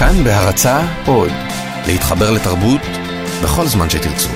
כאן 0.00 0.24
בהרצה 0.24 0.80
עוד, 1.06 1.30
להתחבר 1.86 2.30
לתרבות 2.30 2.80
בכל 3.42 3.66
זמן 3.66 3.90
שתרצו. 3.90 4.28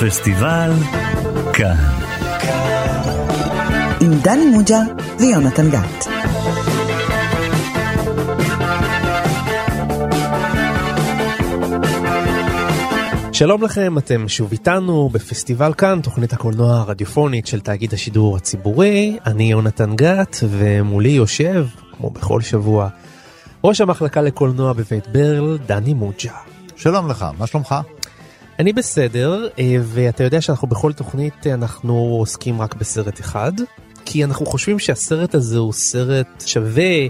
פסטיבל 0.00 0.72
כאן. 1.52 1.76
עם 4.00 4.18
דני 4.22 4.46
מוג'ה 4.46 4.80
ויונתן 5.18 5.70
גת. 5.70 6.15
שלום 13.36 13.62
לכם, 13.62 13.98
אתם 13.98 14.28
שוב 14.28 14.52
איתנו 14.52 15.08
בפסטיבל 15.08 15.74
כאן, 15.74 16.00
תוכנית 16.02 16.32
הקולנוע 16.32 16.76
הרדיופונית 16.76 17.46
של 17.46 17.60
תאגיד 17.60 17.94
השידור 17.94 18.36
הציבורי. 18.36 19.18
אני 19.26 19.50
יונתן 19.50 19.96
גת, 19.96 20.36
ומולי 20.42 21.08
יושב, 21.08 21.66
כמו 21.96 22.10
בכל 22.10 22.40
שבוע, 22.40 22.88
ראש 23.64 23.80
המחלקה 23.80 24.20
לקולנוע 24.22 24.72
בבית 24.72 25.08
ברל, 25.08 25.58
דני 25.66 25.94
מוג'ה. 25.94 26.32
שלום 26.76 27.08
לך, 27.08 27.26
מה 27.38 27.46
שלומך? 27.46 27.74
אני 28.58 28.72
בסדר, 28.72 29.48
אה, 29.58 29.76
ואתה 29.82 30.24
יודע 30.24 30.40
שאנחנו 30.40 30.68
בכל 30.68 30.92
תוכנית 30.92 31.46
אנחנו 31.46 31.94
עוסקים 31.98 32.60
רק 32.62 32.74
בסרט 32.74 33.20
אחד, 33.20 33.52
כי 34.04 34.24
אנחנו 34.24 34.46
חושבים 34.46 34.78
שהסרט 34.78 35.34
הזה 35.34 35.58
הוא 35.58 35.72
סרט 35.72 36.44
שווה, 36.46 37.06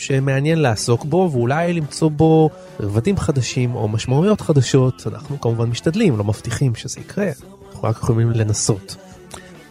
שמעניין 0.00 0.58
לעסוק 0.58 1.04
בו, 1.04 1.28
ואולי 1.32 1.72
למצוא 1.72 2.10
בו 2.10 2.50
רבדים 2.80 3.16
חדשים 3.16 3.74
או 3.74 3.88
משמעויות 3.88 4.40
חדשות. 4.40 5.06
אנחנו 5.06 5.40
כמובן 5.40 5.68
משתדלים, 5.68 6.18
לא 6.18 6.24
מבטיחים 6.24 6.74
שזה 6.74 7.00
יקרה, 7.00 7.26
אנחנו 7.72 7.88
רק 7.88 7.96
יכולים 7.96 8.30
לנסות. 8.30 8.96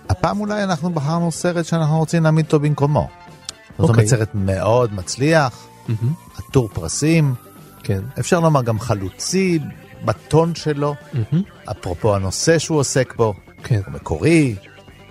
הפעם 0.10 0.40
אולי 0.40 0.64
אנחנו 0.64 0.90
בחרנו 0.90 1.32
סרט 1.32 1.66
שאנחנו 1.66 1.98
רוצים 1.98 2.24
להעמיד 2.24 2.46
אותו 2.46 2.60
במקומו. 2.60 3.08
זאת 3.70 3.80
אומרת 3.80 3.90
אוקיי. 3.90 4.08
סרט 4.08 4.30
מאוד 4.34 4.94
מצליח, 4.94 5.68
מהמם, 5.88 6.14
עטור 6.38 6.70
פרסים, 6.74 7.34
כן. 7.84 8.02
אפשר 8.20 8.40
לומר 8.40 8.62
גם 8.62 8.80
חלוצי 8.80 9.60
בטון 10.06 10.56
שלו, 10.56 10.96
מהמם, 11.14 11.44
אפרופו 11.72 12.16
הנושא 12.16 12.60
שהוא 12.60 12.78
עוסק 12.78 13.14
בו, 13.16 13.34
כן, 13.64 13.82
הוא 13.86 13.94
מקורי, 13.94 14.56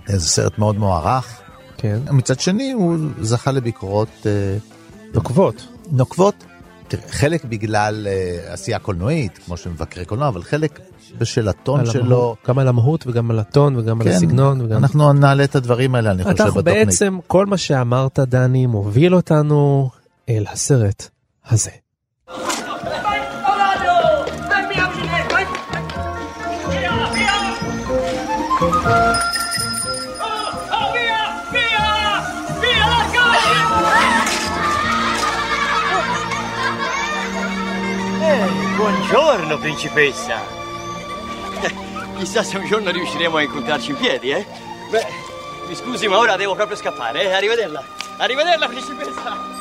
זה 0.06 0.28
סרט 0.28 0.59
מאוד 0.59 0.78
מוערך. 0.78 1.41
כן. 1.77 1.98
מצד 2.11 2.41
שני 2.41 2.73
הוא 2.73 2.97
זכה 3.21 3.53
לביקורות 3.53 4.27
אה, 4.27 4.59
נוקבות. 5.14 5.67
נוקבות, 5.92 6.45
חלק 7.11 7.45
בגלל 7.45 8.06
אה, 8.11 8.53
עשייה 8.53 8.78
קולנועית, 8.78 9.39
כמו 9.39 9.56
שמבקרי 9.56 10.05
קולנוע, 10.05 10.28
אבל 10.28 10.42
חלק 10.42 10.81
בשל 11.19 11.48
הטון 11.48 11.81
על 11.81 11.87
שלו. 11.87 12.05
המהות, 12.05 12.39
גם 12.48 12.59
על 12.59 12.69
המהות 12.69 13.06
וגם 13.06 13.31
על 13.31 13.39
הטון 13.39 13.77
וגם 13.77 14.00
על 14.00 14.06
כן, 14.09 14.15
הסגנון. 14.15 14.61
וגם... 14.61 14.77
אנחנו 14.77 15.12
נעלה 15.12 15.45
את 15.45 15.56
הדברים 15.56 15.95
האלה, 15.95 16.11
אני 16.11 16.25
חושב, 16.25 16.42
אנחנו 16.42 16.62
בתוכנית. 16.62 16.87
בעצם, 16.87 17.19
כל 17.27 17.47
מה 17.47 17.56
שאמרת, 17.56 18.19
דני, 18.19 18.67
מוביל 18.67 19.15
אותנו 19.15 19.91
אל 20.28 20.45
הסרט 20.53 21.09
הזה. 21.48 21.70
Buongiorno, 39.49 39.59
principessa. 39.59 40.37
Chissà 42.19 42.43
se 42.43 42.59
un 42.59 42.67
giorno 42.67 42.91
riusciremo 42.91 43.37
a 43.37 43.43
incontrarci 43.43 43.91
in 43.91 43.97
piedi, 43.97 44.31
eh? 44.31 44.45
Beh, 44.91 45.07
mi 45.69 45.75
scusi, 45.75 46.07
ma 46.07 46.19
ora 46.19 46.37
devo 46.37 46.55
proprio 46.55 46.77
scappare, 46.77 47.23
eh? 47.23 47.33
Arrivederla. 47.33 47.83
Arrivederla, 48.19 48.69
principessa. 48.69 49.57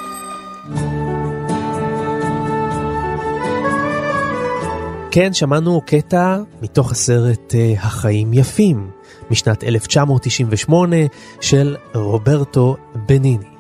כן, 5.12 5.34
שמענו 5.34 5.82
קטע 5.86 6.38
מתוך 6.61 6.92
הסרט 6.92 7.56
אה, 7.56 7.73
החיים 7.78 8.34
יפים, 8.34 8.92
משנת 9.32 9.64
1998 9.64 10.95
של 11.42 11.76
רוברטו 11.94 12.78
בניני. 12.95 13.57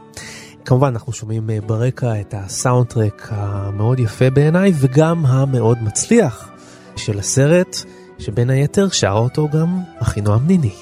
כמובן, 0.67 0.87
אנחנו 0.87 1.13
שומעים 1.13 1.49
אה, 1.49 1.61
ברקע 1.65 2.21
את 2.21 2.33
הסאונד 2.37 2.87
טרק 2.87 3.27
המאוד 3.31 3.99
יפה 3.99 4.29
בעיניי, 4.29 4.73
וגם 4.75 5.25
המאוד 5.25 5.77
מצליח 5.81 6.49
של 6.95 7.19
הסרט, 7.19 7.77
שבין 8.19 8.49
היתר 8.49 8.89
שר 8.89 9.11
אותו 9.11 9.49
גם 9.49 9.79
אחינועם 9.99 10.47
ניני. 10.47 10.73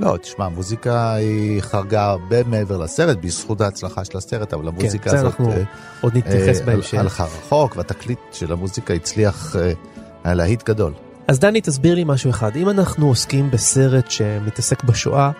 לא, 0.00 0.16
תשמע, 0.22 0.44
המוזיקה 0.44 1.14
היא 1.14 1.60
חרגה 1.60 2.04
הרבה 2.04 2.44
מעבר 2.44 2.76
לסרט, 2.76 3.18
בזכות 3.20 3.60
ההצלחה 3.60 4.04
של 4.04 4.18
הסרט, 4.18 4.54
אבל 4.54 4.68
המוזיקה 4.68 5.04
כן, 5.04 5.10
זה 5.10 5.16
הזאת 5.16 5.32
אנחנו 5.32 5.52
אה, 5.52 5.62
עוד 6.00 6.16
נתייחס 6.16 6.60
אה, 6.60 6.66
בהמשך. 6.66 6.98
הלכה 6.98 7.24
רחוק, 7.24 7.76
והתקליט 7.76 8.18
של 8.32 8.52
המוזיקה 8.52 8.94
הצליח, 8.94 9.56
אה, 9.56 9.72
היה 10.24 10.34
להיט 10.34 10.68
גדול. 10.68 10.92
אז 11.28 11.38
דני, 11.38 11.60
תסביר 11.60 11.94
לי 11.94 12.04
משהו 12.06 12.30
אחד. 12.30 12.56
אם 12.56 12.68
אנחנו 12.68 13.08
עוסקים 13.08 13.50
בסרט 13.50 14.10
שמתעסק 14.10 14.84
בשואה, 14.84 15.30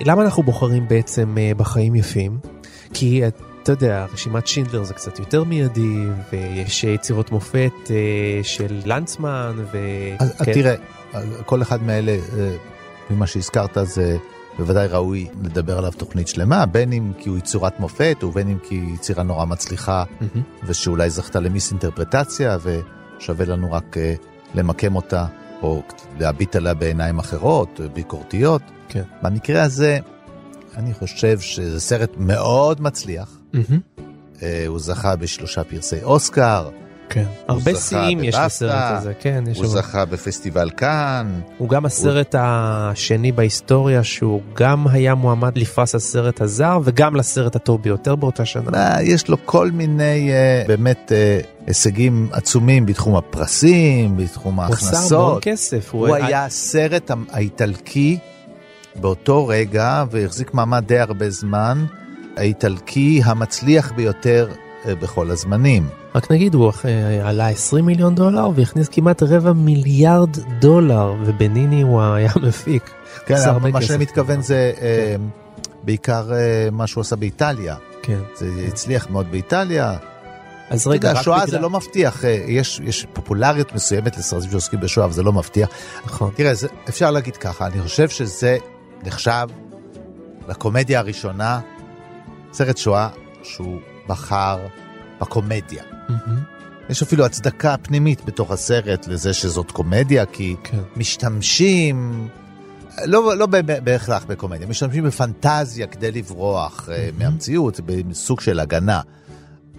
למה 0.00 0.22
אנחנו 0.22 0.42
בוחרים 0.42 0.88
בעצם 0.88 1.38
אה, 1.38 1.52
בחיים 1.56 1.94
יפים? 1.94 2.59
כי 2.94 3.22
אתה 3.62 3.72
יודע, 3.72 4.06
רשימת 4.12 4.46
שינדלר 4.46 4.84
זה 4.84 4.94
קצת 4.94 5.18
יותר 5.18 5.44
מיידי, 5.44 6.06
ויש 6.32 6.84
יצירות 6.84 7.32
מופת 7.32 7.72
אה, 7.90 8.40
של 8.42 8.80
לנצמן, 8.84 9.56
ו... 9.72 9.78
אז 10.18 10.40
כן. 10.44 10.52
תראה, 10.52 10.74
כל 11.46 11.62
אחד 11.62 11.82
מאלה, 11.82 12.12
אה, 12.12 12.56
ממה 13.10 13.26
שהזכרת, 13.26 13.78
זה 13.82 14.16
בוודאי 14.58 14.86
ראוי 14.86 15.28
לדבר 15.42 15.78
עליו 15.78 15.92
תוכנית 15.96 16.28
שלמה, 16.28 16.66
בין 16.66 16.92
אם 16.92 17.12
כי 17.18 17.28
הוא 17.28 17.38
יצירת 17.38 17.80
מופת, 17.80 18.24
ובין 18.24 18.48
אם 18.48 18.58
כי 18.68 18.74
היא 18.74 18.94
יצירה 18.94 19.22
נורא 19.22 19.44
מצליחה, 19.44 20.04
מהמם. 20.20 20.42
ושאולי 20.64 21.10
זכתה 21.10 21.40
למיס 21.40 21.70
אינטרפרטציה, 21.70 22.56
ושווה 22.62 23.46
לנו 23.46 23.72
רק 23.72 23.96
אה, 23.98 24.14
למקם 24.54 24.96
אותה, 24.96 25.26
או 25.62 25.82
להביט 26.18 26.56
עליה 26.56 26.74
בעיניים 26.74 27.18
אחרות, 27.18 27.80
ביקורתיות. 27.92 28.62
כן. 28.88 29.02
במקרה 29.22 29.62
הזה, 29.62 29.98
אני 30.80 30.94
חושב 30.94 31.40
שזה 31.40 31.80
סרט 31.80 32.10
מאוד 32.16 32.80
מצליח. 32.80 33.38
אה, 34.42 34.64
הוא 34.66 34.78
זכה 34.78 35.16
בשלושה 35.16 35.64
פרסי 35.64 36.02
אוסקר, 36.02 36.68
כן. 37.08 37.24
הרבה 37.48 37.74
שיאים 37.74 38.24
יש 38.24 38.34
לסרט 38.34 38.82
הזה, 38.98 39.12
כן, 39.20 39.44
הוא. 39.56 39.66
זכה 39.66 40.04
בפסטיבל 40.04 40.70
כאן, 40.70 41.40
הוא 41.58 41.68
גם 41.68 41.86
הסרט 41.86 42.34
השני 42.38 43.32
בהיסטוריה 43.32 44.04
שהוא 44.04 44.40
גם 44.54 44.88
היה 44.88 45.14
מועמד 45.14 45.58
לפרס 45.58 45.94
הסרט 45.94 46.40
הזר 46.40 46.80
וגם 46.84 47.16
לסרט 47.16 47.56
הטוב 47.56 47.82
ביותר 47.82 48.16
באותה 48.16 48.44
שנה. 48.44 48.70
אה, 48.74 49.02
יש 49.02 49.28
לו 49.28 49.36
כל 49.44 49.70
מיני 49.70 50.32
אה, 50.32 50.64
באמת 50.68 51.12
הישגים 51.66 52.28
עצומים 52.32 52.86
בתחום 52.86 53.16
הפרסים, 53.16 54.16
בתחום 54.16 54.60
הוא 54.60 54.74
עשה 54.74 54.86
המון 54.86 54.94
ההכנסות. 54.94 55.42
כסף. 55.42 55.90
הוא 55.92 56.14
היה 56.14 56.44
הסרט 56.44 57.10
האיטלקי 57.30 58.18
באותו 58.96 59.46
רגע, 59.46 60.04
והחזיק 60.10 60.54
מעמד 60.54 60.84
די 60.86 60.98
הרבה 60.98 61.30
זמן, 61.30 61.84
האיטלקי 62.36 63.20
המצליח 63.24 63.92
ביותר 63.92 64.48
אה, 64.86 64.94
בכל 64.94 65.30
הזמנים. 65.30 65.88
רק 66.14 66.30
נגיד, 66.30 66.54
הוא 66.54 66.72
אה, 66.84 67.28
עלה 67.28 67.48
20 67.48 67.86
מיליון 67.86 68.14
דולר 68.14 68.48
והכניס 68.54 68.88
כמעט 68.88 69.22
רבע 69.22 69.52
מיליארד 69.52 70.38
דולר, 70.60 71.14
ובניני 71.24 71.82
הוא 71.82 72.02
היה 72.02 72.32
מפיק. 72.48 72.90
כן, 73.26 73.34
מה. 73.72 73.82
שאני 73.82 74.02
מתכוון 74.02 74.42
זה 74.42 74.72
אה, 74.80 75.16
בעיקר 75.82 76.30
מה 76.72 76.86
שהוא 76.86 77.00
עשה 77.00 77.16
באיטליה. 77.16 77.76
כן. 78.02 78.18
זה 78.34 78.46
הצליח 78.68 79.10
מאוד 79.10 79.26
באיטליה. 79.30 79.96
אז 80.70 80.86
רגע, 80.86 81.08
יודע, 81.08 81.18
רק 81.18 81.24
שואה 81.24 81.38
בגלל... 81.38 81.50
זה 81.50 81.58
לא 81.58 81.70
מבטיח, 81.70 82.24
יש, 82.46 82.80
יש 82.84 83.06
פופולריות 83.12 83.74
מסוימת 83.74 84.18
לסרטים 84.18 84.50
שעוסקים 84.50 84.80
בשואה, 84.80 85.06
אבל 85.06 85.14
זה 85.14 85.22
לא 85.22 85.32
מבטיח. 85.32 85.68
נכון. 86.04 86.30
תראה, 86.34 86.54
זה, 86.54 86.68
אפשר 86.88 87.10
להגיד 87.10 87.36
ככה, 87.36 87.66
אני 87.66 87.82
חושב 87.82 88.08
שזה 88.08 88.58
נחשב 89.04 89.48
לקומדיה 90.48 90.98
הראשונה, 90.98 91.60
סרט 92.52 92.76
שואה 92.76 93.08
שהוא 93.42 93.80
בחר 94.06 94.58
בקומדיה. 95.20 95.82
מהמם. 96.08 96.40
יש 96.90 97.02
אפילו 97.02 97.24
הצדקה 97.24 97.76
פנימית 97.82 98.24
בתוך 98.24 98.50
הסרט 98.50 99.06
לזה 99.06 99.34
שזאת 99.34 99.70
קומדיה, 99.70 100.26
כי 100.26 100.56
כן. 100.64 100.78
משתמשים, 100.96 102.28
לא, 103.04 103.36
לא 103.36 103.46
בהכרח 103.84 104.24
בקומדיה, 104.24 104.66
משתמשים 104.66 105.04
בפנטזיה 105.04 105.86
כדי 105.86 106.12
לברוח 106.12 106.88
אה, 106.92 107.10
מהמציאות, 107.18 107.80
בסוג 107.80 108.40
של 108.40 108.60
הגנה. 108.60 109.00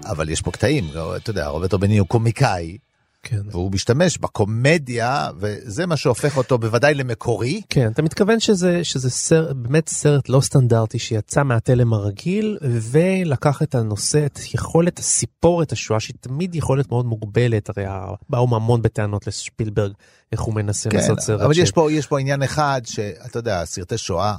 אבל 0.05 0.29
יש 0.29 0.41
פה 0.41 0.51
קטעים, 0.51 0.89
אתה 1.15 1.29
יודע, 1.29 1.47
רוברטו 1.47 1.79
בני 1.79 1.97
הוא 1.97 2.07
קומיקאי, 2.07 2.77
כן. 3.23 3.41
והוא 3.51 3.71
משתמש 3.71 4.17
בקומדיה, 4.17 5.29
וזה 5.39 5.85
מה 5.85 5.97
שהופך 5.97 6.37
אותו 6.37 6.57
בוודאי 6.57 6.93
למקורי. 6.93 7.61
כן, 7.69 7.91
אתה 7.91 8.01
מתכוון 8.01 8.39
שזה, 8.39 8.83
שזה 8.83 9.09
סרט, 9.09 9.55
באמת 9.55 9.89
סרט 9.89 10.29
לא 10.29 10.41
סטנדרטי 10.41 10.99
שיצא 10.99 11.43
מהתלם 11.43 11.93
הרגיל 11.93 12.57
ולקח 12.61 13.61
את 13.61 13.75
הנושא, 13.75 14.25
את 14.25 14.39
יכולת 14.53 14.99
הסיפורת 14.99 15.71
השואה 15.71 15.99
שהיא 15.99 16.15
תמיד 16.19 16.55
יכולת 16.55 16.91
מאוד 16.91 17.05
מוגבלת, 17.05 17.69
הרי 17.69 17.85
באו 18.29 18.55
המון 18.55 18.81
בטענות 18.81 19.27
לשפילברג 19.27 19.91
איך 20.31 20.41
הוא 20.41 20.53
מנסה 20.55 20.89
כן, 20.89 20.97
לעשות 20.97 21.19
סרט. 21.19 21.41
אבל 21.41 21.53
ש- 21.53 21.57
יש 21.57 21.71
פה, 21.71 21.91
יש 21.91 22.07
פה 22.07 22.19
עניין 22.19 22.43
אחד 22.43 22.81
שאתה 22.85 23.39
יודע, 23.39 23.65
סרטי 23.65 23.97
שואה, 23.97 24.35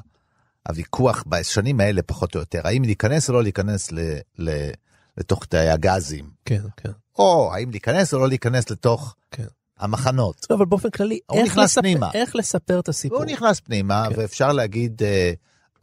הוויכוח 0.69 1.25
בשנים 1.27 1.81
האלה 1.81 2.03
פחות 2.03 2.35
או 2.35 2.41
יותר, 2.41 2.61
האם 2.65 2.83
להיכנס 2.83 3.29
או 3.29 3.35
לא 3.35 3.43
להיכנס 3.43 3.93
ל, 3.93 3.99
ל, 4.39 4.51
לתוך 5.19 5.45
תאי 5.45 5.69
הגזים, 5.69 6.31
כן, 6.45 6.63
כן. 6.77 6.91
או 7.19 7.55
האם 7.55 7.71
להיכנס 7.71 8.15
או 8.15 8.19
לא 8.19 8.29
להיכנס 8.29 8.71
לתוך 8.71 9.15
כן. 9.31 9.47
המחנות. 9.79 10.47
לא, 10.51 10.57
אבל 10.57 10.67
באופן 10.67 10.91
כללי, 10.91 11.19
הוא 11.27 11.39
איך 11.39 11.47
נכנס 11.47 11.65
לספר, 11.65 11.81
פנימה. 11.81 12.11
איך 12.15 12.37
לספר 12.37 12.79
את 12.81 12.89
הסיפור? 12.89 13.19
והוא 13.19 13.31
נכנס 13.31 13.61
פנימה, 13.61 14.07
כן. 14.09 14.21
ואפשר 14.21 14.53
להגיד 14.53 15.03
אה, 15.03 15.33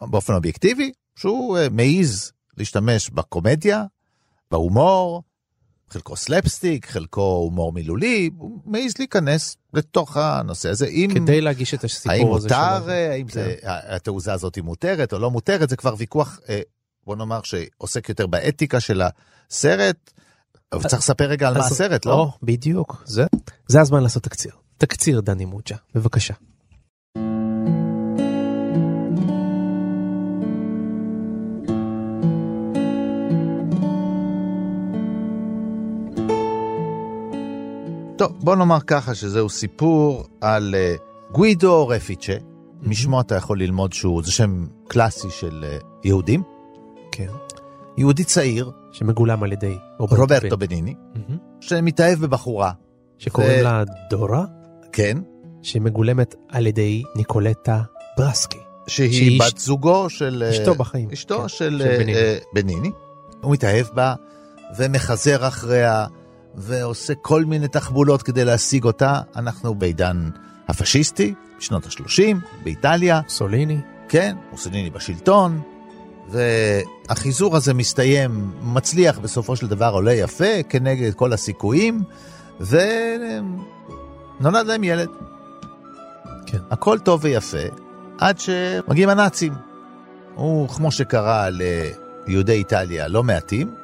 באופן 0.01 0.33
אובייקטיבי 0.33 0.91
שהוא 1.15 1.57
אה, 1.57 1.67
מעז 1.69 2.31
להשתמש 2.57 3.09
בקומדיה, 3.09 3.83
בהומור, 4.51 5.23
חלקו 5.89 6.15
סלפסטיק, 6.15 6.85
חלקו 6.85 7.21
הומור 7.21 7.71
מילולי, 7.71 8.29
הוא 8.37 8.59
מעז 8.65 8.93
להיכנס 8.99 9.57
לתוך 9.73 10.17
הנושא 10.17 10.69
הזה. 10.69 10.87
אם, 10.87 11.09
כדי 11.13 11.41
להגיש 11.41 11.73
את 11.73 11.83
הסיפור 11.83 12.11
האם 12.11 12.33
הזה 12.33 12.47
מותר. 12.47 12.89
אה, 12.89 13.11
האם 13.11 13.29
זה, 13.29 13.55
התעוזה 13.63 14.33
הזאת 14.33 14.55
היא 14.55 14.63
מותרת 14.63 15.13
או 15.13 15.19
לא 15.19 15.31
מותרת, 15.31 15.69
זה 15.69 15.75
כבר 15.75 15.95
ויכוח, 15.97 16.39
אה, 16.49 16.61
בוא 17.05 17.15
נאמר, 17.15 17.39
שעוסק 17.43 18.09
יותר 18.09 18.27
באתיקה 18.27 18.79
של 18.79 19.01
הסרט. 19.01 20.11
אבל 20.73 20.83
צריך 20.83 21.01
לספר 21.01 21.25
רגע 21.25 21.47
על 21.47 21.53
מה 21.53 21.65
הסרט, 21.65 22.05
לא? 22.05 22.13
או, 22.13 22.31
בדיוק, 22.43 23.03
זה, 23.05 23.25
זה 23.67 23.81
הזמן 23.81 24.03
לעשות 24.03 24.23
תקציר. 24.23 24.51
תקציר 24.77 25.21
דני 25.21 25.45
מוג'ה, 25.45 25.75
בבקשה. 25.95 26.33
טוב, 38.17 38.31
בוא 38.39 38.55
נאמר 38.55 38.79
ככה 38.79 39.15
שזהו 39.15 39.49
סיפור 39.49 40.27
על 40.41 40.75
אה, 40.75 40.95
גוידו 41.31 41.87
רפיצ'ה, 41.87 42.33
משמו 42.81 43.21
אתה 43.21 43.35
יכול 43.35 43.61
ללמוד 43.61 43.93
שהוא, 43.93 44.23
זה 44.23 44.31
שם 44.31 44.67
קלאסי 44.87 45.27
של 45.29 45.65
אה, 45.67 45.77
יהודים, 46.03 46.43
כן. 47.19 47.27
יהודי 47.97 48.23
צעיר, 48.23 48.71
שמגולם 48.91 49.43
על 49.43 49.51
ידי 49.51 49.77
רוברטו. 49.99 50.57
בניני, 50.57 50.95
מהמם. 51.15 51.37
שמתאהב 51.61 52.19
בבחורה, 52.19 52.71
שקוראים 53.17 53.59
ו- 53.59 53.63
לה 53.63 53.83
דורה, 54.09 54.45
כן, 54.91 55.17
שמגולמת 55.61 56.35
על 56.49 56.67
ידי 56.67 57.03
ניקולטה 57.15 57.81
ברסקי. 58.17 58.57
שהיא 58.87 59.13
שהיא 59.13 59.39
בת 59.39 59.57
זוגו 59.57 60.09
של... 60.09 60.43
אה, 60.45 60.49
אשתו 60.49 60.75
בחיים. 60.75 61.09
אשתו 61.13 61.41
כן, 61.41 61.47
של 61.47 61.55
של 61.57 61.81
אה, 61.81 61.97
בניני. 61.97 62.15
אה, 62.15 62.37
בניני. 62.53 62.91
הוא 63.41 63.53
מתאהב 63.53 63.85
בה 63.93 64.13
ומחזר 64.77 65.47
אחריה 65.47 66.05
ועושה 66.55 67.13
כל 67.15 67.45
מיני 67.45 67.67
תחבולות 67.67 68.23
כדי 68.23 68.45
להשיג 68.45 68.83
אותה. 68.83 69.21
אנחנו 69.35 69.75
בעידן 69.75 70.29
הפשיסטי, 70.67 71.33
בשנות 71.57 71.85
ה-30, 71.85 72.35
באיטליה. 72.63 73.21
סוליני. 73.27 73.77
כן, 74.09 74.35
מוסוליני 74.51 74.89
בשלטון, 74.89 75.61
והחיזור 76.29 77.55
הזה 77.55 77.73
מסתיים, 77.73 78.51
מצליח 78.61 79.19
בסופו 79.19 79.55
של 79.55 79.67
דבר, 79.67 79.89
עולה 79.89 80.13
יפה 80.13 80.63
כנגד 80.69 81.13
כל 81.13 81.33
הסיכויים, 81.33 82.03
ונולד 82.59 82.87
להם 84.67 84.83
ילד. 84.83 85.09
כן. 86.45 86.57
הכל 86.71 86.99
טוב 86.99 87.19
ויפה, 87.23 87.57
עד 88.17 88.39
שמגיעים 88.39 89.09
הנאצים. 89.09 89.53
הוא, 90.35 90.69
כמו 90.69 90.91
שקרה 90.91 91.47
ליהודי 91.49 92.53
איטליה 92.53 93.07
לא 93.07 93.23
מעטים, 93.23 93.75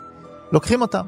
לוקחים 0.51 0.81
אותם 0.81 1.06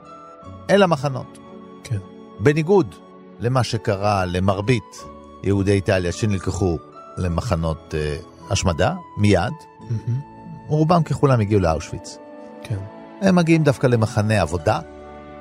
אל 0.69 0.83
המחנות. 0.83 1.37
כן. 1.83 1.97
בניגוד 2.39 2.95
למה 3.39 3.63
שקרה 3.63 4.25
למרבית 4.25 5.03
יהודי 5.43 5.71
איטליה 5.71 6.11
שנלקחו 6.11 6.77
למחנות 7.17 7.95
אה, 7.97 8.17
השמדה, 8.49 8.93
מיד, 9.17 9.53
מהמם. 9.79 10.36
רובם 10.67 11.03
ככולם 11.03 11.39
הגיעו 11.39 11.61
לאושוויץ. 11.61 12.17
כן. 12.63 12.77
הם 13.21 13.35
מגיעים 13.35 13.63
דווקא 13.63 13.87
למחנה 13.87 14.41
עבודה, 14.41 14.79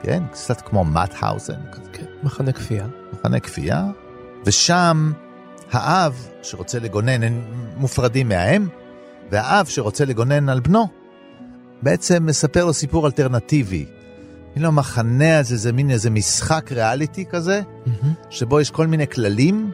כן? 0.03 0.23
קצת 0.33 0.61
כמו 0.61 0.85
מאטהאוזן, 0.85 1.61
כן. 1.93 2.05
מחנה 2.23 2.53
כפייה. 2.53 2.87
מחנה 3.13 3.41
כפייה, 3.41 3.87
ושם 4.45 5.13
האב 5.73 6.29
שרוצה 6.43 6.79
לגונן, 6.79 7.23
הם 7.23 7.43
מופרדים 7.77 8.29
מהאם, 8.29 8.69
והאב 9.31 9.67
שרוצה 9.67 10.05
לגונן 10.05 10.49
על 10.49 10.61
בנו, 10.61 10.89
בעצם 11.83 12.27
מספר 12.27 12.65
לו 12.65 12.73
סיפור 12.73 13.07
אלטרנטיבי. 13.07 13.87
כאילו 14.53 14.69
המחנה 14.69 15.39
הזה 15.39 15.57
זה 15.57 15.73
מין 15.73 15.91
איזה 15.91 16.11
משחק 16.11 16.73
ריאליטי 16.73 17.25
כזה, 17.25 17.61
מהמם. 17.87 18.15
שבו 18.31 18.61
יש 18.61 18.71
כל 18.71 18.87
מיני 18.87 19.07
כללים, 19.07 19.71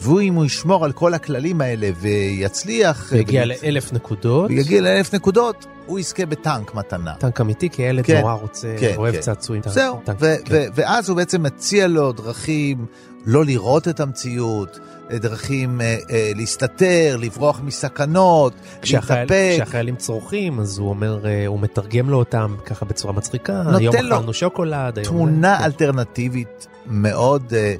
והוא 0.00 0.20
אם 0.20 0.34
הוא 0.34 0.44
ישמור 0.44 0.84
על 0.84 0.92
כל 0.92 1.14
הכללים 1.14 1.60
האלה 1.60 1.90
ויצליח... 2.00 3.12
והגיע 3.12 3.42
ו- 3.42 3.46
לאלף 3.46 3.92
נקודות. 3.92 4.50
ויגיע 4.50 4.80
לאלף 4.80 5.14
נקודות, 5.14 5.66
הוא 5.86 5.98
יזכה 5.98 6.26
בטנק 6.26 6.74
מתנה. 6.74 7.14
טנק 7.18 7.40
אמיתי, 7.40 7.70
כי 7.70 7.82
הילד 7.82 8.04
כן, 8.04 8.20
נורא 8.20 8.32
רוצה, 8.32 8.74
כן, 8.80 8.92
אוהב 8.96 9.14
כן. 9.14 9.20
צעצועים. 9.20 9.62
זהו, 9.66 10.00
טנק, 10.04 10.16
ו- 10.20 10.34
כן. 10.44 10.54
ו- 10.54 10.64
ואז 10.74 11.08
הוא 11.08 11.16
בעצם 11.16 11.42
מציע 11.42 11.86
לו 11.88 12.12
דרכים 12.12 12.86
לא 13.26 13.44
לראות 13.44 13.88
את 13.88 14.00
המציאות, 14.00 14.78
דרכים 15.10 15.80
אה, 15.80 15.98
אה, 16.10 16.32
להסתתר, 16.34 17.16
לברוח 17.20 17.60
מסכנות, 17.64 18.52
כשהחייל, 18.82 19.20
להתאפק. 19.20 19.52
כשהחיילים 19.54 19.96
צורכים, 19.96 20.60
אז 20.60 20.78
הוא 20.78 20.88
אומר, 20.88 21.26
אה, 21.26 21.46
הוא 21.46 21.60
מתרגם 21.60 22.10
לו 22.10 22.18
אותם 22.18 22.56
ככה 22.64 22.84
בצורה 22.84 23.12
מצחיקה. 23.12 23.62
היום 23.76 23.96
אכלנו 23.96 24.32
שוקולד. 24.32 25.02
תמונה 25.02 25.56
זה. 25.58 25.64
אלטרנטיבית 25.64 26.66
מאוד 26.86 27.52
אה, 27.56 27.74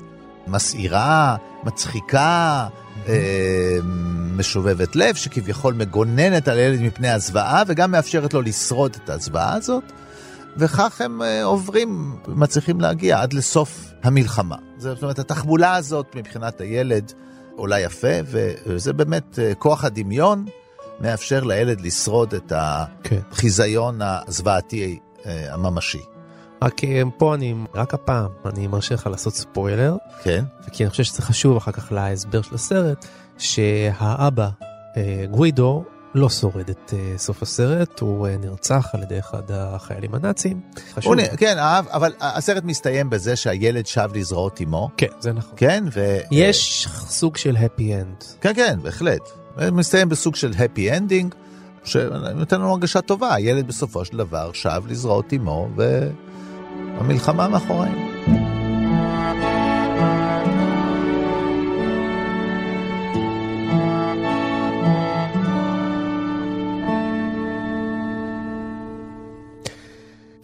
מסעירה, 0.47 1.37
מצחיקה, 1.65 2.67
אה, 3.09 3.79
משובבת 4.37 4.97
לב, 4.97 5.15
שכביכול 5.15 5.75
מגוננת 5.75 6.49
על 6.49 6.59
הילד 6.59 6.81
מפני 6.81 7.09
הזוועה, 7.09 7.63
וגם 7.67 7.91
מאפשרת 7.91 8.35
לו 8.35 8.43
לשרוד 8.43 8.97
את 9.05 9.11
הזוועה 9.11 9.55
הזאת, 9.55 9.85
וכך 10.57 11.01
הם 11.01 11.23
אה, 11.23 11.45
עוברים, 11.45 12.17
מצליחים 12.29 12.81
להגיע 12.81 13.21
עד 13.21 13.33
לסוף 13.33 13.93
המלחמה. 14.03 14.57
זאת 14.79 15.03
אומרת, 15.03 15.19
התחבולה 15.19 15.75
הזאת 15.75 16.07
מבחינת 16.15 16.61
הילד 16.61 17.13
עולה 17.57 17.81
יפה, 17.81 18.17
וזה 18.27 18.93
באמת 18.93 19.39
אה, 19.39 19.55
כוח 19.55 19.85
הדמיון 19.85 20.45
מאפשר 21.01 21.45
לילד 21.45 21.81
לשרוד 21.81 22.35
את 22.35 22.53
כן. 23.03 23.19
החיזיון 23.31 23.99
הזוועתי 24.03 24.99
הממשי. 25.25 26.16
רק 26.63 26.85
אה, 26.85 27.03
פה 27.19 27.35
אני, 27.35 27.55
רק 27.75 27.95
הפעם, 27.95 28.31
אני 28.47 28.67
מרשה 28.67 28.95
לך 28.95 29.07
לעשות 29.07 29.35
ספוילר, 29.35 29.97
כן? 30.23 30.45
כי 30.73 30.85
אני 30.85 30.91
חושב 30.91 31.05
שזה 31.05 31.23
חשוב 31.23 31.57
אחר 31.57 31.73
כך 31.73 31.93
להסבר 31.93 32.43
של 32.43 32.55
הסרט, 32.55 33.07
שהאבא, 33.39 34.49
אה, 34.97 35.25
גווידו, 35.31 35.85
לא 36.15 36.29
שורד 36.29 36.71
את 36.71 36.95
אה, 36.97 37.19
סוף 37.19 37.43
הסרט, 37.43 38.01
הוא 38.01 38.29
נרצח 38.41 38.91
על 38.93 39.03
ידי 39.03 39.19
אחד 39.19 39.43
החיילים 39.51 40.15
הנאצים. 40.15 40.61
חשוב. 40.95 41.13
הוא, 41.13 41.23
כן, 41.37 41.57
אבל 41.91 42.13
הסרט 42.21 42.65
מסתיים 42.65 43.11
בזה 43.11 43.37
שהילד 43.37 43.87
שב 43.87 44.11
לזרועות 44.15 44.61
אמו, 44.61 44.91
כן, 44.97 45.07
זה 45.21 45.33
נכון. 45.33 45.55
כן? 45.57 45.85
ו... 45.93 46.19
יש 46.31 46.89
סוג 46.91 47.37
של 47.37 47.57
happy 47.57 47.81
end. 47.81 48.25
כן, 48.41 48.55
כן, 48.55 48.79
בהחלט. 48.83 49.31
מסתיים 49.73 50.09
בסוג 50.09 50.37
של 50.37 50.53
happy 50.53 50.99
ending, 50.99 51.35
שנותן 51.85 52.61
לנו 52.61 52.71
הרגשה 52.71 53.01
טובה. 53.01 53.35
הילד 53.35 53.67
בסופו 53.67 54.05
של 54.05 54.17
דבר 54.17 54.51
שב 54.53 54.83
לזרועות 54.89 55.33
אמו, 55.33 55.69
והמלחמה 56.97 57.49
מאחורינו. 57.49 58.17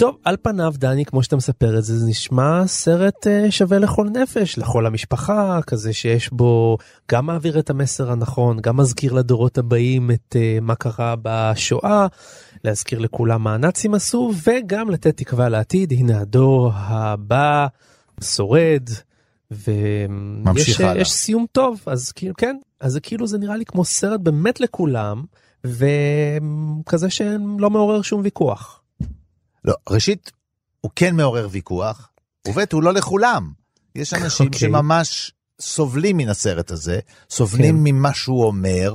טוב, 0.02 0.16
על 0.24 0.36
פניו, 0.42 0.74
דני, 0.76 1.04
כמו 1.04 1.22
שאתה 1.22 1.36
מספר 1.36 1.78
את 1.78 1.84
זה, 1.84 1.98
זה 1.98 2.06
נשמע 2.06 2.66
סרט 2.66 3.26
אה, 3.26 3.50
שווה 3.50 3.78
לכל 3.78 4.06
נפש, 4.22 4.58
לכל 4.58 4.86
המשפחה, 4.86 5.60
כזה 5.66 5.92
שיש 5.92 6.32
בו 6.32 6.78
גם 7.10 7.26
מעביר 7.26 7.58
את 7.58 7.70
המסר 7.70 8.12
הנכון, 8.12 8.60
גם 8.60 8.76
מזכיר 8.76 9.12
לדורות 9.12 9.58
הבאים 9.58 10.10
את 10.10 10.36
אה, 10.36 10.58
מה 10.62 10.74
קרה 10.74 11.14
בשואה, 11.22 12.06
להזכיר 12.64 12.98
לכולם 12.98 13.42
מה 13.42 13.54
הנאצים 13.54 13.94
עשו, 13.94 14.32
וגם 14.46 14.90
לתת 14.90 15.16
תקווה 15.16 15.48
לעתיד. 15.48 15.92
הנה 15.92 16.20
הדור 16.20 16.72
הבא 16.74 17.66
שורד, 18.22 18.88
ויש. 19.50 20.80
יש 20.96 21.12
סיום 21.12 21.46
טוב, 21.52 21.82
אז 21.86 22.12
כאילו, 22.12 22.34
כן, 22.36 22.56
אז 22.80 22.98
כאילו 23.02 23.26
זה 23.26 23.38
נראה 23.38 23.56
לי 23.56 23.64
כמו 23.64 23.84
סרט 23.84 24.20
באמת 24.20 24.60
לכולם, 24.60 25.24
וכזה 25.64 27.10
שלא 27.10 27.70
מעורר 27.70 28.02
שום 28.02 28.20
ויכוח. 28.24 28.82
לא, 29.64 29.74
ראשית, 29.90 30.32
הוא 30.80 30.90
כן 30.96 31.16
מעורר 31.16 31.48
ויכוח, 31.50 32.10
וב' 32.48 32.58
הוא 32.72 32.82
לא 32.82 32.92
לכולם. 32.92 33.52
יש 33.94 34.14
אנשים 34.14 34.46
אוקיי. 34.46 34.60
שממש 34.60 35.32
סובלים 35.60 36.16
מן 36.16 36.28
הסרט 36.28 36.70
הזה, 36.70 37.00
סובלים 37.30 37.76
כן. 37.76 37.82
ממה 37.84 38.14
שהוא 38.14 38.44
אומר, 38.44 38.94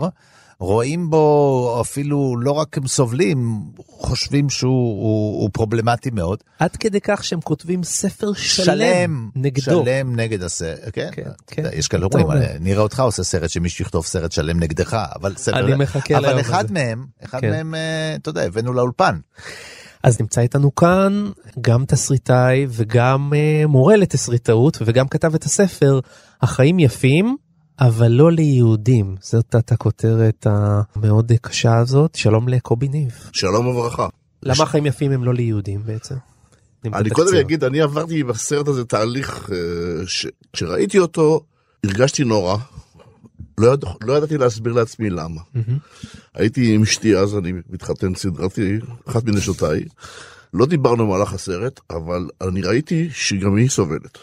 רואים 0.60 1.10
בו 1.10 1.78
אפילו 1.82 2.38
לא 2.38 2.52
רק 2.52 2.78
הם 2.78 2.88
סובלים, 2.88 3.64
חושבים 3.88 4.50
שהוא 4.50 4.72
הוא, 4.72 5.42
הוא 5.42 5.50
פרובלמטי 5.54 6.10
מאוד. 6.10 6.44
עד 6.60 6.76
כדי 6.76 7.02
כך 7.02 7.24
שהם 7.24 7.42
כותבים 7.42 7.84
ספר 7.84 8.34
שלם, 8.34 8.66
שלם 8.66 9.30
נגדו. 9.36 9.84
שלם 9.86 10.16
נגד 10.16 10.44
הסרט, 10.44 10.80
כן, 10.94 11.10
כן, 11.12 11.30
כן. 11.48 11.64
יש 11.74 11.88
כאלה 11.88 12.06
אומרים, 12.06 12.26
אומר. 12.26 12.46
נראה 12.60 12.82
אותך 12.82 13.00
עושה 13.00 13.24
סרט 13.24 13.50
שמישהו 13.50 13.84
יכתוב 13.84 14.06
סרט 14.06 14.32
שלם 14.32 14.60
נגדך, 14.60 15.06
אבל 15.16 15.36
ספר, 15.36 15.60
אני 15.60 15.76
מחכה 15.76 16.18
אבל 16.18 16.40
אחד 16.40 16.66
הזה. 16.66 16.74
מהם, 16.74 17.06
אחד 17.24 17.42
כן. 17.42 17.50
מהם, 17.50 17.76
אה, 17.76 18.16
אתה 18.16 18.30
יודע, 18.30 18.42
הבאנו 18.42 18.74
לאולפן. 18.74 19.20
אז 20.04 20.22
נמצא 20.22 20.42
איתנו 20.42 20.76
כאן 20.76 21.32
גם 21.62 21.86
תסריטאי 21.86 22.66
וגם 22.70 23.34
uh, 23.34 23.68
מורה 23.68 23.96
לתסריטאות 23.96 24.78
וגם 24.86 25.08
כתב 25.08 25.36
את 25.36 25.44
הספר 25.44 26.00
החיים 26.42 26.80
יפים 26.80 27.38
אבל 27.80 28.08
לא 28.12 28.32
ליהודים 28.32 29.16
זאת 29.22 29.56
הייתה 29.56 29.74
הכותרת 29.74 30.48
המאוד 30.50 31.32
קשה 31.42 31.78
הזאת 31.78 32.16
שלום 32.16 32.48
לקובי 32.48 32.88
ניב. 32.88 33.12
שלום 33.34 33.68
וברכה. 33.68 34.08
למה 34.44 34.64
החיים 34.64 34.86
יפים 34.86 35.12
הם 35.12 35.24
לא 35.24 35.34
ליהודים 35.34 35.84
בעצם? 35.86 36.16
אני 36.86 37.10
קודם 37.10 37.36
אגיד, 37.36 37.64
אני 37.64 37.82
עברתי 37.82 38.24
בסרט 38.24 38.68
הזה 38.68 38.86
תהליך, 38.86 39.50
אה, 39.52 39.58
ש- 40.08 40.28
כשראיתי 40.54 41.00
אותו, 41.00 41.42
הרגשתי 41.84 42.24
נורא. 42.24 42.58
לא, 43.58 43.74
יד... 43.74 43.84
לא 44.04 44.14
ידעתי 44.14 44.38
להסביר 44.38 44.74
לעצמי 44.74 45.10
למה. 45.10 45.42
הייתי 46.36 46.76
עם 46.76 46.82
אשתי 46.82 47.16
אז, 47.18 47.38
אני 47.38 47.54
מתחתן, 47.70 48.16
סדרתי, 48.16 48.78
אחת 49.10 49.24
מנשותיי. 49.24 49.84
לא 50.54 50.66
דיברנו 50.66 51.08
במהלך 51.08 51.34
הסרט, 51.34 51.80
אבל 51.90 52.30
אני 52.42 52.62
ראיתי 52.62 53.10
שגם 53.14 53.56
היא 53.56 53.70
סובלת. 53.70 54.18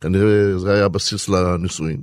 כנראה 0.00 0.58
זה 0.58 0.72
היה 0.74 0.84
הבסיס 0.84 1.28
לנישואין. 1.28 2.02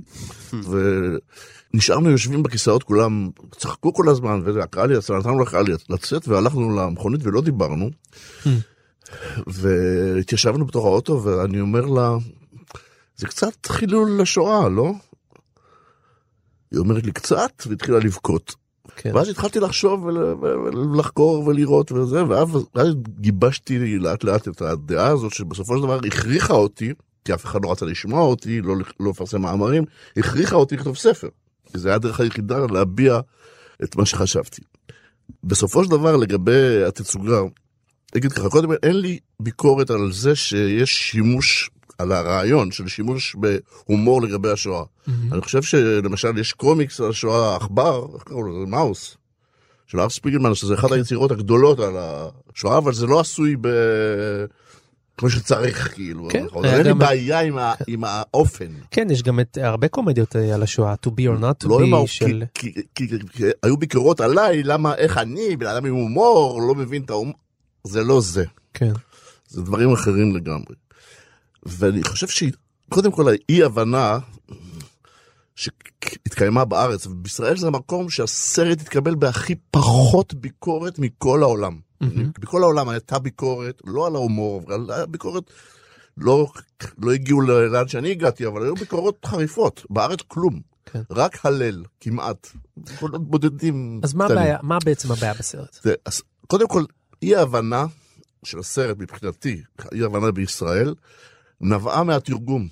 ונשארנו 1.72 2.10
יושבים 2.10 2.42
בכיסאות, 2.42 2.82
כולם 2.82 3.30
צחקו 3.56 3.94
כל 3.94 4.08
הזמן, 4.08 4.40
והקהל 4.44 4.90
יצא, 4.90 5.18
נתנו 5.18 5.40
לקהל 5.40 5.64
לצאת, 5.88 6.28
והלכנו 6.28 6.76
למכונית 6.76 7.20
ולא 7.24 7.40
דיברנו. 7.42 7.90
והתיישבנו 9.46 10.66
בתוך 10.66 10.84
האוטו, 10.84 11.22
ואני 11.24 11.60
אומר 11.60 11.86
לה, 11.86 12.16
זה 13.16 13.26
קצת 13.26 13.66
חילול 13.66 14.20
לשואה, 14.20 14.68
לא? 14.68 14.92
היא 16.70 16.78
אומרת 16.80 17.04
לי 17.04 17.12
קצת, 17.12 17.62
והתחילה 17.66 17.98
לבכות. 17.98 18.54
כן. 18.96 19.16
ואז 19.16 19.28
התחלתי 19.28 19.60
לחשוב 19.60 20.04
ול- 20.04 20.18
ול- 20.18 20.76
ולחקור 20.76 21.46
ולראות 21.46 21.92
וזה, 21.92 22.24
ואז 22.24 22.94
גיבשתי 23.20 23.98
לאט 23.98 24.24
לאט 24.24 24.48
את 24.48 24.62
הדעה 24.62 25.08
הזאת, 25.08 25.32
שבסופו 25.32 25.76
של 25.76 25.82
דבר 25.82 25.98
הכריחה 26.06 26.54
אותי, 26.54 26.92
כי 27.26 27.34
אף 27.34 27.44
אחד 27.44 27.64
לא 27.64 27.72
רצה 27.72 27.86
לשמוע 27.86 28.22
אותי, 28.22 28.60
לא, 28.60 28.74
לא 29.00 29.10
לפרסם 29.10 29.42
מאמרים, 29.42 29.84
הכריחה 30.16 30.56
אותי 30.56 30.76
לכתוב 30.76 30.96
ספר. 30.96 31.28
כי 31.72 31.78
זה 31.78 31.88
היה 31.88 31.96
הדרך 31.96 32.20
היחידה 32.20 32.58
להביע 32.70 33.20
את 33.84 33.96
מה 33.96 34.06
שחשבתי. 34.06 34.62
בסופו 35.44 35.84
של 35.84 35.90
דבר, 35.90 36.16
לגבי 36.16 36.84
התצוגה, 36.84 37.40
אגיד 38.16 38.32
ככה, 38.32 38.48
קודם 38.48 38.68
כל, 38.68 38.74
אין 38.82 39.00
לי 39.00 39.18
ביקורת 39.40 39.90
על 39.90 40.12
זה 40.12 40.34
שיש 40.34 40.90
שימוש, 40.90 41.70
על 41.98 42.12
הרעיון 42.12 42.70
של 42.70 42.88
שימוש 42.88 43.36
בהומור 43.36 44.22
לגבי 44.22 44.50
השואה. 44.50 44.82
אני 45.32 45.40
חושב 45.40 45.62
שלמשל 45.62 46.38
יש 46.38 46.52
קומיקס 46.52 47.00
על 47.00 47.10
השואה, 47.10 47.56
עכבר, 47.56 48.06
איך 48.14 48.22
קראו 48.22 48.48
לזה? 48.48 48.70
מאוס. 48.70 49.16
של 49.86 50.00
ארף 50.00 50.12
ספיגלמן, 50.12 50.54
שזה 50.54 50.74
אחת 50.74 50.92
היצירות 50.92 51.30
הגדולות 51.30 51.80
על 51.80 51.94
השואה, 51.98 52.78
אבל 52.78 52.94
זה 52.94 53.06
לא 53.06 53.20
עשוי 53.20 53.56
ב... 53.60 53.68
כמו 55.18 55.30
שצריך, 55.30 55.94
כאילו. 55.94 56.28
כן, 56.30 56.46
אין 56.64 56.86
לי 56.86 56.94
בעיה 56.94 57.40
עם, 57.40 57.58
ה... 57.58 57.74
עם 57.86 58.04
האופן. 58.04 58.66
כן 58.90 59.10
יש 59.10 59.22
גם 59.22 59.40
את 59.40 59.58
הרבה 59.60 59.88
קומדיות 59.88 60.36
אה, 60.36 60.54
על 60.54 60.62
השואה 60.62 60.94
to 61.06 61.08
be 61.08 61.38
or 61.38 61.40
not 61.40 61.64
to 61.64 61.68
לא 61.68 61.78
be. 62.04 62.06
של 62.06 62.44
כי, 62.54 62.72
כי, 62.74 62.82
כי, 62.94 63.08
כי, 63.08 63.16
כי 63.32 63.44
היו 63.62 63.76
ביקורות 63.76 64.20
עליי, 64.20 64.62
למה, 64.62 64.94
איך 64.94 65.18
אני, 65.18 65.56
בן 65.56 65.66
אדם 65.66 65.86
עם 65.86 65.94
הומור, 65.94 66.62
לא 66.62 66.74
מבין 66.74 67.02
את 67.02 67.10
ההומור. 67.10 67.34
זה 67.84 68.04
לא 68.04 68.20
זה. 68.20 68.44
כן 68.74 68.92
זה 69.48 69.62
דברים 69.62 69.92
אחרים 69.92 70.36
לגמרי. 70.36 70.74
ואני 71.66 72.02
חושב 72.02 72.26
שקודם 72.28 73.10
כל 73.10 73.28
האי 73.28 73.62
הבנה 73.62 74.18
שהתקיימה 75.56 76.64
בארץ, 76.64 77.06
ובישראל 77.06 77.56
זה 77.56 77.66
המקום 77.66 78.10
שהסרט 78.10 78.80
התקבל 78.80 79.14
בהכי 79.14 79.54
פחות 79.70 80.34
ביקורת 80.34 80.98
מכל 80.98 81.42
העולם. 81.42 81.78
בכל 82.40 82.62
העולם 82.62 82.88
הייתה 82.88 83.18
ביקורת, 83.18 83.82
לא 83.84 84.06
על 84.06 84.14
ההומור, 84.14 84.62
אבל 84.66 84.90
היה 84.90 85.06
ביקורת, 85.06 85.50
לא, 86.18 86.46
לא 86.98 87.12
הגיעו 87.12 87.40
לאן 87.40 87.88
שאני 87.88 88.10
הגעתי, 88.10 88.46
אבל 88.46 88.62
היו 88.62 88.74
ביקורות 88.74 89.24
חריפות. 89.24 89.86
בארץ 89.90 90.18
כלום. 90.28 90.60
כן. 90.86 91.02
רק 91.10 91.46
הלל, 91.46 91.84
כמעט. 92.00 92.48
בודדים 93.12 94.00
אז 94.02 94.14
מה. 94.14 94.24
הבעיה 94.24 94.58
מה 94.62 94.78
בעצם 94.84 95.12
הבעיה 95.12 95.34
בסרט? 95.34 95.78
זה, 95.82 95.94
אז 96.04 96.22
קודם 96.46 96.68
כל, 96.68 96.84
אי 97.22 97.36
ההבנה 97.36 97.86
של 98.44 98.58
הסרט 98.58 98.96
מבחינתי, 98.98 99.62
אי 99.92 100.02
ההבנה 100.02 100.30
בישראל, 100.30 100.94
נבעה 101.60 102.04
מהתרגום. 102.04 102.68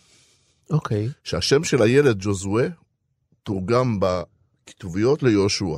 אוקיי 0.70 1.08
שהשם 1.24 1.64
של 1.64 1.82
הילד 1.82 2.16
ג'וזואה 2.20 2.66
תורגם 3.42 4.00
בכתוביות 4.00 5.22
ליהושע. 5.22 5.76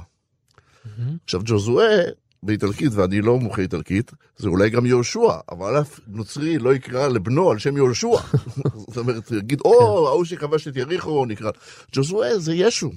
עכשיו 1.25 1.41
ג'וזואה 1.45 2.03
באיטלקית, 2.43 2.93
ואני 2.93 3.21
לא 3.21 3.39
מומחה 3.39 3.63
איטלקית, 3.63 4.13
זה 4.37 4.49
אולי 4.49 4.71
גם 4.71 4.87
יהושע, 4.87 5.39
אבל 5.51 5.81
אף 5.81 6.01
נוצרי 6.07 6.59
לא 6.59 6.75
יקרא 6.75 7.09
לבנו 7.09 7.51
על 7.51 7.59
שם 7.59 7.77
יהושע. 7.77 8.17
זאת 8.87 8.97
אומרת, 8.97 9.31
יגיד, 9.31 9.61
או, 9.65 10.09
ההוא 10.09 10.25
שכבש 10.25 10.69
את 10.69 10.77
יריחו 10.77 11.27
נקרא. 11.27 11.51
ג'וזואה 11.93 12.39
זה 12.39 12.55
ישו. 12.55 12.91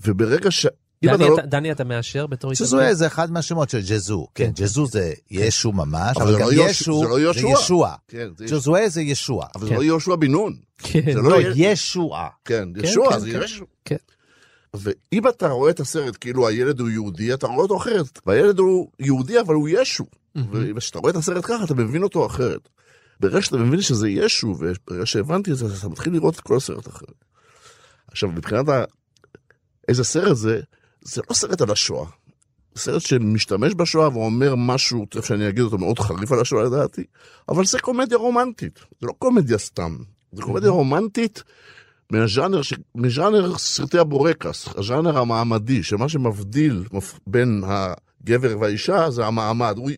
וברגע 0.00 0.50
ש... 0.50 0.66
אם 1.04 1.10
דני, 1.10 1.24
אתה 1.24 1.32
לא- 1.32 1.40
דני 1.40 1.72
אתה 1.72 1.84
מאשר 1.84 2.26
בתור 2.26 2.52
ג'זואה 2.52 2.94
זה 2.94 3.06
אחד 3.06 3.32
מהשמות 3.32 3.70
של 3.70 3.80
ג'זו, 3.88 4.26
כן, 4.34 4.44
כן. 4.44 4.50
ג'זו 4.64 4.86
זה 4.86 5.12
ישו 5.30 5.72
ממש, 5.72 6.16
אבל 6.16 6.34
גם 6.40 6.48
לא 6.52 6.68
ישו 6.70 7.02
זה 7.02 7.08
לא. 7.08 7.52
ישוע. 7.52 7.94
כן, 8.08 8.28
זה- 8.36 8.44
ג'זואה 8.46 8.88
זה 8.88 9.02
ישוע. 9.02 9.46
אבל 9.54 9.64
זה 9.64 9.70
כן. 9.70 9.76
לא 9.76 9.82
יהושע 9.82 10.16
בן 10.16 10.30
נון. 10.30 10.56
כן. 10.78 11.00
זה 11.12 11.20
לא. 11.22 11.36
ישועה. 11.54 12.28
כן, 12.44 12.68
כן, 12.74 12.84
ישוע, 12.84 13.12
כן, 13.12 13.18
זה 13.18 13.30
כן. 13.32 13.40
ישו. 13.42 13.64
כן. 13.84 13.96
ואם 14.74 15.28
אתה 15.28 15.48
רואה 15.48 15.70
את 15.70 15.80
הסרט 15.80 16.16
כאילו 16.20 16.48
הילד 16.48 16.80
הוא 16.80 16.88
יהודי, 16.88 17.34
אתה 17.34 17.46
רואה 17.46 17.58
אותו 17.58 17.76
אחרת. 17.76 18.20
והילד 18.26 18.58
הוא 18.58 18.88
יהודי, 19.00 19.40
אבל 19.40 19.54
הוא 19.54 19.68
ישו. 19.68 20.04
וכשאתה 20.52 20.98
רואה 20.98 21.10
את 21.10 21.16
הסרט 21.16 21.44
ככה, 21.44 21.64
אתה 21.64 21.74
מבין 21.74 22.02
אותו 22.02 22.26
אחרת. 22.26 22.68
ברגע 23.20 23.42
שאתה 23.42 23.56
מבין 23.56 23.80
שזה 23.80 24.08
ישו, 24.08 24.46
וברגע 24.58 25.06
שהבנתי 25.06 25.52
את 25.52 25.56
זה, 25.56 25.66
אתה 25.78 25.88
מתחיל 25.88 26.12
לראות 26.12 26.34
את 26.34 26.40
כל 26.40 26.56
הסרט 26.56 26.88
אחרת. 26.88 27.24
עכשיו, 28.10 28.28
מבחינת. 28.28 28.66
איזה 29.88 30.04
סרט 30.04 30.36
זה, 30.36 30.60
זה 31.02 31.22
לא 31.30 31.34
סרט 31.34 31.60
על 31.60 31.70
השואה. 31.70 32.06
סרט 32.76 33.02
שמשתמש 33.02 33.74
בשואה 33.74 34.08
ואומר 34.12 34.54
משהו, 34.56 35.06
תכף 35.10 35.24
שאני 35.24 35.48
אגיד 35.48 35.62
אותו 35.62 35.78
מאוד 35.78 35.98
חריף 35.98 36.32
על 36.32 36.40
השואה 36.40 36.64
לדעתי, 36.64 37.04
אבל 37.48 37.64
זה 37.64 37.78
קומדיה 37.78 38.18
רומנטית, 38.18 38.78
זה 39.00 39.06
לא 39.06 39.14
קומדיה 39.18 39.58
סתם. 39.58 39.96
זה 40.32 40.42
קומדיה 40.42 40.70
רומנטית 40.70 41.42
מהז'אנר, 42.10 42.62
ש... 42.62 42.74
מז'אנר 42.94 43.58
סרטי 43.58 43.98
הבורקס, 43.98 44.68
הז'אנר 44.76 45.18
המעמדי, 45.18 45.82
שמה 45.82 46.08
שמבדיל 46.08 46.84
בין 47.26 47.62
הגבר 47.66 48.58
והאישה 48.60 49.10
זה 49.10 49.26
המעמד. 49.26 49.78
הוא, 49.78 49.90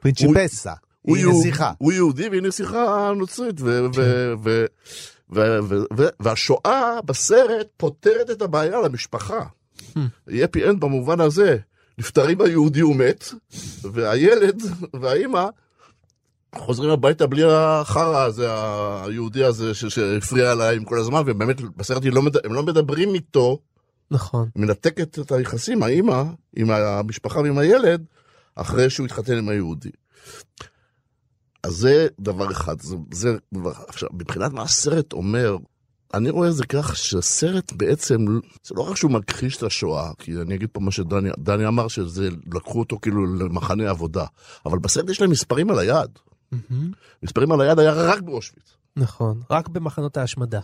פרינצ'יפסה. 0.00 0.72
הוא, 1.02 1.16
היא 1.16 1.26
נסיכה. 1.26 1.72
הוא 1.78 1.92
יהודי 1.92 2.28
והיא 2.28 2.42
נסיכה 2.42 3.12
נוצרית, 3.16 3.60
ו- 3.60 3.86
ו- 3.94 4.34
ו- 4.44 5.58
ו- 5.96 6.08
והשואה 6.20 7.00
בסרט 7.04 7.66
פותרת 7.76 8.30
את 8.30 8.42
הבעיה 8.42 8.80
למשפחה. 8.80 9.44
היא 10.26 10.44
אפי 10.44 10.68
אנד 10.68 10.80
במובן 10.80 11.20
הזה, 11.20 11.56
נפטרים 11.98 12.40
היהודי 12.40 12.80
הוא 12.80 12.96
מת, 12.96 13.24
והילד 13.92 14.62
והאימא 15.00 15.46
חוזרים 16.54 16.90
הביתה 16.90 17.26
בלי 17.26 17.42
החרא 17.52 18.24
הזה, 18.24 18.46
היהודי 19.04 19.44
הזה 19.44 19.74
שהפריע 19.74 20.54
להם 20.54 20.84
כל 20.84 20.98
הזמן, 20.98 21.22
ובאמת 21.26 21.60
בסרט 21.60 22.02
לא 22.04 22.22
מד- 22.22 22.46
הם 22.46 22.52
לא 22.54 22.62
מדברים 22.62 23.14
איתו, 23.14 23.58
נכון. 24.10 24.48
מנתקת 24.56 25.18
את 25.18 25.32
היחסים, 25.32 25.82
האימא, 25.82 26.22
עם 26.56 26.70
המשפחה 26.70 27.40
ועם 27.40 27.58
הילד, 27.58 28.04
אחרי 28.54 28.90
שהוא 28.90 29.06
התחתן 29.06 29.38
עם 29.38 29.48
היהודי. 29.48 29.90
אז 31.62 31.72
זה 31.72 32.06
דבר 32.20 32.50
אחד, 32.50 32.80
זה, 32.80 32.96
זה 33.12 33.36
דבר, 33.54 33.72
עכשיו, 33.88 34.08
מבחינת 34.12 34.52
מה 34.52 34.62
הסרט 34.62 35.12
אומר, 35.12 35.56
אני 36.14 36.30
רואה 36.30 36.48
את 36.48 36.54
זה 36.54 36.64
כך 36.66 36.96
שהסרט 36.96 37.72
בעצם, 37.72 38.26
זה 38.64 38.74
לא 38.74 38.82
רק 38.90 38.96
שהוא 38.96 39.10
מכחיש 39.10 39.56
את 39.56 39.62
השואה, 39.62 40.10
כי 40.18 40.32
אני 40.40 40.54
אגיד 40.54 40.68
פה 40.72 40.80
מה 40.80 40.90
שדני 40.90 41.30
דני 41.38 41.66
אמר, 41.66 41.88
שזה, 41.88 42.28
לקחו 42.54 42.78
אותו 42.78 42.98
כאילו 43.02 43.34
למחנה 43.36 43.90
עבודה, 43.90 44.24
אבל 44.66 44.78
בסרט 44.78 45.10
יש 45.10 45.20
להם 45.20 45.30
מספרים 45.30 45.70
על 45.70 45.78
היד. 45.78 46.18
מספרים 47.22 47.52
על 47.52 47.60
היד 47.60 47.78
היה 47.78 47.92
רק 47.92 48.20
באושוויץ. 48.20 48.76
נכון 48.96 49.40
רק 49.50 49.68
במחנות 49.68 50.16
ההשמדה 50.16 50.60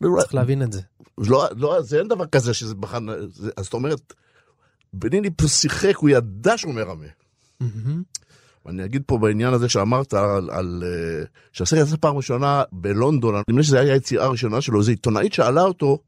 לא, 0.00 0.20
צריך 0.20 0.34
להבין 0.34 0.62
את 0.62 0.72
זה. 0.72 0.80
לא, 1.18 1.48
לא, 1.56 1.82
זה 1.82 1.98
אין 1.98 2.08
דבר 2.08 2.26
כזה 2.26 2.54
שזה. 2.54 2.74
זה, 3.28 3.50
אז 3.56 3.64
זאת 3.64 3.74
אומרת, 3.74 4.14
בניני 4.92 5.30
פה 5.36 5.48
שיחק, 5.48 5.96
הוא 5.96 6.10
ידע 6.10 6.58
שהוא 6.58 6.74
מרמה. 6.74 7.06
ואני 8.66 8.84
אגיד 8.84 9.02
פה 9.06 9.18
בעניין 9.18 9.54
הזה 9.54 9.68
שאמרת 9.68 10.14
על, 10.14 10.50
על 10.50 10.82
אה, 10.86 11.24
שהסרט 11.52 11.86
יצא 11.86 11.96
פעם 12.00 12.16
ראשונה 12.16 12.62
בלונדון, 12.72 13.34
נדמה 13.34 13.60
לי 13.60 13.64
שזו 13.64 13.76
הייתה 13.76 13.92
היציאה 13.92 14.24
הראשונה 14.24 14.60
שלו, 14.60 14.78
איזו 14.78 14.90
עיתונאית 14.90 15.32
שאלה 15.32 15.62
אותו, 15.62 15.98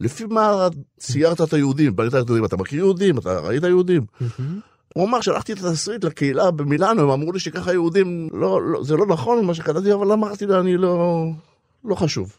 לפי 0.00 0.24
מה 0.24 0.68
ציירת 0.98 1.40
את 1.40 1.52
היהודים, 1.52 1.96
בנית 1.96 2.14
את 2.14 2.14
היהודים, 2.14 2.44
אתה 2.44 2.56
מכיר 2.56 2.78
יהודים, 2.78 3.18
אתה 3.18 3.40
ראית 3.40 3.62
יהודים? 3.62 4.06
הוא 4.94 5.08
אמר, 5.08 5.20
שלחתי 5.20 5.52
את 5.52 5.58
התסריט 5.58 6.04
לקהילה 6.04 6.50
במילאנו, 6.50 7.02
הם 7.02 7.10
אמרו 7.10 7.32
לי 7.32 7.38
שככה 7.38 7.72
יהודים, 7.72 8.28
לא, 8.32 8.62
לא, 8.62 8.84
זה 8.84 8.96
לא 8.96 9.06
נכון 9.06 9.44
מה 9.44 9.54
שקלטתי, 9.54 9.92
אבל 9.92 10.12
אמרתי 10.12 10.46
לה, 10.46 10.60
אני 10.60 10.76
לא, 10.76 11.24
לא 11.84 11.94
חשוב. 11.94 12.36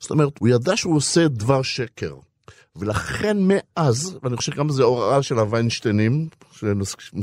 זאת 0.00 0.10
אומרת, 0.10 0.38
הוא 0.38 0.48
ידע 0.48 0.76
שהוא 0.76 0.96
עושה 0.96 1.28
דבר 1.28 1.62
שקר. 1.62 2.14
ולכן 2.76 3.36
מאז, 3.40 4.18
ואני 4.22 4.36
חושב 4.36 4.52
שגם 4.52 4.68
זה 4.68 4.82
הוראה 4.82 5.22
של 5.22 5.38
הוויינשטיינים, 5.38 6.28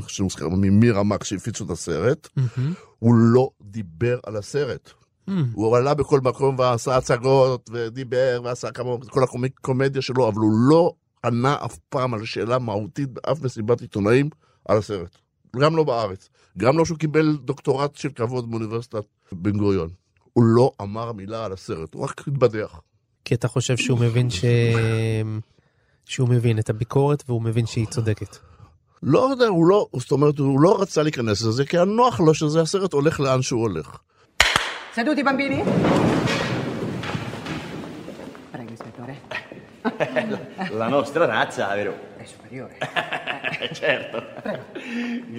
שמוזכר 0.07 0.49
ממירה 0.49 1.03
מקס 1.03 1.27
שהפיצו 1.27 1.65
את 1.65 1.69
הסרט, 1.69 2.27
מהמם. 2.35 2.73
הוא 2.99 3.15
לא 3.15 3.49
דיבר 3.61 4.19
על 4.25 4.35
הסרט. 4.35 4.89
מהמם. 5.27 5.49
הוא 5.53 5.77
עלה 5.77 5.93
בכל 5.93 6.19
מקום 6.19 6.55
ועשה 6.59 6.97
הצגות, 6.97 7.69
ודיבר, 7.73 8.41
ועשה 8.43 8.71
כמה, 8.71 8.89
כל 9.09 9.21
הקומדיה 9.23 10.01
שלו, 10.01 10.27
אבל 10.27 10.37
הוא 10.37 10.51
לא 10.69 10.93
ענה 11.25 11.55
אף 11.65 11.77
פעם 11.89 12.13
על 12.13 12.25
שאלה 12.25 12.59
מהותית 12.59 13.09
באף 13.09 13.41
מסיבת 13.41 13.81
עיתונאים 13.81 14.29
על 14.67 14.77
הסרט. 14.77 15.17
גם 15.55 15.75
לא 15.75 15.83
בארץ. 15.83 16.29
גם 16.57 16.77
לא 16.77 16.85
שהוא 16.85 16.97
קיבל 16.97 17.37
דוקטורט 17.37 17.95
של 17.95 18.09
כבוד 18.09 18.51
באוניברסיטת 18.51 19.03
בן 19.31 19.57
גוריון. 19.57 19.89
הוא 20.33 20.43
לא 20.43 20.71
אמר 20.81 21.11
מילה 21.11 21.45
על 21.45 21.53
הסרט, 21.53 21.93
הוא 21.93 22.03
רק 22.03 22.27
התבדח. 22.27 22.81
כי 23.29 23.35
אתה 23.35 23.47
חושב 23.47 23.77
שהוא 23.77 23.99
מבין 23.99 24.29
ש... 24.29 24.45
שהוא 26.05 26.29
מבין 26.29 26.59
את 26.59 26.69
הביקורת 26.69 27.23
והוא 27.27 27.41
מבין 27.41 27.65
שהיא 27.65 27.85
צודקת. 27.87 28.37
לא 29.03 29.29
יודע, 29.31 29.47
הוא 29.47 29.65
לא, 29.65 29.87
זאת 29.93 30.11
אומרת, 30.11 30.39
הוא 30.39 30.61
לא 30.61 30.81
רצה 30.81 31.03
להיכנס 31.03 31.43
לזה, 31.43 31.65
כי 31.65 31.77
היה 31.77 31.85
נוח 31.85 32.19
לו 32.19 32.33
שזה 32.33 32.61
הסרט 32.61 32.93
הולך 32.93 33.19
לאן 33.19 33.41
שהוא 33.41 33.61
הולך. 33.61 33.97
Prego, 38.53 38.71
ispettore. 38.77 39.15
La 40.81 40.87
nostra 40.97 41.23
razza, 41.35 41.65
vero? 41.79 41.93
È 42.23 42.25
superiore. 42.33 42.75
certo. 43.81 44.17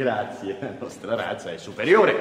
Grazie, 0.01 0.51
la 0.61 0.75
nostra 0.85 1.13
razza 1.23 1.49
è 1.57 1.59
superiore. 1.69 2.13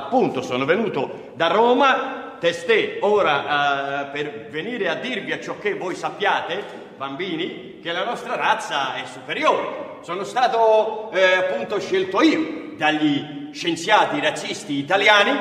Appunto, 0.00 0.36
sono 0.50 0.64
venuto 0.72 1.00
da 1.40 1.48
Roma, 1.58 1.92
testè, 2.38 2.98
ora 3.00 4.06
eh, 4.06 4.10
per 4.10 4.48
venire 4.50 4.88
a 4.88 4.94
dirvi 4.94 5.32
a 5.32 5.40
ciò 5.40 5.58
che 5.58 5.74
voi 5.74 5.94
sappiate, 5.94 6.86
bambini, 6.96 7.80
che 7.82 7.92
la 7.92 8.04
nostra 8.04 8.34
razza 8.36 8.94
è 8.94 9.04
superiore. 9.06 9.98
Sono 10.02 10.24
stato 10.24 11.10
eh, 11.12 11.34
appunto 11.34 11.78
scelto 11.80 12.22
io 12.22 12.72
dagli 12.76 13.50
scienziati 13.52 14.20
razzisti 14.20 14.74
italiani 14.74 15.38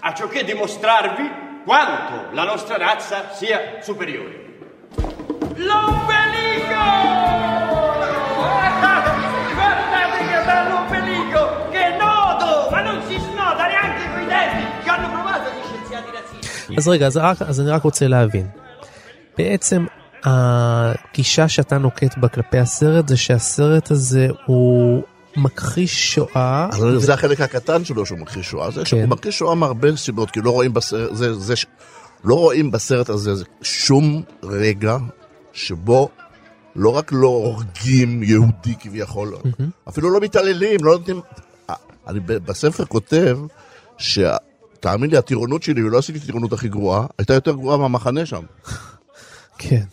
a 0.00 0.14
ciò 0.14 0.28
che 0.28 0.44
dimostrarvi 0.44 1.44
quanto 1.64 2.32
la 2.32 2.44
nostra 2.44 2.76
razza 2.76 3.32
sia 3.32 3.78
superiore. 3.80 4.44
L'ombelico! 5.56 7.45
אז 16.76 16.88
רגע, 16.88 17.06
אז, 17.06 17.16
רק, 17.16 17.42
אז 17.42 17.60
אני 17.60 17.70
רק 17.70 17.82
רוצה 17.82 18.08
להבין. 18.08 18.46
בעצם 19.38 19.86
הגישה 20.24 21.48
שאתה 21.48 21.78
נוקט 21.78 22.18
בה 22.18 22.28
כלפי 22.28 22.58
הסרט 22.58 23.08
זה 23.08 23.16
שהסרט 23.16 23.90
הזה 23.90 24.28
הוא 24.46 25.02
מכחיש 25.36 26.14
שואה. 26.14 26.68
אז 26.72 26.84
זה 26.96 27.14
החלק 27.14 27.40
הקטן 27.40 27.84
שלו 27.84 28.06
שהוא 28.06 28.18
מכחיש 28.18 28.50
שואה. 28.50 28.70
זה 28.70 28.84
שהוא 28.84 29.06
מכחיש 29.06 29.38
שואה 29.38 29.54
מהרבה 29.54 29.96
סיבות, 29.96 30.30
כי 30.30 30.40
לא 30.40 30.50
רואים 30.50 30.74
בסרט, 30.74 31.14
זה, 31.14 31.34
זה, 31.34 31.56
ש- 31.56 31.66
לא 32.24 32.34
רואים 32.34 32.70
בסרט 32.70 33.08
הזה 33.08 33.30
שום 33.62 34.22
רגע 34.42 34.96
שבו 35.52 36.08
לא 36.76 36.96
רק 36.96 37.10
לא 37.12 37.28
הורגים 37.28 38.22
יהודי 38.22 38.74
כביכול, 38.80 39.34
אפילו 39.88 40.10
לא 40.10 40.20
מתעללים, 40.20 40.80
לא 40.82 40.92
נותנים... 40.92 41.20
אני 42.08 42.20
ב- 42.20 42.32
בספר 42.32 42.84
כותב 42.84 43.38
ש... 43.98 44.18
תאמין 44.80 45.10
לי, 45.10 45.16
הטירונות 45.16 45.62
שלי, 45.62 45.82
ולא 45.84 45.98
עשיתי 45.98 46.18
את 46.18 46.22
הטירונות 46.22 46.52
הכי 46.52 46.68
גרועה, 46.68 47.06
הייתה 47.18 47.34
יותר 47.34 47.52
גרועה 47.52 47.76
מהמחנה 47.76 48.26
שם. 48.26 48.42
כן. 49.58 49.84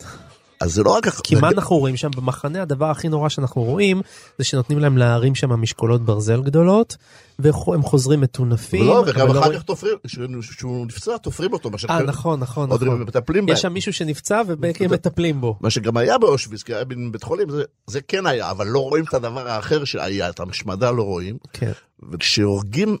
אז 0.64 0.72
זה 0.74 0.82
לא 0.82 0.90
רק... 0.90 1.08
כי 1.08 1.34
מה 1.34 1.48
אנחנו 1.48 1.76
רואים 1.78 1.96
שם 1.96 2.10
במחנה 2.16 2.62
הדבר 2.62 2.90
הכי 2.90 3.08
נורא 3.08 3.28
שאנחנו 3.28 3.62
רואים 3.62 4.02
זה 4.38 4.44
שנותנים 4.44 4.78
להם 4.78 4.98
להרים 4.98 5.34
שם 5.34 5.50
משקולות 5.50 6.02
ברזל 6.04 6.42
גדולות 6.42 6.96
והם 7.38 7.82
חוזרים 7.82 8.20
מטונפים. 8.20 8.82
ולא, 8.82 9.04
וגם 9.06 9.32
לא 9.34 9.40
אחר 9.40 9.54
כך 9.54 9.62
תופרים, 9.62 9.94
כשהוא- 10.40 10.86
נפצע, 10.86 11.16
תופרים 11.16 11.52
אותו. 11.52 11.70
אה 11.90 12.02
נכון 12.02 12.40
נכון 12.40 12.70
נכון. 12.72 13.02
מטפלים. 13.02 13.48
יש 13.48 13.60
שם 13.62 13.72
מישהו 13.72 13.92
שנפצע 13.92 14.42
ובעצם 14.46 14.92
מטפלים 14.92 15.40
בו. 15.40 15.56
מה 15.60 15.70
שגם 15.70 15.96
היה 15.96 16.18
באושוויץ, 16.18 16.62
כי 16.62 16.74
היה 16.74 16.84
מין 16.84 17.12
בית 17.12 17.22
חולים, 17.22 17.50
זה, 17.50 17.62
זה 17.86 18.00
כן 18.00 18.26
היה, 18.26 18.50
אבל 18.50 18.66
לא 18.66 18.78
רואים 18.78 19.04
את 19.08 19.14
הדבר 19.14 19.48
האחר 19.48 19.84
שהיה, 19.84 20.28
את 20.28 20.40
המשמדה 20.40 20.90
לא 20.90 21.02
רואים. 21.02 21.36
כן. 21.52 21.72
וכשהורגים, 22.12 22.96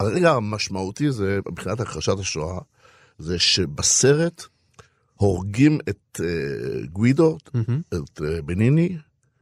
הרגע 0.00 0.30
המשמעותי 0.32 1.12
זה, 1.12 1.38
מבחינת 1.48 1.80
הכחשת 1.80 2.18
השואה, 2.18 2.58
זה 3.18 3.38
שבסרט 3.38 4.42
הורגים 5.22 5.78
את 5.88 6.20
uh, 6.20 6.86
גווידו, 6.92 7.38
מהמם. 7.54 7.80
את 7.88 8.20
uh, 8.20 8.42
בניני, 8.44 8.96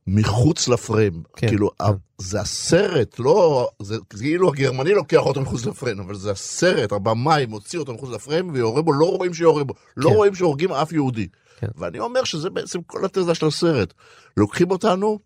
מחוץ 0.06 0.68
לפריים. 0.68 1.22
כן, 1.36 1.48
כאילו, 1.48 1.70
כן. 1.78 1.84
זה 2.18 2.40
הסרט, 2.40 3.18
לא, 3.18 3.68
זה 3.82 3.96
כאילו 4.18 4.48
הגרמני 4.48 4.90
לוקח 4.90 5.18
אותו 5.18 5.40
מחוץ 5.40 5.66
לפריים, 5.66 6.00
אבל 6.00 6.14
זה 6.14 6.30
הסרט, 6.30 6.92
הבמאי 6.92 7.46
מוציא 7.46 7.78
אותו 7.78 7.94
מחוץ 7.94 8.10
לפריים 8.10 8.50
ויורה 8.52 8.82
בו, 8.82 8.92
לא 8.92 9.16
רואים 9.16 9.34
שיורה 9.34 9.64
בו, 9.64 9.74
לא 9.96 10.08
כן. 10.10 10.16
רואים 10.16 10.34
שהורגים 10.34 10.72
אף 10.72 10.92
יהודי. 10.92 11.28
כן. 11.60 11.66
ואני 11.76 11.98
אומר 11.98 12.24
שזה 12.24 12.50
בעצם 12.50 12.82
כל 12.86 13.04
התזה 13.04 13.34
של 13.34 13.46
הסרט. 13.46 13.94
לוקחים 14.36 14.70
אותנו 14.70 15.18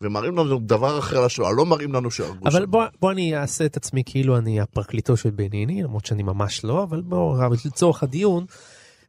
ומראים 0.00 0.38
לנו 0.38 0.58
דבר 0.58 0.98
אחר 0.98 1.18
על 1.18 1.24
השואה, 1.24 1.52
לא 1.52 1.66
מראים 1.66 1.92
לנו 1.92 2.10
שהרגו 2.10 2.48
אבל 2.48 2.60
שם. 2.60 2.70
בוא, 2.70 2.84
בוא 3.00 3.12
אני 3.12 3.36
אעשה 3.36 3.66
את 3.66 3.76
עצמי 3.76 4.02
כאילו 4.06 4.38
אני 4.38 4.60
הפרקליטו 4.60 5.16
של 5.16 5.30
בניני, 5.30 5.82
למרות 5.82 6.06
שאני 6.06 6.22
ממש 6.22 6.64
לא, 6.64 6.82
אבל 6.82 7.00
בוא, 7.00 7.46
אבל 7.46 7.56
לצורך 7.64 8.02
הדיון, 8.02 8.44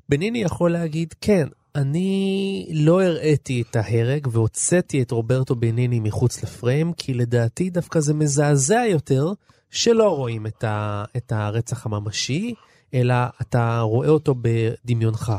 בניני 0.09 0.41
יכול 0.41 0.71
להגיד, 0.71 1.13
כן, 1.21 1.47
אני 1.75 2.67
לא 2.73 3.03
הראיתי 3.03 3.61
את 3.61 3.75
ההרג 3.75 4.27
והוצאתי 4.31 5.01
את 5.01 5.11
רוברטו 5.11 5.55
בניני 5.55 5.99
מחוץ 5.99 6.43
לפריים, 6.43 6.93
כי 6.93 7.13
לדעתי 7.13 7.69
דווקא 7.69 7.99
זה 7.99 8.13
מזעזע 8.13 8.83
יותר 8.89 9.33
שלא 9.69 10.15
רואים 10.15 10.47
את, 10.47 10.63
ה, 10.63 11.03
את 11.17 11.31
הרצח 11.31 11.85
הממשי, 11.85 12.53
אלא 12.93 13.15
אתה 13.41 13.79
רואה 13.79 14.09
אותו 14.09 14.35
בדמיונך. 14.41 15.33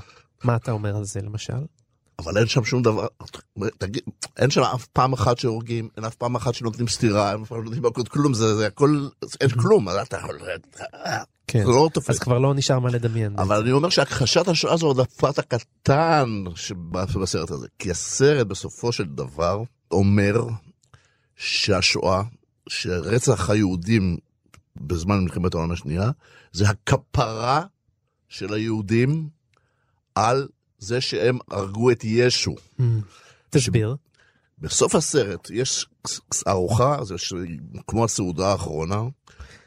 מה 0.45 0.57
אתה 0.57 0.73
אומר 0.73 0.97
על 0.97 1.05
זה 1.05 1.21
למשל? 1.21 1.65
אבל 2.19 2.39
אין 2.39 2.47
שם 2.47 2.65
שום 2.65 2.83
דבר, 2.83 3.07
תגיד, 3.79 4.03
אין 4.37 4.51
שם 4.51 4.61
אף 4.61 4.87
פעם 4.87 5.13
אחת 5.13 5.39
שהורגים, 5.39 5.89
אין 5.97 6.05
אף 6.05 6.15
פעם 6.15 6.37
אחת 6.37 6.55
שנותנים 6.55 6.89
סטירה, 6.89 7.33
אין 7.33 7.43
אף 7.43 7.49
פעם 7.49 7.65
נותנים 7.65 7.83
מכות, 7.83 8.09
כלום, 8.09 8.35
זה, 8.35 8.57
זה 8.57 8.67
הכל, 8.67 9.09
אין 9.41 9.49
כלום, 9.51 9.89
אתה 9.89 10.17
יכול, 10.17 10.39
כן. 11.55 11.65
זה 11.65 11.71
לא 11.71 11.91
תופס. 11.93 12.11
אז 12.11 12.19
כבר 12.19 12.39
לא 12.39 12.55
נשאר 12.55 12.79
מה 12.79 12.91
לדמיין. 12.91 13.35
אבל 13.39 13.61
אני 13.61 13.73
אומר 13.73 13.89
שהכחשת 13.89 14.49
השואה 14.49 14.77
זו 14.77 14.87
עוד 14.87 15.01
הפרט 15.01 15.39
הקטן 15.39 16.29
שבסרט 16.55 17.51
הזה. 17.51 17.67
כי 17.79 17.91
הסרט 17.91 18.47
בסופו 18.47 18.93
של 18.93 19.05
דבר 19.05 19.63
אומר 19.91 20.43
שהשואה, 21.37 22.23
שרצח 22.69 23.51
היהודים 23.51 24.17
בזמן 24.77 25.19
מלחמת 25.19 25.55
העולם 25.55 25.71
השנייה, 25.71 26.11
זה 26.53 26.69
הכפרה 26.69 27.63
של 28.29 28.55
היהודים 28.55 29.29
על 30.15 30.49
זה 30.79 31.01
שהם 31.01 31.39
הרגו 31.51 31.91
את 31.91 32.05
ישו. 32.05 32.55
אמ, 32.81 33.01
תסביר. 33.51 33.97
בסוף 34.59 34.95
הסרט 34.95 35.51
יש 35.51 35.87
ארוחה, 36.49 37.05
זה 37.05 37.19
ש... 37.19 37.33
כמו 37.87 38.05
הסעודה 38.05 38.53
האחרונה, 38.53 39.03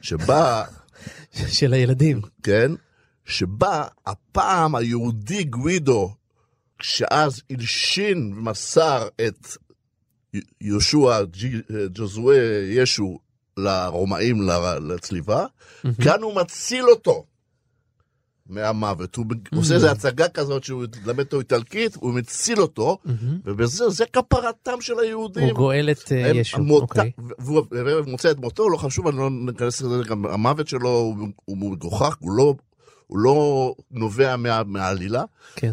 שבה 0.01 0.63
של 1.57 1.73
הילדים. 1.73 2.21
כן? 2.43 2.71
שבה 3.25 3.83
הפעם 4.05 4.75
היהודי 4.75 5.43
גווידו, 5.43 6.13
שאז 6.81 7.41
הלשין 7.49 8.33
ומסר 8.37 9.07
את 9.27 9.47
יהושע 10.61 11.23
ג'וזואה 11.93 12.63
ישו 12.69 13.19
לרומאים 13.57 14.49
לצליבה, 14.89 15.45
כאן 16.03 16.21
הוא 16.21 16.35
מציל 16.35 16.89
אותו 16.89 17.25
מהמוות. 18.49 19.15
הוא 19.15 19.25
עושה 19.51 19.75
איזו 19.75 19.87
הצגה 19.87 20.27
כזאת 20.27 20.63
שהוא 20.63 20.83
למד 21.05 21.19
אותו 21.19 21.39
איטלקית, 21.39 21.95
הוא 21.95 22.13
מציל 22.13 22.61
אותו, 22.61 22.97
ובזה, 23.45 23.89
זה 23.89 24.05
כפרתם 24.13 24.81
של 24.81 24.99
היהודים. 24.99 25.43
הוא 25.43 25.53
גואל 25.53 25.89
את 25.91 26.11
אה, 26.11 26.31
ישו, 26.35 26.57
אוקיי. 26.69 27.11
והוא 27.39 27.65
מוצא 28.07 28.31
את 28.31 28.37
מותו, 28.37 28.69
לא 28.69 28.77
חשוב, 28.77 29.07
אני 29.07 29.17
לא 29.17 29.29
ניכנס 29.31 29.81
לזה, 29.81 30.03
גם 30.07 30.25
המוות 30.25 30.67
שלו 30.67 30.89
הוא, 30.89 31.27
הוא 31.45 31.57
מגוחך, 31.57 32.17
הוא 32.19 32.31
לא, 32.31 32.55
הוא 33.07 33.17
לא 33.19 33.73
נובע 33.91 34.35
מה, 34.35 34.63
מהעלילה, 34.63 35.23
כן. 35.55 35.71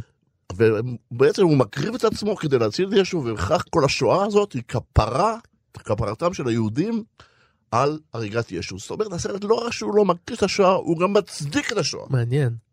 ובעצם 0.57 1.43
הוא 1.43 1.57
מקריב 1.57 1.95
את 1.95 2.05
עצמו 2.05 2.37
כדי 2.37 2.59
להציל 2.59 2.89
את 2.89 2.93
ישו, 2.97 3.25
וכך 3.27 3.65
כל 3.71 3.85
השואה 3.85 4.27
הזאת 4.27 4.53
היא 4.53 4.63
כפרה, 4.69 5.37
כפרתם 5.75 6.35
של 6.35 6.49
היהודים 6.49 7.05
על 7.71 7.99
הריגת 8.15 8.53
ישו. 8.53 8.79
זאת 8.79 8.91
אומרת, 8.91 9.13
הסרט 9.13 9.45
לא 9.45 9.55
רק 9.55 9.73
שהוא 9.73 9.95
לא 9.95 10.05
מכיר 10.05 10.37
את 10.37 10.43
השואה, 10.43 10.73
הוא 10.73 11.01
גם 11.01 11.13
מצדיק 11.13 11.73
את 11.73 11.77
השואה. 11.77 12.07
מעניין. 12.11 12.64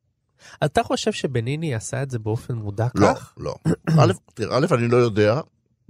אתה 0.65 0.83
חושב 0.83 1.11
שבניני 1.11 1.75
עשה 1.75 2.03
את 2.03 2.11
זה 2.11 2.19
באופן 2.19 2.53
מודע 2.53 2.87
לא, 2.95 3.07
כך? 3.13 3.33
לא. 3.37 3.55
א', 4.01 4.11
תראה, 4.33 4.57
א', 4.57 4.65
אני 4.71 4.87
לא 4.87 4.97
יודע 4.97 5.39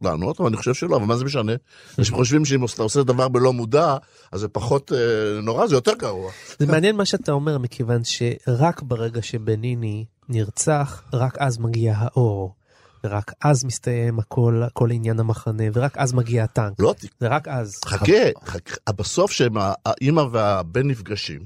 לענות, 0.01 0.39
אבל 0.39 0.47
אני 0.47 0.57
חושב 0.57 0.73
שלא, 0.73 0.95
אבל 0.95 1.05
מה 1.05 1.17
זה 1.17 1.25
משנה? 1.25 1.51
אנשים 1.99 2.15
חושבים 2.15 2.45
שאם 2.45 2.65
אתה 2.65 2.83
עושה 2.83 3.03
דבר 3.03 3.27
בלא 3.27 3.53
מודע, 3.53 3.97
אז 4.31 4.39
זה 4.39 4.47
פחות 4.47 4.91
אה, 4.91 4.97
נורא, 5.41 5.67
זה 5.67 5.75
יותר 5.75 5.93
גרוע. 5.93 6.31
זה 6.59 6.65
מעניין 6.67 6.95
מה 6.95 7.05
שאתה 7.05 7.31
אומר, 7.31 7.57
מכיוון 7.57 8.01
שרק 8.03 8.81
ברגע 8.81 9.21
שבניני 9.21 10.05
נרצח, 10.29 11.03
רק 11.13 11.37
אז 11.37 11.57
מגיע 11.57 11.93
האור. 11.97 12.55
ורק 13.03 13.31
אז 13.43 13.63
מסתיים 13.65 14.19
הכל, 14.19 14.63
כל 14.73 14.91
עניין 14.91 15.19
המחנה, 15.19 15.63
ורק 15.73 15.97
אז 15.97 16.13
מגיע 16.13 16.43
הטנק. 16.43 16.73
לא, 16.79 16.95
ת- 16.99 17.05
זה 17.19 17.27
רק 17.27 17.47
אז. 17.47 17.79
חכה, 17.85 18.11
חכה, 18.45 18.91
בסוף 18.91 19.31
שהאימא 19.31 20.23
והבן 20.31 20.87
נפגשים. 20.87 21.39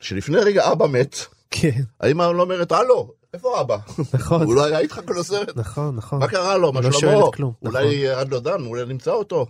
שלפני 0.00 0.36
רגע 0.38 0.72
אבא 0.72 0.86
מת, 0.86 1.16
כן, 1.56 1.82
האמא 2.00 2.22
לא 2.22 2.42
אומרת, 2.42 2.72
הלו, 2.72 3.12
איפה 3.34 3.60
אבא? 3.60 3.76
נכון. 4.14 4.42
הוא 4.42 4.54
לא 4.54 4.64
היה 4.64 4.78
איתך 4.78 5.00
כל 5.06 5.18
הסרט. 5.18 5.56
נכון, 5.56 5.96
נכון. 5.96 6.18
מה 6.18 6.28
קרה 6.28 6.56
לו? 6.56 6.72
מה 6.72 6.80
לא 6.80 6.92
שלמה? 6.92 7.12
שואלת 7.12 7.34
כלום, 7.34 7.52
נכון. 7.62 7.80
אולי 7.80 7.94
ירד 7.94 8.28
לו 8.28 8.40
דם, 8.40 8.66
אולי 8.66 8.84
נמצא 8.86 9.10
אותו. 9.10 9.46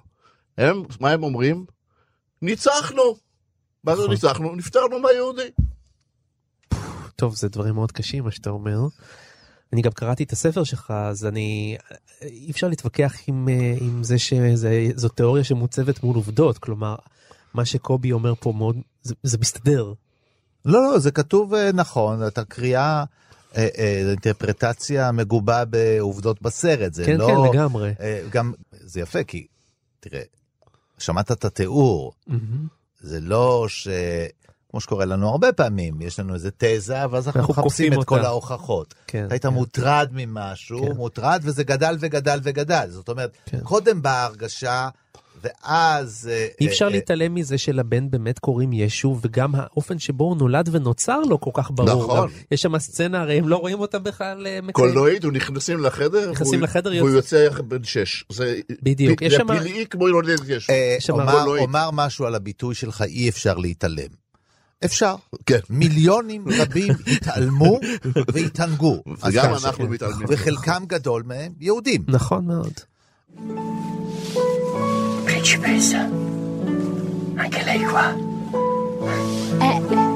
הם, 0.59 0.83
מה 1.01 1.11
הם 1.11 1.23
אומרים? 1.23 1.65
ניצחנו. 2.43 3.17
מה 3.85 3.97
זה 3.97 4.03
נכון. 4.03 4.15
ניצחנו? 4.15 4.55
נפטרנו 4.57 4.99
מהיהודי. 4.99 5.49
טוב, 7.17 7.35
זה 7.37 7.49
דברים 7.49 7.75
מאוד 7.75 7.93
קשים, 7.93 8.25
מה 8.25 8.31
שאתה 8.31 8.51
אומר. 8.51 8.79
אני 9.73 9.83
גם 9.83 9.93
קראתי 9.93 10.23
את 10.23 10.33
הספר 10.33 10.65
שלך, 10.65 10.91
אז 10.91 11.27
אני... 11.27 11.77
אי 12.23 12.51
אפשר 12.51 12.69
להתווכח 12.69 13.15
עם, 13.27 13.49
אה, 13.49 13.75
עם 13.81 14.05
זה 14.05 14.19
שזו 14.19 15.09
תיאוריה 15.09 15.45
שמוצבת 15.45 16.03
מול 16.03 16.17
עובדות, 16.17 16.59
כלומר, 16.59 16.95
מה 17.55 17.65
שקובי 17.65 18.13
אומר 18.13 18.35
פה 18.35 18.53
מאוד, 18.53 18.77
זה, 19.03 19.15
זה 19.23 19.39
מסתדר. 19.39 19.93
לא, 20.65 20.83
לא, 20.83 20.99
זה 20.99 21.11
כתוב 21.11 21.55
אה, 21.55 21.71
נכון, 21.73 22.27
אתה 22.27 22.45
קריאה, 22.45 23.05
אה, 23.57 23.69
אה, 23.79 24.03
אינטרפרטציה 24.09 25.13
מגובה 25.13 25.65
בעובדות 25.65 26.43
בסרט, 26.43 26.95
זה 26.95 27.05
כן, 27.05 27.17
לא... 27.17 27.27
כן, 27.27 27.59
לגמרי. 27.59 27.93
אה, 28.01 28.23
גם, 28.31 28.53
זה 28.73 29.01
יפה, 29.01 29.25
כי, 29.25 29.47
תראה, 30.01 30.23
שמעת 30.99 31.33
את 31.33 31.45
התיאור, 31.45 32.13
מהמם. 32.27 32.67
זה 33.01 33.21
לא 33.21 33.67
ש... 33.69 33.89
כמו 34.75 34.81
שקורה 34.81 35.05
לנו 35.05 35.29
הרבה 35.29 35.53
פעמים, 35.53 36.01
יש 36.01 36.21
לנו 36.21 36.35
איזה 36.35 36.51
תזה, 36.57 37.11
ואז 37.11 37.29
אנחנו 37.29 37.41
מחפשים 37.49 37.93
את 37.93 38.05
כל 38.05 38.17
אותה. 38.17 38.29
ההוכחות. 38.29 38.95
כן, 39.07 39.27
היית 39.31 39.43
כן. 39.43 39.49
מוטרד 39.49 40.09
ממשהו, 40.13 40.87
כן. 40.87 40.93
מוטרד, 40.93 41.41
וזה 41.45 41.65
גדל 41.65 41.97
וגדל 42.01 42.41
וגדל. 42.43 42.87
זאת 42.91 43.09
אומרת, 43.09 43.31
כן. 43.47 43.61
קודם 43.61 44.03
באה 44.03 44.25
הרגשה, 44.25 44.89
ואז... 45.45 46.31
אה, 46.33 46.47
אי 46.61 46.67
אפשר 46.67 46.85
אה, 46.85 46.91
להתעלם 46.91 47.35
מזה 47.35 47.59
שלבן 47.59 48.11
באמת 48.11 48.39
קוראים 48.39 48.73
ישו, 48.73 49.19
וגם 49.23 49.53
האופן 49.55 49.99
שבו 49.99 50.25
הוא 50.25 50.37
נולד 50.37 50.69
ונוצר 50.73 51.21
לא 51.31 51.37
כל 51.37 51.51
כך 51.55 51.71
ברור. 51.75 52.05
נכון. 52.05 52.29
יש 52.51 52.63
שם 52.63 52.79
סצנה, 52.79 53.21
הרי 53.21 53.39
הם 53.39 53.49
לא 53.49 53.57
רואים 53.57 53.81
אותה 53.81 53.99
בכלל 53.99 54.47
אה, 54.47 54.59
מקיים. 54.63 54.73
קולנועית, 54.73 55.25
הוא 55.25 55.33
נכנסים 55.33 55.81
לחדר, 55.81 56.31
נכנסים 56.31 56.53
והוא- 56.55 56.65
לחדר, 56.65 56.91
והוא 56.99 57.11
יוצא- 57.11 57.49
בן 57.69 57.85
שש. 57.85 58.25
זה 58.33 58.55
בדיוק, 58.83 59.19
פ- 59.19 59.23
יש 59.23 59.33
זה 59.33 59.39
שם- 59.39 59.47
פלאי 59.47 59.85
כמו 59.91 60.09
יולדת 60.09 60.41
ישו. 60.49 60.73
אה, 60.73 60.97
אומר-. 61.11 61.59
אומר 61.59 61.91
משהו 61.93 62.25
על 62.27 62.35
הביטוי 62.35 62.75
שלך, 62.75 63.03
אי 63.03 63.29
אפשר 63.29 63.55
להתעלם. 63.59 64.25
אפשר. 64.85 65.15
כן. 65.47 65.59
מיליונים 65.71 66.45
רבים 66.61 66.93
התעלמו 67.17 67.81
והתענגו. 68.33 69.03
וגם 69.27 69.55
אנחנו. 69.65 69.89
מתעלמים. 69.89 70.27
וחלקם 70.29 70.83
גדול 70.87 71.23
מהם 71.27 71.53
יהודים. 71.61 72.03
נכון 72.09 72.47
מאוד. 72.47 72.73
ci 75.45 75.59
pensa. 75.59 76.09
Anche 77.37 77.63
lei 77.65 77.83
qua. 77.85 78.17
Eh. 79.61 80.14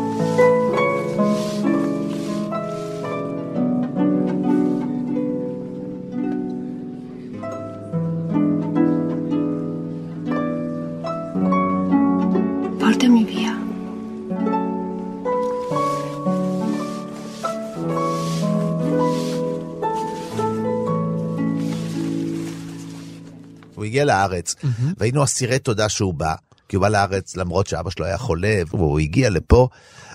הוא 23.79 23.85
הגיע 23.85 24.05
לארץ, 24.05 24.55
והיינו 24.99 25.25
אסירי 25.25 25.59
תודה 25.59 25.88
שהוא 25.88 26.14
בא, 26.14 26.35
כי 26.69 26.77
הוא 26.77 26.83
בא 26.83 26.88
לארץ 26.88 27.37
למרות 27.37 27.67
שאבא 27.67 27.91
שלו 27.91 28.05
היה 28.07 28.19
חולה, 28.19 28.62
והוא 28.71 28.99
הגיע 28.99 29.31
לפה, 29.31 29.69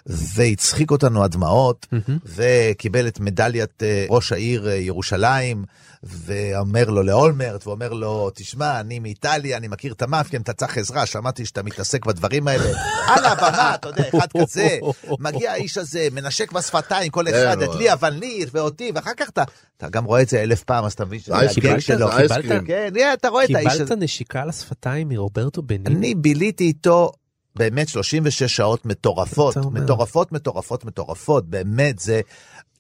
והצחיק 0.06 0.92
אותנו 0.92 1.24
עד 1.24 1.32
דמעות, 1.32 1.88
וקיבל 2.26 3.08
את 3.08 3.20
מדליית 3.20 3.84
אה, 3.84 4.06
ראש 4.10 4.32
העיר 4.32 4.68
אה, 4.68 4.74
ירושלים, 4.74 5.66
ואומר 6.04 6.90
לו 6.90 7.04
לאולמרט, 7.04 7.68
ואומר 7.68 7.94
לו, 7.94 8.30
תשמע, 8.36 8.80
אני 8.80 9.00
מאיטליה, 9.00 9.58
אני 9.58 9.68
מכיר 9.68 9.94
את 9.94 10.02
המאפיה, 10.02 10.40
אתה 10.40 10.54
צריך 10.54 10.78
עזרה, 10.78 11.06
שמעתי 11.06 11.46
שאתה 11.46 11.64
מתעסק 11.64 12.06
בדברים 12.06 12.48
האלה. 12.48 12.70
על 13.16 13.26
הבמה, 13.26 13.76
אתה 13.76 13.88
יודע, 13.88 14.04
אחד 14.18 14.28
כזה, 14.42 14.78
מגיע 15.20 15.52
האיש 15.52 15.78
הזה, 15.78 16.08
מנשק 16.12 16.52
בשפתיים, 16.52 17.12
כל 17.12 17.28
אחד, 17.28 17.60
כן, 17.60 17.64
את 17.64 17.76
לי, 17.76 17.94
אבל 17.94 18.10
לי, 18.10 18.46
ואותי, 18.52 18.92
ואחר 18.96 19.14
כך 19.18 19.30
אתה, 19.30 19.44
אתה 19.78 19.90
גם 19.90 20.06
רואה 20.06 20.22
את 20.22 20.30
זה 20.30 20.44
אלף 20.44 20.64
פעם, 20.64 20.86
אז 20.86 20.94
אתה 20.94 21.06
מבין 21.06 21.20
שזה 21.20 21.34
אה, 21.34 21.42
הגג 21.42 21.54
קיבלת? 21.54 21.82
שלו. 21.82 22.12
אייסקרים. 22.12 22.66
כן, 22.66 22.94
אתה 23.14 23.30
רואה 23.30 23.44
את 23.44 23.50
האיש 23.56 23.68
קיבלת 23.72 23.82
הזה. 23.82 23.96
נשיקה 23.96 24.42
על 24.42 24.50
השפתיים 24.50 25.10
מרוברטו 25.10 25.62
בניני? 25.62 25.96
אני 25.96 26.16
ביליתי 26.16 26.64
איתו 26.64 27.12
באמת 27.56 27.88
36 27.88 28.44
שעות 28.44 28.86
מטורפות. 28.86 29.58
מטורפות, 29.58 30.32
מטורפות, 30.32 30.86
מטורפות, 30.86 31.46
באמת, 31.50 32.00
זה 32.00 32.22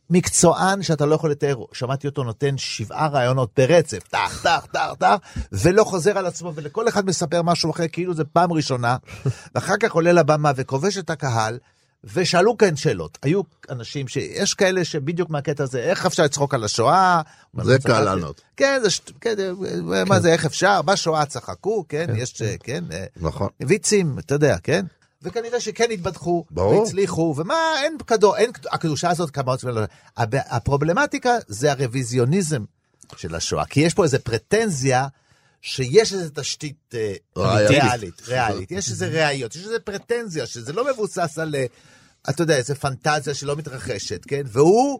מקצוען 0.09 0.81
שאתה 0.81 1.05
לא 1.05 1.15
יכול 1.15 1.31
לתאר. 1.31 1.55
שמעתי 1.73 2.07
אותו 2.07 2.23
נותן 2.23 2.57
שבעה 2.57 3.07
רעיונות 3.07 3.49
ברצף, 3.57 4.07
טח, 4.07 4.43
טח, 4.43 4.65
טח, 4.73 4.93
טח, 4.99 5.17
ולא 5.51 5.83
חוזר 5.83 6.17
על 6.17 6.25
עצמו, 6.25 6.51
ולכל 6.55 6.87
אחד 6.87 7.05
מספר 7.05 7.41
משהו 7.41 7.71
אחר, 7.71 7.87
כאילו 7.87 8.13
זה 8.13 8.23
פעם 8.23 8.53
ראשונה, 8.53 8.97
ואחר 9.55 9.77
כך 9.79 9.91
עולה 9.91 10.11
לבמה 10.11 10.51
וכובש 10.55 10.97
את 10.97 11.09
הקהל. 11.09 11.57
ושאלו 12.13 12.57
כאן 12.57 12.75
שאלות, 12.75 13.17
היו 13.21 13.41
אנשים 13.69 14.07
שיש 14.07 14.53
כאלה 14.53 14.85
שבדיוק 14.85 15.29
מהקטע 15.29 15.63
הזה, 15.63 15.79
איך 15.79 16.05
אפשר 16.05 16.23
לצחוק 16.23 16.53
על 16.53 16.63
השואה? 16.63 17.21
זה 17.63 17.77
קל 17.83 17.99
לענות. 18.03 18.41
כן, 18.57 18.79
זה, 18.83 18.89
שט- 18.89 19.11
כן, 19.21 19.35
מה 20.05 20.19
זה, 20.19 20.33
איך 20.33 20.45
אפשר? 20.45 20.81
בשואה 20.81 21.25
צחקו, 21.25 21.85
כן, 21.89 22.05
כן, 22.07 22.15
יש, 22.15 22.41
כן, 22.63 22.83
אה, 22.91 23.05
נכון. 23.17 23.47
ויצים, 23.67 24.19
אתה 24.19 24.35
יודע, 24.35 24.57
כן? 24.63 24.85
וכנראה 25.21 25.59
שכן 25.59 25.91
התבדחו, 25.91 26.45
ברור. 26.51 26.81
והצליחו, 26.81 27.33
ומה, 27.37 27.55
אין 27.83 27.97
כדור, 28.07 28.37
אין, 28.37 28.51
הקדושה 28.71 29.09
הזאת 29.09 29.29
כמה... 29.29 29.53
הב- 30.17 30.35
הפרובלמטיקה 30.35 31.31
זה 31.47 31.71
הרוויזיוניזם 31.71 32.63
של 33.17 33.35
השואה, 33.35 33.65
כי 33.65 33.79
יש 33.79 33.93
פה 33.93 34.03
איזה 34.03 34.19
פרטנזיה 34.19 35.07
שיש 35.63 36.13
איזה 36.13 36.29
תשתית 36.29 36.93
אה. 36.95 37.13
ריאלית, 37.67 38.21
ריאלית, 38.27 38.71
יש 38.71 38.89
איזה 38.89 39.07
ראיות, 39.07 39.55
יש 39.55 39.63
איזה 39.63 39.79
פרטנזיה, 39.79 40.45
שזה 40.45 40.73
לא 40.73 40.91
מבוסס 40.93 41.39
על, 41.39 41.55
אה, 41.55 41.65
אתה 42.29 42.43
יודע, 42.43 42.55
איזה 42.55 42.75
פנטזיה 42.75 43.33
שלא 43.33 43.55
מתרחשת, 43.55 44.25
כן? 44.27 44.41
והוא, 44.45 44.99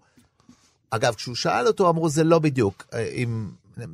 אגב, 0.89 1.15
כשהוא 1.15 1.36
שאל 1.36 1.67
אותו, 1.67 1.89
אמרו, 1.89 2.10
זה 2.10 2.23
לא 2.23 2.39
בדיוק. 2.39 2.88
אה, 2.93 3.10
אם, 3.10 3.49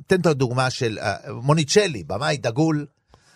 תן 0.08 0.21
את 0.21 0.25
הדוגמה 0.25 0.69
של 0.69 0.99
אה, 1.01 1.34
מוניצ'לי, 1.34 2.03
במאי 2.03 2.38
דגול, 2.38 2.86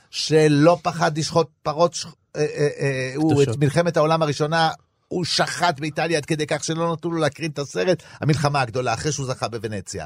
שלא 0.10 0.78
פחד 0.82 1.18
לשחוט 1.18 1.48
פרות. 1.64 1.96
אה, 2.36 2.42
אה, 2.42 2.68
אה, 2.80 3.12
הוא 3.16 3.44
את. 3.44 3.58
מלחמת 3.58 3.98
העולם 3.98 4.22
הראשונה, 4.22 4.72
הוא 5.14 5.26
שחט 5.26 5.80
באיטליה 5.80 6.18
עד 6.18 6.26
כדי 6.26 6.48
כך 6.48 6.64
שלא 6.64 6.94
נתנו 6.94 7.12
לו 7.12 7.18
להקרין 7.18 7.52
את 7.52 7.60
הסרט, 7.60 8.04
המלחמה 8.22 8.62
הגדולה, 8.62 8.94
אחרי 8.94 9.12
שהוא 9.12 9.26
זכה 9.26 9.48
בוונציה. 9.48 10.06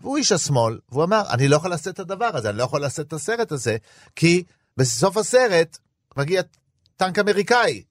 והוא 0.00 0.16
איש 0.16 0.32
השמאל, 0.32 0.78
והוא 0.88 1.04
אמר, 1.04 1.22
אני 1.30 1.48
לא 1.48 1.56
יכול 1.56 1.70
לעשות 1.70 1.94
את 1.94 2.00
הדבר 2.00 2.30
הזה, 2.34 2.50
אני 2.50 2.58
לא 2.58 2.62
יכול 2.62 2.80
לעשות 2.80 3.06
את 3.06 3.12
הסרט 3.12 3.52
הזה, 3.52 3.76
כי 4.16 4.42
בסוף 4.76 5.16
הסרט 5.16 5.78
מגיע 6.16 6.42
טנק 6.96 7.18
אמריקאי. 7.18 7.82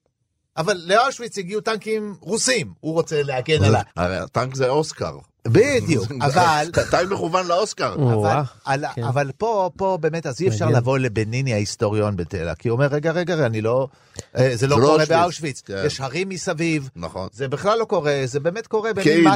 אבל 0.56 0.82
לאושוויץ 0.86 1.38
הגיעו 1.38 1.60
טנקים 1.60 2.16
רוסים, 2.20 2.72
הוא 2.80 2.92
רוצה 2.92 3.22
להגן 3.22 3.64
על 3.64 3.74
ה... 3.74 3.82
הרי 3.96 4.16
הטנק 4.16 4.54
זה 4.54 4.68
אוסקר. 4.68 5.18
בדיוק, 5.46 6.06
אבל... 6.26 6.70
טיים 6.90 7.10
מכוון 7.10 7.46
לאוסקר. 7.46 7.94
אבל, 7.94 8.84
כן. 8.94 9.04
אבל 9.04 9.30
פה, 9.38 9.70
פה 9.76 9.98
באמת, 10.00 10.26
אז 10.26 10.40
אי 10.40 10.48
אפשר. 10.48 10.68
לבוא 10.68 10.98
לבניני 10.98 11.52
ההיסטוריון 11.52 12.16
בתלה, 12.16 12.54
כי 12.54 12.68
הוא 12.68 12.76
אומר, 12.76 12.86
רגע, 12.86 13.12
רגע, 13.12 13.34
רגע, 13.34 13.46
אני 13.46 13.60
לא... 13.60 13.88
אה, 14.36 14.56
זה 14.56 14.66
לא 14.66 14.76
זה 14.76 14.82
לא 14.82 14.86
קורה 14.86 14.94
אושוויץ, 14.94 15.10
באושוויץ, 15.10 15.60
כן. 15.60 15.82
יש 15.86 16.00
הרים 16.00 16.28
מסביב, 16.28 16.90
נכון. 16.96 17.28
זה 17.32 17.48
בכלל 17.48 17.78
לא 17.78 17.84
קורה, 17.84 18.22
זה 18.24 18.40
באמת 18.40 18.66
קורה 18.66 18.92
במין 18.92 19.04
כאילו. 19.04 19.30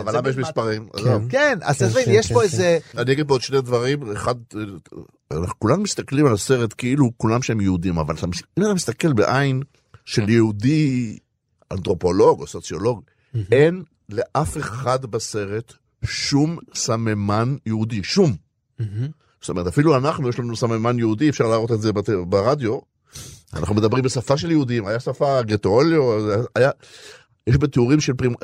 אבל 0.00 0.18
למה 0.18 0.28
יש 0.28 0.36
מספרים? 0.36 0.88
כן. 1.04 1.28
כן, 1.28 1.58
אז 1.62 1.78
תבין, 1.82 2.04
יש 2.08 2.32
פה. 2.32 2.42
איזה... 2.42 2.78
אני 2.98 3.12
אגיד 3.12 3.28
פה 3.28 3.34
עוד 3.34 3.42
שני 3.42 3.60
דברים, 3.60 4.12
אחד, 4.12 4.34
אה, 4.56 4.60
אנחנו 5.30 5.58
כולנו 5.58 5.82
מסתכלים 5.82 6.26
על 6.26 6.32
הסרט 6.32 6.74
כאילו 6.78 7.10
כולם 7.16 7.42
שהם 7.42 7.60
יהודים, 7.60 7.98
אבל 7.98 8.14
אתה 8.14 8.26
אם 8.58 8.62
אתה 8.62 8.74
מסתכל 8.74 9.12
בעין 9.12 9.62
של 10.04 10.28
יהודי 10.28 11.18
אנתרופולוג 11.72 12.40
או 12.40 12.46
סוציולוג, 12.46 13.02
אין 13.52 13.82
לאף 14.08 14.56
אחד 14.56 15.06
בסרט 15.06 15.72
שום 16.04 16.58
סממן 16.74 17.56
יהודי, 17.66 18.04
שום. 18.04 18.36
מהמם. 18.78 19.08
זאת 19.40 19.48
אומרת, 19.48 19.66
אפילו 19.66 19.96
אנחנו, 19.96 20.28
יש 20.28 20.38
לנו 20.38 20.56
סממן 20.56 20.98
יהודי, 20.98 21.28
אפשר 21.28 21.46
להראות 21.48 21.72
את 21.72 21.80
זה 21.80 21.92
בת- 21.92 22.10
ברדיו. 22.28 22.78
אנחנו 23.54 23.74
מדברים 23.74 24.04
בשפה 24.04 24.36
של 24.36 24.50
יהודים, 24.50 24.86
היה 24.86 25.00
שפה 25.00 25.42
גטרוליו, 25.42 26.02
היה... 26.54 26.70
יש 27.46 27.56
בתיאורים 27.56 28.00
של 28.00 28.12
פרימ... 28.14 28.34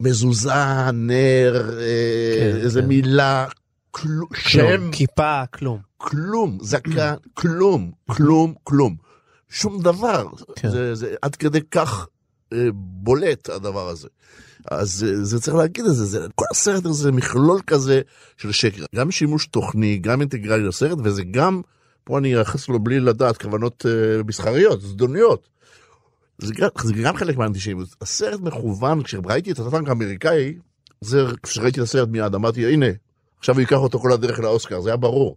מזוזה, 0.00 0.50
נר, 0.92 1.78
אה, 1.80 2.36
כן, 2.38 2.56
איזה 2.56 2.80
כן. 2.82 2.88
מילה, 2.88 3.46
כלום, 3.90 4.28
שם, 4.36 4.90
כיפה, 4.92 5.42
כלום. 5.46 5.78
כלום, 5.96 6.58
זקן, 6.62 7.14
כלום, 7.34 7.90
כלום, 8.10 8.54
כלום. 8.64 8.96
שום 9.48 9.82
דבר. 9.82 10.26
כן. 10.56 10.70
זה, 10.70 10.94
זה 10.94 11.14
עד 11.22 11.36
כדי 11.36 11.60
כך 11.70 12.06
אה, 12.52 12.68
בולט 12.74 13.48
הדבר 13.48 13.88
הזה. 13.88 14.08
אז 14.70 15.06
אה, 15.08 15.24
זה 15.24 15.40
צריך 15.40 15.56
להגיד 15.56 15.84
את 15.84 15.94
זה, 15.94 16.04
זה, 16.04 16.26
כל 16.34 16.44
הסרט 16.50 16.84
הזה 16.84 17.02
זה 17.02 17.12
מכלול 17.12 17.60
כזה 17.66 18.00
של 18.36 18.52
שקר. 18.52 18.84
גם 18.94 19.10
שימוש 19.10 19.46
תוכני, 19.46 19.98
גם 19.98 20.20
אינטגרלי 20.20 20.62
לסרט, 20.62 20.98
וזה 21.04 21.22
גם, 21.24 21.60
פה 22.04 22.18
אני 22.18 22.36
אייחס 22.36 22.68
לו 22.68 22.78
בלי 22.78 23.00
לדעת, 23.00 23.42
כוונות 23.42 23.86
אה, 23.88 24.22
מסחריות, 24.22 24.80
זדוניות. 24.80 25.48
זה 26.38 26.54
זה 26.82 26.94
גם 26.94 27.16
חלק 27.16 27.36
מהאנטישמיות. 27.36 27.88
הסרט 28.00 28.40
מכוון, 28.40 29.02
כשראיתי 29.02 29.52
את 29.52 29.58
הטנק 29.58 29.88
האמריקאי, 29.88 30.54
זה, 31.00 31.24
כשראיתי 31.42 31.80
את 31.80 31.84
הסרט 31.84 32.08
מיד, 32.08 32.34
אמרתי, 32.34 32.72
הנה, 32.72 32.86
עכשיו 33.38 33.54
הוא 33.54 33.60
ייקח 33.60 33.76
אותו 33.76 33.98
כל 33.98 34.12
הדרך 34.12 34.38
לאוסקר, 34.38 34.80
זה 34.80 34.90
היה 34.90 34.96
ברור. 34.96 35.36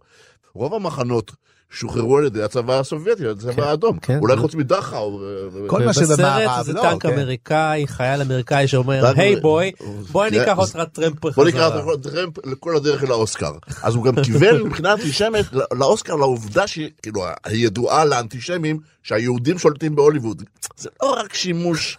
רוב 0.54 0.74
המחנות 0.74 1.32
שוחררו 1.70 2.18
על 2.18 2.24
ידי 2.26 2.42
הצבא 2.42 2.78
הסובייטי, 2.80 3.26
הצבא 3.28 3.52
כן, 3.52 3.62
האדום. 3.62 3.98
כן. 3.98 4.18
אולי 4.18 4.36
חוץ 4.36 4.54
מדכאו. 4.54 5.20
כל 5.66 5.78
מה 5.80 5.86
ובסרט 5.86 6.08
שבמערב, 6.16 6.62
זה 6.64 6.72
לא, 6.72 6.80
טנק 6.82 7.02
כן. 7.02 7.12
אמריקאי, 7.12 7.86
חייל 7.86 8.20
אמריקאי 8.22 8.68
שאומר, 8.68 9.02
טנק- 9.12 9.18
hey 9.18 9.36
boy, 9.36 9.72
בוא 10.12 10.26
אני 10.26 10.36
כן, 10.36 10.42
אקח 10.42 10.58
אז- 10.58 10.76
אותך 10.76 10.88
טרמפ 10.92 11.20
בוא 11.20 11.30
בחזרה. 11.30 11.44
נקרא 11.48 11.80
אותו 11.80 12.10
טרמפ 12.10 12.46
לכל 12.46 12.76
הדרך 12.76 13.02
לאוסקר. 13.02 13.52
אז 13.82 13.94
הוא 13.94 14.04
גם 14.04 14.14
כיוון 14.24 14.62
מבחינה 14.66 14.92
אנטישמית 14.92 15.46
לא- 15.52 15.64
לאוסקר 15.74 16.14
לעובדה 16.14 16.66
שהיא 16.66 16.90
כאילו 17.02 17.22
הידועה 17.44 18.04
לאנטישמים 18.04 18.78
שהיהודים 19.02 19.58
שולטים 19.58 19.94
בהוליווד. 19.96 20.42
זה 20.76 20.88
לא 21.02 21.10
רק 21.20 21.34
שימוש, 21.34 21.98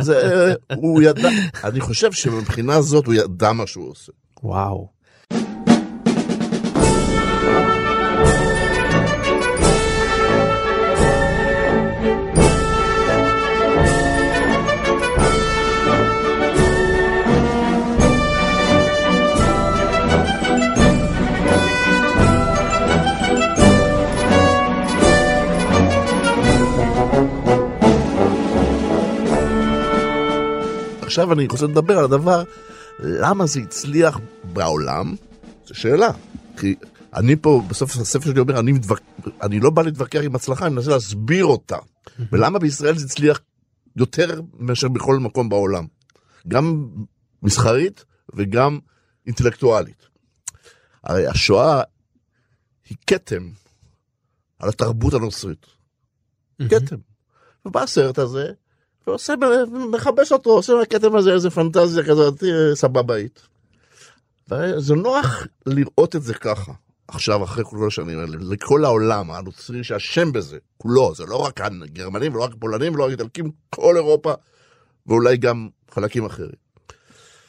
זה 0.00 0.18
הוא 0.76 1.02
ידע, 1.02 1.28
אני 1.64 1.80
חושב 1.80 2.12
שמבחינה 2.12 2.82
זאת 2.82 3.06
הוא 3.06 3.14
ידע 3.14 3.52
מה 3.52 3.66
שהוא 3.66 3.90
עושה. 3.90 4.12
וואו. 4.42 4.93
עכשיו 31.14 31.32
אני 31.32 31.46
רוצה 31.46 31.66
לדבר 31.66 31.98
על 31.98 32.04
הדבר, 32.04 32.42
למה 32.98 33.46
זה 33.46 33.60
הצליח 33.60 34.18
בעולם, 34.52 35.14
זו 35.66 35.74
שאלה. 35.74 36.10
כי 36.56 36.74
אני 37.14 37.36
פה, 37.36 37.62
בסוף 37.68 37.96
הספר 37.96 38.30
שלי 38.30 38.40
אומר, 38.40 38.60
אני, 38.60 38.72
מתווכ... 38.72 38.98
אני 39.42 39.60
לא 39.60 39.70
בא 39.70 39.82
להתווכח 39.82 40.20
עם 40.24 40.34
הצלחה, 40.34 40.66
אני 40.66 40.74
מנסה 40.74 40.90
להסביר 40.90 41.44
אותה. 41.44 41.76
ולמה 42.32 42.58
בישראל 42.58 42.98
זה 42.98 43.04
הצליח 43.06 43.40
יותר 43.96 44.40
מאשר 44.58 44.88
בכל 44.88 45.18
מקום 45.18 45.48
בעולם. 45.48 45.86
גם 46.48 46.88
מסחרית 47.42 48.04
וגם 48.34 48.78
אינטלקטואלית. 49.26 50.06
הרי 51.04 51.26
השואה 51.26 51.82
היא 52.88 52.96
כתם 53.06 53.50
על 54.58 54.68
התרבות 54.68 55.14
הנוצרית. 55.14 55.66
כתם. 56.68 56.96
ובא 57.66 57.82
הסרט 57.82 58.18
הזה, 58.18 58.52
ועושה, 59.06 59.34
מכבס 59.92 60.32
אותו, 60.32 60.50
עושה 60.50 60.74
מהכתם 60.74 61.16
הזה 61.16 61.32
איזה 61.32 61.50
פנטזיה 61.50 62.04
כזאת 62.04 62.44
אה, 62.44 62.74
סבבאית. 62.74 63.40
וזה 64.50 64.94
נוח 64.94 65.46
לראות 65.66 66.16
את 66.16 66.22
זה 66.22 66.34
ככה, 66.34 66.72
עכשיו, 67.08 67.44
אחרי 67.44 67.64
כל 67.66 67.86
השנים 67.86 68.18
האלה, 68.18 68.36
לכל 68.40 68.84
העולם 68.84 69.30
הנוצרי 69.30 69.84
שאשם 69.84 70.32
בזה, 70.32 70.58
כולו, 70.78 71.14
זה 71.14 71.26
לא 71.26 71.36
רק 71.36 71.60
הגרמנים 71.60 72.34
ולא 72.34 72.44
רק 72.44 72.52
הפולנים 72.52 72.94
ולא 72.94 73.04
רק 73.04 73.08
האיטלקים, 73.08 73.50
כל 73.70 73.96
אירופה, 73.96 74.32
ואולי 75.06 75.36
גם 75.36 75.68
חלקים 75.90 76.24
אחרים. 76.24 76.64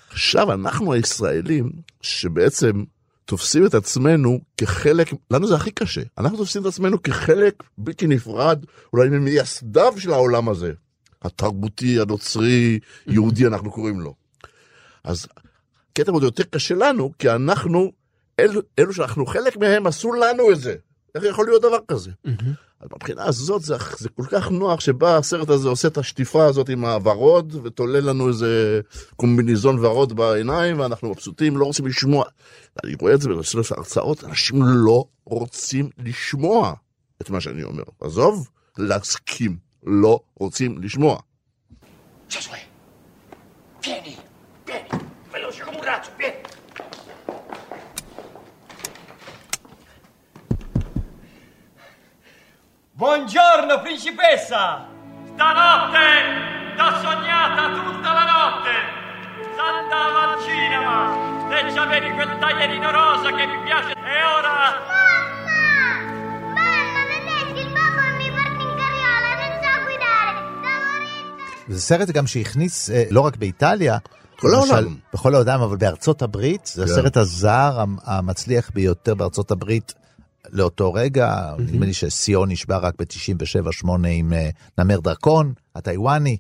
עכשיו, 0.10 0.54
אנחנו 0.54 0.94
הישראלים, 0.94 1.72
שבעצם 2.02 2.84
תופסים 3.26 3.65
את 3.65 3.74
עצמנו 3.74 4.39
כחלק, 4.58 5.08
לנו 5.32 5.48
זה 5.48 5.56
הכי 5.56 5.72
קשה, 5.72 6.02
אנחנו 6.18 6.38
תופסים 6.38 6.62
את 6.62 6.68
עצמנו 6.68 7.04
כחלק 7.04 7.63
בלתי 7.78 8.08
נפרד, 8.08 8.65
אולי 8.94 9.10
ממייסדיו 9.10 9.94
של 9.98 10.12
העולם 10.12 10.50
הזה. 10.50 10.74
התרבותי, 11.26 12.00
הנוצרי, 12.00 12.80
יהודי 13.08 13.48
אנחנו 13.52 13.72
קוראים 13.72 14.02
לו. 14.02 14.14
אז 15.04 15.28
הקטע 15.92 16.12
עוד 16.12 16.24
יותר 16.24 16.44
קשה 16.44 16.76
לנו, 16.76 17.12
כי 17.20 17.30
אנחנו, 17.30 17.92
אלו, 18.40 18.62
אלו 18.80 18.94
שאנחנו 18.94 19.26
חלק 19.26 19.58
מהם 19.58 19.88
עשו 19.88 20.14
לנו 20.14 20.52
את 20.52 20.60
זה. 20.60 20.76
איך 21.16 21.24
יכול 21.24 21.46
להיות 21.46 21.62
דבר 21.62 21.80
כזה? 21.88 22.12
אז 22.80 22.90
מבחינה 22.94 23.26
הזאת 23.26 23.62
זה, 23.62 23.76
זה 23.98 24.10
כל 24.10 24.26
כך 24.32 24.52
נוח 24.52 24.80
שבא 24.80 25.18
הסרט 25.18 25.50
הזה 25.50 25.70
עושה 25.70 25.88
את 25.88 25.98
השטיפה 25.98 26.46
הזאת 26.46 26.70
עם 26.70 26.86
הוורוד 26.86 27.56
ותולה 27.64 28.00
לנו 28.00 28.28
איזה 28.28 28.82
קומביניזון 29.16 29.86
ורוד 29.86 30.16
בעיניים 30.16 30.80
ואנחנו 30.80 31.10
מבסוטים, 31.10 31.58
לא 31.58 31.66
רוצים 31.66 31.88
לשמוע. 31.88 32.26
אני 32.84 32.96
רואה 33.02 33.14
את 33.14 33.22
זה 33.22 33.30
בשלוש 33.30 33.72
ההרצאות, 33.72 34.24
אנשים 34.24 34.64
לא 34.64 35.06
רוצים 35.26 35.90
לשמוע 35.98 36.74
את 37.22 37.30
מה 37.30 37.42
שאני 37.42 37.64
אומר. 37.64 37.84
עזוב, 38.02 38.50
להסכים, 38.78 39.58
לא 39.85 40.20
רוצים 40.40 40.83
לשמוע. 40.83 41.16
Josué, 42.29 42.61
vieni, 43.83 44.16
vieni, 44.64 44.88
veloce 45.33 45.64
come 45.64 45.79
un 45.79 45.85
razzo, 45.85 46.11
vieni. 46.16 46.38
Buongiorno, 53.01 53.81
principessa! 53.81 54.87
Stanotte 55.25 56.07
t'ho 56.77 56.90
sognata 57.01 57.62
tutta 57.73 58.12
la 58.12 58.25
notte. 58.35 58.73
S'andava 59.57 60.33
al 60.33 60.42
cinema 60.42 61.49
e 61.49 61.73
c'avevi 61.73 62.11
quel 62.12 62.38
taglierino 62.38 62.90
rosa 62.90 63.33
che 63.33 63.46
mi 63.46 63.62
piace. 63.64 63.92
E 63.92 64.25
ora 64.38 64.83
זה 71.69 71.82
סרט 71.82 72.10
גם 72.10 72.28
שהכניס, 72.28 72.89
אה, 72.89 73.04
לא 73.10 73.21
רק 73.21 73.38
באיטליה, 73.38 73.97
כל 74.39 74.47
למשל, 74.56 74.73
העולם. 74.73 74.95
בכל 75.13 75.36
העולם, 75.36 75.62
אבל 75.62 75.78
בארצות 75.78 76.21
הברית, 76.21 76.65
זה 76.73 76.86
כן. 76.86 76.91
הסרט 76.91 77.17
הזר 77.17 77.80
המ- 77.80 77.97
המצליח 78.04 78.71
ביותר 78.73 79.15
בארצות 79.15 79.51
הברית 79.51 79.93
לאותו 80.49 80.93
רגע, 80.93 81.54
נדמה 81.60 81.86
לי 81.86 81.93
שסיון 81.93 82.51
נשבע 82.51 82.78
רק 82.78 82.93
ב-97-8 82.99 83.88
עם 84.08 84.34
אה, 84.34 84.49
נמר 84.78 84.99
דרקון, 84.99 85.54
הטיוואני. 85.75 86.38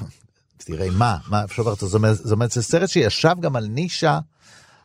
תראה 0.58 0.90
מה, 0.90 1.16
מה 1.28 1.44
אפשר 1.44 1.62
לומר, 1.62 1.74
זאת 1.74 1.94
אומרת, 1.94 2.16
זאת 2.16 2.32
אומרת, 2.32 2.50
זה 2.50 2.62
סרט 2.62 2.88
שישב 2.88 3.34
גם 3.40 3.56
על 3.56 3.66
נישה 3.66 4.18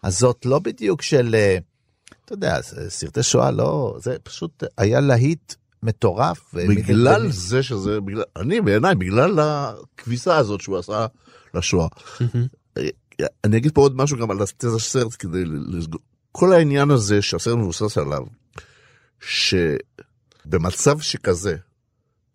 הזאת, 0.04 0.46
לא 0.46 0.60
בדיוק 0.60 1.02
של, 1.02 1.36
אה, 1.38 1.58
אתה 2.26 2.34
יודע, 2.34 2.58
סרטי 2.90 3.24
שואה, 3.24 3.52
לא, 3.52 3.98
זה 4.04 4.16
פשוט 4.24 4.64
היה 4.78 5.00
להיט 5.00 5.54
מטורף. 5.84 6.54
בגלל 6.54 7.32
זה 7.32 7.64
שזה, 7.64 8.02
בגלל, 8.02 8.24
אני 8.36 8.62
בעיניי, 8.62 8.96
בגלל 8.96 9.40
הכביסה 9.40 10.38
הזאת 10.38 10.62
שהוא 10.62 10.78
עשה 10.78 11.06
לשואה. 11.54 11.88
אני 13.44 13.58
אגיד 13.58 13.72
פה 13.74 13.82
עוד 13.82 13.96
משהו 13.98 14.18
גם 14.18 14.32
על 14.32 14.38
התזה 14.42 14.80
סרט 14.80 15.16
כדי 15.20 15.44
לסגור. 15.46 16.02
כל 16.32 16.54
העניין 16.54 16.92
הזה 16.92 17.22
שהסרט 17.22 17.58
מבוסס 17.58 17.98
עליו, 17.98 18.24
שבמצב 19.20 21.00
שכזה, 21.00 21.56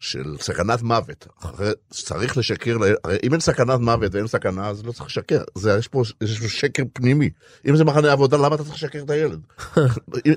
של 0.00 0.37
סכנת 0.40 0.82
מוות, 0.82 1.26
אחרי, 1.40 1.70
צריך 1.90 2.37
לשקר, 2.37 2.76
הרי 3.04 3.16
אם 3.22 3.32
אין 3.32 3.40
סכנת 3.40 3.80
מוות 3.80 4.14
ואין 4.14 4.26
סכנה, 4.26 4.68
אז 4.68 4.84
לא 4.87 4.92
צריך 4.92 5.06
לשקר, 5.06 5.42
זה, 5.54 5.76
יש 5.78 5.88
פה 5.88 6.02
יש 6.20 6.40
פה 6.40 6.48
שקר 6.48 6.82
פנימי. 6.92 7.30
אם 7.68 7.76
זה 7.76 7.84
מחנה 7.84 8.12
עבודה, 8.12 8.37
למה 8.37 8.54
אתה 8.54 8.62
צריך 8.64 8.74
לשקר 8.74 8.98
את 9.02 9.11
הילד? 9.11 9.40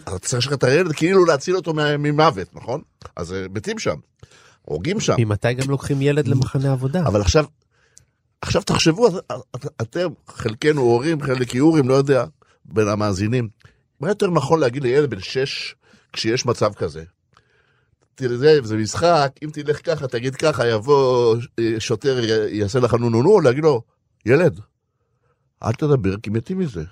אתה 0.04 0.19
צריך 0.19 0.34
לשקר 0.38 0.56
את 0.56 0.63
הילד 0.63 0.91
כאילו 0.91 1.26
להציל 1.26 1.56
אותו 1.56 1.74
ממוות, 2.00 2.56
נכון? 2.56 2.82
אז 3.15 3.34
אה, 3.34 3.45
מתים 3.54 3.80
שם, 3.80 3.95
הורגים 4.62 5.00
שם. 5.00 5.15
ממתי 5.19 5.54
גם 5.54 5.69
לוקחים 5.69 6.02
ילד 6.02 6.28
למחנה 6.28 6.71
עבודה? 6.71 7.02
אבל 7.08 7.21
עכשיו, 7.21 7.45
עכשיו 8.41 8.62
תחשבו, 8.63 9.08
את- 9.08 9.13
את- 9.56 9.65
אתם, 9.82 10.08
חלקנו 10.28 10.82
הורים, 10.82 11.21
חלק 11.21 11.56
יורים, 11.56 11.89
לא 11.89 11.93
יודע, 11.93 12.26
בין 12.65 12.88
המאזינים. 12.88 13.50
מה 14.00 14.08
יותר 14.10 14.28
נכון 14.28 14.60
להגיד 14.60 14.84
לילד 14.84 15.10
בן 15.10 15.19
שש 15.19 15.76
כשיש 16.13 16.45
מצב 16.45 16.74
כזה? 16.74 17.04
תראה, 18.15 18.62
זה, 18.63 18.78
משחק, 18.78 19.32
אם 19.43 19.50
תלך 19.54 19.86
ככה, 19.86 20.08
תגיד 20.08 20.36
ככה, 20.36 20.67
יבוא 20.67 21.36
אה, 21.60 21.76
שוטר, 21.80 22.19
יעשה 22.50 22.80
לך 22.80 22.93
נו 22.93 23.10
נו 23.10 23.24
נו, 23.24 23.41
להגיד 23.41 23.63
לו, 23.63 23.82
ילד, 24.26 24.60
אל 25.63 25.74
תדבר 25.74 26.17
כי 26.17 26.30
מתים 26.30 26.60
מזה. 26.60 26.84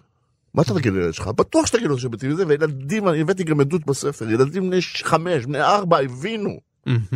מה 0.54 0.62
אתה 0.62 0.74
תגיד 0.74 0.94
לילד 0.94 1.14
שלך? 1.14 1.28
בטוח 1.28 1.66
שתגיד 1.66 1.88
לו 1.88 2.00
שמתים 2.00 2.30
מזה, 2.30 2.48
וילדים, 2.48 3.08
אני 3.08 3.22
הבאתי 3.22 3.44
גם 3.44 3.60
עדות 3.60 3.86
בספר, 3.86 4.30
ילדים 4.30 4.70
בני 4.70 4.80
חמש, 4.82 5.46
בני 5.46 5.62
ארבע, 5.62 6.00
הבינו. 6.00 6.60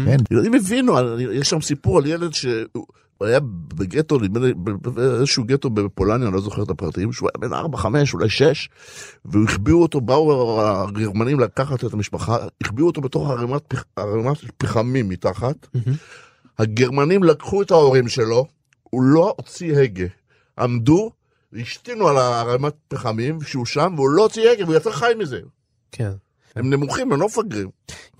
כן, 0.05 0.17
ילדים 0.31 0.53
הבינו, 0.53 1.19
יש 1.19 1.49
שם 1.49 1.61
סיפור 1.61 1.97
על 1.97 2.05
ילד 2.05 2.33
שהוא 2.33 2.85
היה 3.25 3.39
בגטו, 3.75 4.19
נדמה 4.19 4.39
לי, 4.39 4.53
באיזשהו 4.53 5.43
גטו 5.43 5.69
בפולניה, 5.69 6.27
אני 6.27 6.35
לא 6.35 6.41
זוכר 6.41 6.63
את 6.63 6.69
הפרטים, 6.69 7.13
שהוא 7.13 7.29
היה 7.33 7.49
בן 7.49 7.53
4, 7.53 7.77
5, 7.77 8.13
אולי 8.13 8.29
6, 8.29 8.69
והחביאו 9.25 9.81
אותו, 9.81 10.01
באו 10.01 10.61
הגרמנים 10.61 11.39
לקחת 11.39 11.85
את 11.85 11.93
המשפחה, 11.93 12.37
החביאו 12.61 12.87
אותו 12.87 13.01
בתוך 13.01 13.29
ערימת 13.29 13.73
ערימת 13.95 14.37
פחמים 14.57 15.09
מתחת. 15.09 15.67
הגרמנים 16.59 17.23
לקחו 17.23 17.61
את 17.61 17.71
ההורים 17.71 18.07
שלו, 18.07 18.45
הוא 18.83 19.03
לא 19.03 19.33
הוציא 19.37 19.77
הגה. 19.77 20.07
עמדו, 20.59 21.11
השתינו 21.53 22.07
על 22.07 22.17
ערימת 22.17 22.73
פחמים, 22.87 23.41
שהוא 23.41 23.65
שם, 23.65 23.93
והוא 23.95 24.09
לא 24.09 24.23
הוציא 24.23 24.49
הגה, 24.49 24.63
והוא 24.63 24.75
יצא 24.75 24.91
חי 24.91 25.11
מזה. 25.19 25.39
כן. 25.91 26.11
הם 26.56 26.70
נמוכים, 26.70 27.12
הם 27.12 27.20
לא 27.20 27.26
מפגרים. 27.26 27.68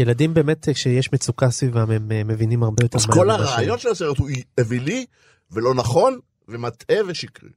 ילדים 0.00 0.34
באמת, 0.34 0.68
כשיש 0.72 1.12
מצוקה 1.12 1.50
סביבם, 1.50 1.90
הם 1.90 2.12
אה, 2.12 2.22
מבינים 2.24 2.62
הרבה 2.62 2.84
יותר 2.84 2.98
אז 2.98 3.06
מהר 3.06 3.18
כל 3.18 3.24
ממה 3.24 3.34
הרעיון 3.34 3.78
של 3.78 3.88
הסרט 3.88 4.18
הוא 4.18 4.28
אווילי, 4.60 5.06
ולא 5.52 5.74
נכון, 5.74 6.18
ומטעה 6.48 6.96
ושקרי. 7.06 7.50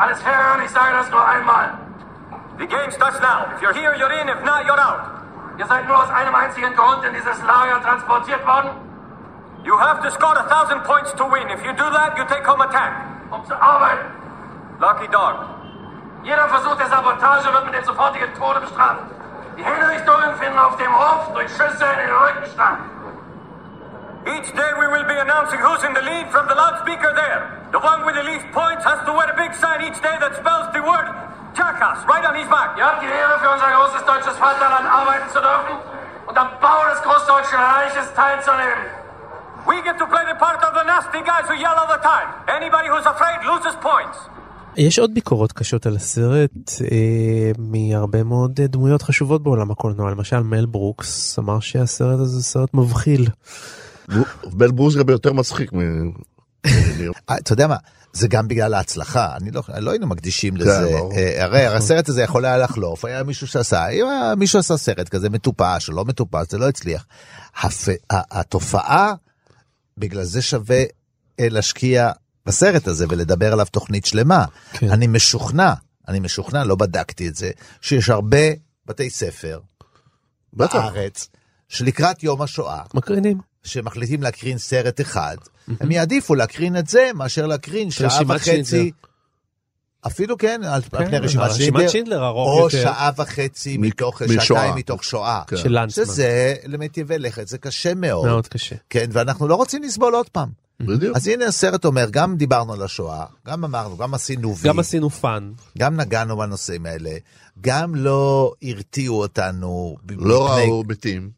Alles 0.00 0.20
fair 0.26 0.44
und 0.54 0.62
ich 0.64 0.70
sage 0.70 0.92
das 1.00 1.08
nur 1.10 1.24
einmal. 1.34 1.66
The 2.58 2.66
game 2.66 2.90
starts 2.98 3.20
now. 3.20 3.38
If 3.54 3.58
you're 3.62 3.76
here, 3.82 3.94
you're 4.00 4.14
in. 4.20 4.26
If 4.34 4.40
not, 4.50 4.60
you're 4.66 4.82
out. 4.88 5.02
Ihr 5.60 5.66
seid 5.66 5.86
nur 5.88 5.96
aus 6.02 6.10
einem 6.10 6.34
einzigen 6.34 6.72
Grund 6.78 7.04
in 7.04 7.12
dieses 7.18 7.38
Lager 7.50 7.78
transportiert 7.86 8.42
worden? 8.46 8.70
You 9.68 9.74
have 9.86 9.98
to 10.04 10.10
score 10.16 10.36
a 10.44 10.46
thousand 10.54 10.80
points 10.90 11.10
to 11.18 11.24
win. 11.34 11.46
If 11.56 11.60
you 11.66 11.72
do 11.72 11.86
that, 11.98 12.10
you 12.18 12.24
take 12.32 12.44
home 12.50 12.62
a 12.66 12.68
tag. 12.78 12.92
Um 13.34 13.44
zu 13.44 13.54
arbeiten. 13.72 14.06
Lucky 14.80 15.08
dog. 15.18 15.34
Jeder 16.24 16.48
Versuch 16.48 16.76
der 16.76 16.88
Sabotage 16.88 17.52
wird 17.52 17.64
mit 17.66 17.74
dem 17.74 17.84
sofortigen 17.84 18.32
Tode 18.34 18.60
bestraft. 18.60 19.04
Die 19.61 19.69
Hinrichtungen 19.69 20.33
finden 20.41 20.57
auf 20.57 20.75
dem 20.77 20.91
Hof 20.91 21.33
durch 21.35 21.51
Schüsse 21.51 21.85
in 21.85 21.99
den 22.01 22.09
Rücken 22.09 22.45
statt. 22.49 22.81
Each 24.25 24.49
day 24.53 24.71
we 24.73 24.87
will 24.89 25.05
be 25.05 25.13
announcing 25.21 25.59
who's 25.61 25.83
in 25.83 25.93
the 25.93 26.01
lead 26.01 26.25
from 26.33 26.47
the 26.47 26.55
loudspeaker 26.55 27.13
there. 27.13 27.45
The 27.71 27.77
one 27.77 28.01
with 28.03 28.15
the 28.15 28.23
least 28.23 28.49
points 28.53 28.83
has 28.83 29.05
to 29.05 29.13
wear 29.13 29.29
a 29.29 29.37
big 29.37 29.53
sign 29.53 29.85
each 29.85 30.01
day 30.01 30.17
that 30.17 30.33
spells 30.33 30.73
the 30.73 30.81
word 30.81 31.05
Jackass 31.53 32.01
right 32.09 32.25
on 32.25 32.33
his 32.33 32.49
back. 32.49 32.73
Ihr 32.75 32.85
habt 32.85 33.03
die 33.03 33.09
Ehre, 33.13 33.37
für 33.37 33.49
unser 33.53 33.69
großes 33.69 34.03
deutsches 34.05 34.35
Vaterland 34.37 34.89
arbeiten 34.89 35.29
zu 35.29 35.39
dürfen 35.39 35.77
und 36.25 36.37
am 36.37 36.49
Bau 36.59 36.81
des 36.89 37.01
Großdeutschen 37.03 37.59
Reiches 37.61 38.13
teilzunehmen. 38.15 38.89
We 39.67 39.77
get 39.83 39.99
to 39.99 40.07
play 40.07 40.25
the 40.25 40.37
part 40.41 40.63
of 40.65 40.73
the 40.73 40.83
nasty 40.89 41.21
guys 41.21 41.45
who 41.45 41.53
yell 41.53 41.77
all 41.77 41.85
the 41.85 42.01
time. 42.01 42.33
Anybody 42.49 42.89
who's 42.89 43.05
afraid 43.05 43.45
loses 43.45 43.77
points. 43.77 44.17
יש 44.77 44.99
עוד 44.99 45.13
ביקורות 45.13 45.51
קשות 45.51 45.85
על 45.85 45.95
הסרט 45.95 46.51
אה, 46.91 47.51
מהרבה 47.57 48.23
מאוד 48.23 48.59
אה, 48.61 48.67
דמויות 48.67 49.01
חשובות 49.01 49.43
בעולם 49.43 49.71
הקולנוע 49.71 50.11
למשל 50.11 50.39
מל 50.39 50.65
ברוקס 50.65 51.39
אמר 51.39 51.59
שהסרט 51.59 52.19
הזה 52.19 52.43
סרט 52.43 52.73
מבחיל. 52.73 53.27
בל 54.45 54.71
ברוז 54.71 54.97
גם 54.97 55.09
יותר 55.09 55.33
מצחיק 55.33 55.73
מ... 55.75 55.79
אתה 57.39 57.53
יודע 57.53 57.67
מה, 57.67 57.75
זה 58.13 58.27
גם 58.27 58.47
בגלל 58.47 58.73
ההצלחה, 58.73 59.35
אני 59.41 59.51
לא, 59.51 59.61
לא 59.77 59.91
היינו 59.91 60.07
מקדישים 60.07 60.57
לזה, 60.57 60.87
כן, 60.87 60.97
ברור. 60.97 61.13
אה, 61.13 61.43
הרי 61.43 61.65
הסרט 61.65 62.09
הזה 62.09 62.21
יכול 62.23 62.45
היה 62.45 62.57
לחלוף, 62.57 63.05
היה 63.05 63.23
מישהו 63.23 63.47
שעשה, 63.47 63.87
אם 63.87 64.07
היה 64.07 64.35
מישהו 64.37 64.59
עשה 64.59 64.77
סרט 64.77 65.09
כזה 65.09 65.29
מטופש 65.29 65.89
או 65.89 65.93
לא 65.93 66.05
מטופש, 66.05 66.45
זה 66.49 66.57
לא 66.57 66.69
הצליח. 66.69 67.05
הפ... 67.61 67.89
התופעה, 68.09 69.13
בגלל 69.97 70.23
זה 70.23 70.41
שווה 70.41 70.83
אה, 71.39 71.49
להשקיע 71.49 72.11
בסרט 72.51 72.87
הזה 72.87 73.05
ולדבר 73.09 73.53
עליו 73.53 73.65
תוכנית 73.71 74.05
שלמה. 74.05 74.45
כן. 74.73 74.91
אני 74.91 75.07
משוכנע, 75.07 75.73
אני 76.07 76.19
משוכנע, 76.19 76.63
לא 76.63 76.75
בדקתי 76.75 77.27
את 77.27 77.35
זה, 77.35 77.51
שיש 77.81 78.09
הרבה 78.09 78.37
בתי 78.85 79.09
ספר 79.09 79.59
בטח. 80.53 80.75
בארץ, 80.75 81.29
שלקראת 81.69 82.23
יום 82.23 82.41
השואה, 82.41 82.81
מקרינים. 82.93 83.37
שמחליטים 83.63 84.23
להקרין 84.23 84.57
סרט 84.57 85.01
אחד, 85.01 85.37
הם 85.79 85.91
יעדיפו 85.91 86.35
להקרין 86.35 86.77
את 86.77 86.87
זה 86.87 87.09
מאשר 87.15 87.47
להקרין 87.47 87.91
שעה 87.91 88.21
וחצי. 88.27 88.63
שינדלר. 88.63 88.89
אפילו 90.07 90.37
כן, 90.37 90.61
על 90.65 90.81
כן, 90.81 90.89
פני 91.05 91.17
רשימת 91.17 91.43
רשימת 91.43 91.57
שינדלר, 91.57 91.87
שינדלר 91.89 92.25
ארוך 92.27 92.59
או 92.59 92.63
יותר. 92.63 92.83
שעה 92.83 93.11
וחצי 93.17 93.77
מ- 93.77 93.81
מתוך, 93.81 94.21
משואה. 94.21 94.41
שעתיים 94.45 94.75
מתוך 94.75 95.03
שואה. 95.03 95.41
כן. 95.47 95.57
של 95.57 95.69
לנצמן. 95.79 96.05
שזה 96.05 96.55
למיטיבי 96.65 97.19
לכת, 97.19 97.47
זה 97.47 97.57
קשה 97.57 97.93
מאוד. 97.93 98.25
מאוד 98.25 98.47
קשה. 98.47 98.75
כן, 98.89 99.05
ואנחנו 99.11 99.47
לא 99.47 99.55
רוצים 99.55 99.83
לסבול 99.83 100.15
עוד 100.15 100.29
פעם. 100.29 100.49
בדיוק. 100.85 101.15
אז 101.17 101.27
הנה 101.27 101.45
הסרט 101.45 101.85
אומר, 101.85 102.07
גם 102.11 102.37
דיברנו 102.37 102.73
על 102.73 102.81
השואה, 102.81 103.25
גם 103.47 103.65
אמרנו, 103.65 103.97
גם 103.97 104.13
עשינו 104.13 104.57
וי, 104.57 104.69
גם 104.69 104.79
עשינו 104.79 105.09
fun. 105.09 105.51
גם 105.77 105.95
נגענו 105.95 106.37
בנושאים 106.37 106.85
האלה, 106.85 107.11
גם 107.61 107.95
לא 107.95 108.53
הרתיעו 108.63 109.19
אותנו 109.21 109.95
לא 110.09 110.45
מפני- 110.51 110.65
ראו 110.69 110.83
מתים. 110.87 111.29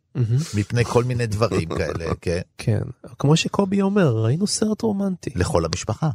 מפני 0.53 0.85
כל 0.85 1.03
מיני 1.03 1.25
דברים 1.27 1.69
כאלה, 1.69 2.05
כן, 2.21 2.39
כן. 2.57 2.81
כמו 3.19 3.35
שקובי 3.35 3.81
אומר 3.81 4.07
ראינו 4.17 4.47
סרט 4.47 4.81
רומנטי. 4.81 5.29
לכל 5.35 5.65
המשפחה. 5.65 6.09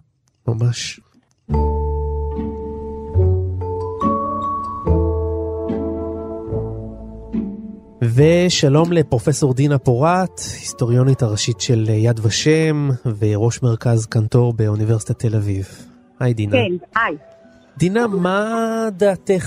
ממש. 0.48 1.00
ושלום 8.18 8.92
לפרופסור 8.92 9.54
דינה 9.54 9.78
פורת, 9.78 10.38
היסטוריונית 10.38 11.22
הראשית 11.22 11.60
של 11.60 11.84
יד 11.88 12.20
ושם 12.26 12.88
וראש 13.18 13.62
מרכז 13.62 14.06
קנטור 14.06 14.52
באוניברסיטת 14.52 15.18
תל 15.18 15.36
אביב. 15.36 15.66
היי 16.20 16.34
דינה. 16.34 16.52
כן, 16.52 17.00
היי. 17.00 17.16
דינה, 17.76 18.06
מה 18.06 18.44
דעתך? 18.90 19.44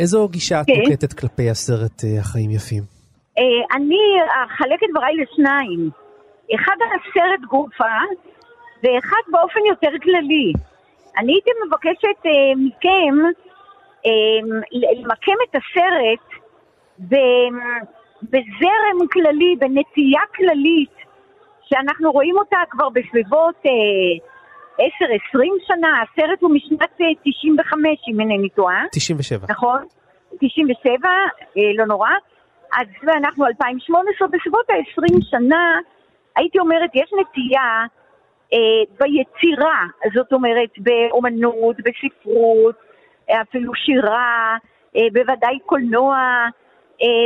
איזו 0.00 0.28
גישה 0.28 0.60
את 0.60 0.66
כן. 0.66 0.72
נוקטת 0.76 1.12
כלפי 1.12 1.50
הסרט 1.50 2.04
אה, 2.04 2.20
החיים 2.20 2.50
יפים? 2.50 2.82
אה, 3.38 3.76
אני 3.76 4.02
אחלק 4.46 4.82
את 4.84 4.88
דבריי 4.90 5.14
לשניים. 5.16 5.90
אחד 6.54 6.76
על 6.80 6.98
הסרט 6.98 7.48
גופה, 7.50 7.94
ואחד 8.82 9.22
באופן 9.32 9.60
יותר 9.68 9.98
כללי. 10.02 10.52
אני 11.18 11.32
הייתי 11.32 11.50
מבקשת 11.66 12.26
אה, 12.26 12.30
מכם 12.56 13.14
אה, 14.06 14.58
למקם 14.72 15.38
את 15.50 15.56
הסרט 15.56 16.42
ב- 17.08 18.01
בזרם 18.22 19.06
כללי, 19.12 19.56
בנטייה 19.58 20.20
כללית, 20.36 20.96
שאנחנו 21.62 22.12
רואים 22.12 22.38
אותה 22.38 22.56
כבר 22.70 22.88
בסביבות 22.88 23.54
אה, 23.66 24.26
10-20 24.78 24.84
שנה, 25.66 26.02
הסרט 26.02 26.42
הוא 26.42 26.50
משנת 26.54 27.00
אה, 27.00 27.06
95 27.24 27.98
אם 28.08 28.20
אינני 28.20 28.48
טועה. 28.48 28.84
97. 28.92 29.46
נכון? 29.48 29.84
97, 30.40 31.08
אה, 31.08 31.62
לא 31.76 31.86
נורא. 31.86 32.10
אז 32.72 32.86
אנחנו 33.16 33.46
2018, 33.46 34.28
בסביבות 34.28 34.70
ה-20 34.70 35.24
שנה, 35.30 35.78
הייתי 36.36 36.58
אומרת, 36.58 36.90
יש 36.94 37.10
נטייה 37.20 37.84
אה, 38.52 38.58
ביצירה, 39.00 39.86
זאת 40.14 40.32
אומרת, 40.32 40.70
באומנות, 40.78 41.76
בספרות, 41.76 42.74
אה, 43.30 43.40
אפילו 43.42 43.74
שירה, 43.74 44.56
אה, 44.96 45.06
בוודאי 45.12 45.58
קולנוע, 45.66 46.16
אה, 46.16 46.48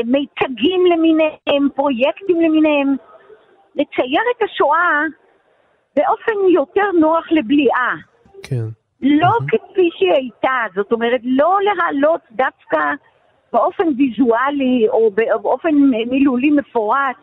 מיצגים 0.05 0.87
למיניהם, 0.87 1.69
פרויקטים 1.75 2.41
למיניהם, 2.41 2.97
לצייר 3.75 4.23
את 4.37 4.43
השואה 4.43 5.03
באופן 5.97 6.33
יותר 6.55 6.91
נוח 7.01 7.25
לבליעה. 7.31 7.95
כן. 8.43 8.65
לא 9.03 9.31
כפי 9.49 9.91
שהיא 9.97 10.13
הייתה, 10.13 10.65
זאת 10.75 10.93
אומרת, 10.93 11.21
לא 11.25 11.59
להעלות 11.63 12.21
דווקא 12.31 12.79
באופן 13.53 13.85
ויזואלי 13.99 14.89
או 14.89 15.11
באופן 15.43 15.75
מילולי 16.11 16.51
מפורט 16.51 17.17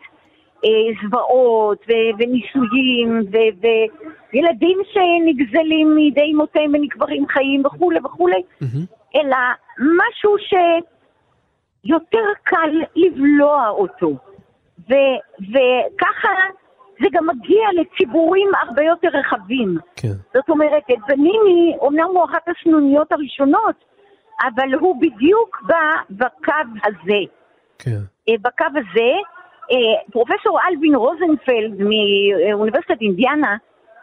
אה, 0.64 0.70
זוועות 1.02 1.78
ו- 1.88 2.18
וניסויים 2.18 3.20
ו- 3.32 3.58
וילדים 4.32 4.78
שנגזלים 4.92 5.94
מידי 5.94 6.32
אמותיהם 6.32 6.70
ונקברים 6.74 7.26
חיים 7.28 7.66
וכולי 7.66 7.98
וכולי, 8.04 8.42
אלא 9.16 9.36
משהו 9.78 10.36
שיותר 11.86 12.26
קל 12.42 12.70
לבלוע 12.96 13.68
אותו. 13.68 14.12
ו- 14.90 15.18
וככה 15.40 16.34
זה 17.02 17.08
גם 17.12 17.26
מגיע 17.26 17.68
לציבורים 17.74 18.48
הרבה 18.62 18.82
יותר 18.82 19.08
רחבים. 19.08 19.78
כן. 19.96 20.14
זאת 20.34 20.48
אומרת, 20.48 20.82
את 20.92 20.98
בנימי, 21.08 21.76
אומנם 21.80 22.06
הוא 22.06 22.24
אחת 22.24 22.48
הסנוניות 22.48 23.12
הראשונות, 23.12 23.84
אבל 24.42 24.74
הוא 24.74 25.00
בדיוק 25.00 25.62
בא 25.66 25.90
בקו 26.10 26.52
הזה. 26.84 27.20
כן. 27.78 28.00
אה, 28.28 28.34
בקו 28.42 28.64
הזה, 28.76 29.12
אה, 29.70 30.12
פרופסור 30.12 30.58
אלווין 30.68 30.94
רוזנפלד 30.94 31.72
מאוניברסיטת 31.78 33.00
אינדיאנה 33.00 33.56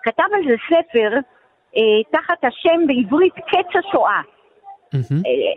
כתב 0.03 0.23
על 0.33 0.41
זה 0.47 0.55
ספר 0.67 1.17
אה, 1.77 2.03
תחת 2.11 2.43
השם 2.43 2.87
בעברית 2.87 3.35
קץ 3.35 3.75
השואה. 3.75 4.21
אה, 4.95 4.99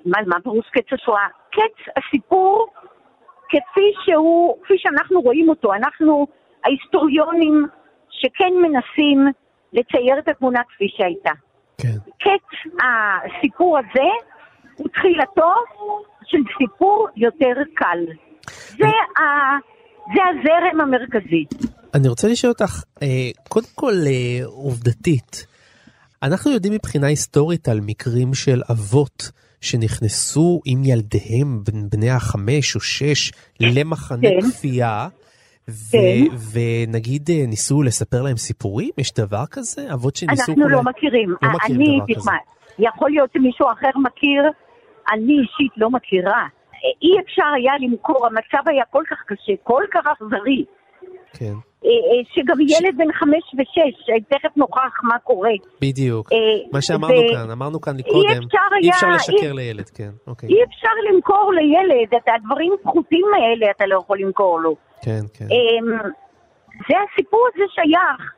מה, 0.07 0.19
מה 0.27 0.41
פירוש 0.43 0.67
קץ 0.71 0.93
השואה? 0.93 1.27
קץ 1.51 1.95
הסיפור 1.97 2.67
כפי 3.49 3.93
שהוא, 4.05 4.57
כפי 4.65 4.75
שאנחנו 4.79 5.21
רואים 5.21 5.49
אותו, 5.49 5.75
אנחנו 5.75 6.27
ההיסטוריונים 6.65 7.67
שכן 8.11 8.53
מנסים 8.63 9.27
לצייר 9.73 10.19
את 10.19 10.29
התמונה 10.29 10.61
כפי 10.69 10.89
שהייתה. 10.97 11.31
כן. 11.79 11.99
קץ 12.19 12.73
הסיפור 12.83 13.79
הזה 13.79 14.09
הוא 14.77 14.89
תחילתו 14.89 15.53
של 16.25 16.39
סיפור 16.59 17.09
יותר 17.17 17.55
קל. 17.75 17.99
זה, 18.51 18.87
ה, 19.19 19.23
זה 20.15 20.21
הזרם 20.31 20.81
המרכזי. 20.81 21.45
אני 21.95 22.09
רוצה 22.09 22.29
לשאול 22.29 22.53
אותך, 22.53 22.83
אה, 23.03 23.09
קודם 23.49 23.67
כל 23.75 23.93
אה, 24.07 24.47
עובדתית, 24.47 25.47
אנחנו 26.25 26.51
יודעים 26.51 26.75
מבחינה 26.75 27.07
היסטורית 27.07 27.69
על 27.69 27.81
מקרים 27.83 28.35
של 28.35 28.63
אבות 28.71 29.31
שנכנסו 29.61 30.61
עם 30.67 30.85
ילדיהם 30.85 31.63
בני 31.91 32.11
החמש 32.11 32.75
או 32.75 32.81
שש 32.81 33.33
למחנה 33.61 34.21
כן. 34.23 34.41
כפייה, 34.51 35.09
ו- 35.71 35.93
כן. 35.93 36.25
ונגיד 36.53 37.31
אה, 37.31 37.47
ניסו 37.47 37.83
לספר 37.83 38.23
להם 38.23 38.37
סיפורים? 38.37 38.91
יש 38.99 39.13
דבר 39.13 39.45
כזה? 39.51 39.93
אבות 39.93 40.17
שניסו 40.17 40.53
אנחנו 40.53 40.69
לא 40.69 40.79
אולי- 40.79 40.91
מכירים. 40.91 41.29
לא 41.43 41.51
מכירים 41.55 41.81
אני, 41.81 42.15
דבר 42.15 42.21
כזה. 42.21 42.31
יכול 42.79 43.11
להיות 43.11 43.31
שמישהו 43.37 43.67
אחר 43.73 43.99
מכיר, 44.05 44.43
אני 45.13 45.33
אישית 45.33 45.73
לא 45.77 45.91
מכירה. 45.91 46.47
אי 47.03 47.21
אפשר 47.25 47.47
היה 47.57 47.73
למכור, 47.81 48.27
המצב 48.27 48.69
היה 48.69 48.85
כל 48.91 49.03
כך 49.11 49.17
קשה, 49.27 49.53
כל 49.63 49.83
כך 49.95 50.01
אכזרי, 50.13 50.65
כן, 51.39 51.53
שגם 52.35 52.61
ילד 52.61 52.97
בן 52.97 53.13
חמש 53.13 53.43
ושש, 53.59 54.11
אה, 54.11 54.39
תכף 54.39 54.57
נוכח 54.57 54.93
מה 55.03 55.19
קורה. 55.19 55.51
בדיוק. 55.81 56.33
אה, 56.33 56.39
מה 56.73 56.83
שאמרנו 56.83 57.15
ו- 57.15 57.33
כאן, 57.35 57.51
אמרנו 57.51 57.81
כאן 57.81 57.93
אי 57.97 58.03
מקודם, 58.09 58.29
אפשר 58.47 58.59
אי 58.83 58.87
היה- 58.87 58.95
אפשר 58.95 59.11
לשקר 59.15 59.51
אי- 59.51 59.57
לילד, 59.57 59.89
כן, 59.89 60.11
אוקיי. 60.27 60.49
אי 60.49 60.65
אפשר 60.65 60.89
למכור 61.13 61.53
לילד, 61.55 62.15
את 62.17 62.29
הדברים 62.35 62.73
פחותים 62.83 63.25
האלה 63.35 63.71
אתה 63.71 63.87
לא 63.87 63.97
יכול 63.99 64.19
למכור 64.19 64.61
לו. 64.61 64.77
כן, 65.03 65.21
כן. 65.39 65.45
אמ, 65.45 65.99
זה 66.89 66.95
הסיפור 67.13 67.49
הזה 67.55 67.65
שייך 67.75 68.33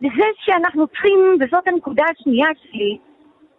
לזה 0.00 0.24
שאנחנו 0.44 0.86
צריכים, 0.86 1.18
וזאת 1.40 1.68
הנקודה 1.68 2.04
השנייה 2.18 2.48
שלי, 2.62 2.98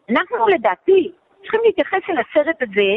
אנחנו 0.09 0.47
לדעתי 0.47 1.11
צריכים 1.41 1.59
להתייחס 1.65 2.01
אל 2.09 2.15
הסרט 2.17 2.61
הזה 2.61 2.91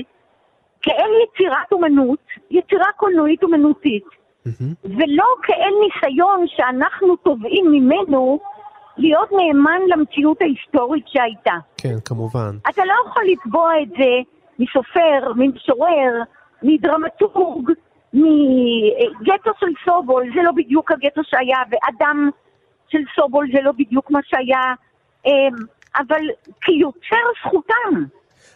כאל 0.83 1.11
יצירת 1.25 1.73
אומנות, 1.73 2.19
יצירה 2.51 2.87
קולנועית 2.97 3.43
אומנותית, 3.43 4.05
מהמם. 4.47 4.75
ולא 4.85 5.25
כאל 5.43 5.73
ניסיון 5.81 6.45
שאנחנו 6.49 7.17
תובעים 7.17 7.67
ממנו 7.71 8.39
להיות 8.97 9.29
נאמן 9.33 9.81
למציאות 9.89 10.43
ההיסטורית 10.43 11.05
שהייתה. 11.09 11.55
כן, 11.77 11.95
כמובן. 12.05 12.57
אתה 12.69 12.85
לא 12.85 12.95
יכול 13.07 13.23
לקבוע 13.33 13.83
את 13.83 13.89
זה 13.89 14.21
מסופר, 14.59 15.33
ממשורר, 15.37 16.23
מדרמטורג, 16.63 17.71
מגטו 18.15 19.51
של 19.61 19.67
סובול, 19.85 20.25
זה 20.35 20.43
לא 20.43 20.53
בדיוק 20.53 20.93
הגטו 20.93 21.21
שהיה, 21.25 21.59
ואדם 21.71 22.31
של 22.89 22.99
סובול 23.17 23.49
זה 23.53 23.59
לא 23.63 23.73
בדיוק 23.73 24.11
מה 24.11 24.21
שהיה, 24.25 24.75
אמ, 25.27 25.55
אבל 25.99 26.21
כיוצר 26.61 27.25
זכותם. 27.45 28.05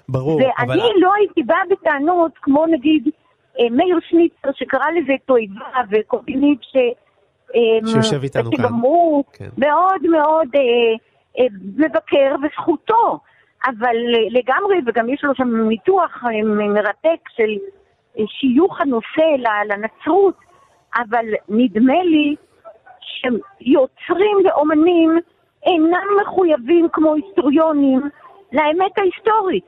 ברור, 0.08 0.40
אבל... 0.58 0.68
ואני 0.68 1.00
לא 1.00 1.14
הייתי 1.14 1.42
באה 1.42 1.62
בטענות, 1.70 2.32
כמו 2.42 2.66
נגיד 2.66 3.08
מאיר 3.70 3.98
שניצר 4.08 4.48
שקרא 4.52 4.90
לזה 4.90 5.12
תועבה, 5.26 5.80
וקופיניב 5.90 6.58
ש... 6.62 6.76
אמ, 7.54 7.86
שיושב 7.86 8.22
איתנו 8.22 8.50
כאן. 8.50 8.64
שגם 8.64 8.74
הוא 8.74 9.24
כן. 9.32 9.48
מאוד 9.58 10.02
מאוד 10.10 10.48
אה, 10.54 10.60
אה, 11.38 11.46
מבקר, 11.76 12.34
וזכותו. 12.42 13.20
אבל 13.66 13.96
אה, 14.14 14.20
לגמרי, 14.30 14.76
וגם 14.86 15.08
יש 15.08 15.24
לו 15.24 15.34
שם 15.34 15.68
ניתוח 15.68 16.24
אה, 16.24 16.42
מרתק 16.68 17.28
של 17.36 17.50
אה, 18.18 18.24
שיוך 18.28 18.80
הנושא 18.80 19.52
לנצרות, 19.68 20.34
אבל 20.96 21.24
נדמה 21.48 22.02
לי 22.02 22.34
שיוצרים 23.00 24.36
ואומנים 24.44 25.18
אינם 25.66 26.06
מחויבים 26.22 26.88
כמו 26.92 27.14
היסטוריונים 27.14 28.00
לאמת 28.52 28.98
ההיסטורית. 28.98 29.64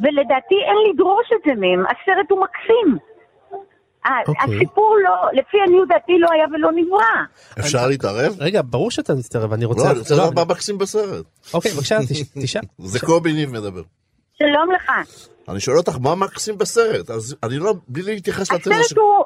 ולדעתי 0.00 0.54
אין 0.54 0.76
לדרוש 0.90 1.26
את 1.32 1.40
זה 1.46 1.54
מהם, 1.54 1.84
הסרט 1.86 2.30
הוא 2.30 2.40
מקסים. 2.40 2.98
אוקיי. 4.28 4.56
הסיפור 4.56 4.96
לא, 5.04 5.10
לפי 5.40 5.56
עניות 5.66 5.88
דעתי 5.88 6.12
לא 6.18 6.28
היה 6.32 6.44
ולא 6.54 6.70
נברא. 6.74 6.98
אפשר 7.60 7.86
להתערב? 7.86 8.36
רגע, 8.38 8.60
ברור 8.64 8.90
שאתה 8.90 9.12
מתערב, 9.14 9.52
אני 9.52 9.64
רוצה... 9.64 9.84
לא, 9.84 9.90
אני 9.90 9.98
רוצה 9.98 10.14
לדעת 10.14 10.26
לא, 10.36 10.44
מה 10.44 10.44
מקסים 10.54 10.78
בסרט. 10.78 11.24
אוקיי, 11.54 11.72
בבקשה, 11.72 11.98
תש- 11.98 12.22
תשאל. 12.42 12.60
זה 12.78 12.98
קובי 13.00 13.32
ניב 13.32 13.50
מדבר. 13.50 13.82
שלום 14.38 14.70
לך. 14.74 14.90
אני 15.48 15.60
שואל 15.60 15.76
אותך 15.76 15.96
מה 16.00 16.14
מקסים 16.14 16.58
בסרט, 16.58 17.10
אז 17.10 17.36
אני 17.42 17.58
לא, 17.58 17.74
בלי 17.88 18.02
להתייחס 18.14 18.52
לתזה 18.52 18.70
הסרט 18.74 18.86
ש... 18.88 18.92
הוא, 18.92 19.24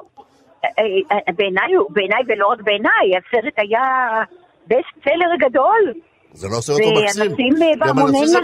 אה, 0.65 0.69
אה, 1.11 1.33
בעיניי, 1.37 1.73
הוא- 1.77 1.87
בעיניי 1.89 2.19
ולא 2.27 2.47
רק 2.47 2.61
בעיניי, 2.61 2.91
הסרט 3.17 3.53
היה 3.57 3.81
בסט 4.67 5.03
סלר 5.03 5.49
גדול. 5.49 5.93
זה 6.33 6.47
לא 6.47 6.57
עושה 6.57 6.73
אותו 6.73 7.01
מקסים. 7.03 7.21
ואנשים 7.31 7.53
אה, 7.61 7.67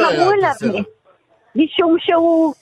היה 0.09 0.17
נהרו 0.17 0.31
אליו. 0.31 0.83
משום 1.55 1.95
שהוא, 1.99 2.53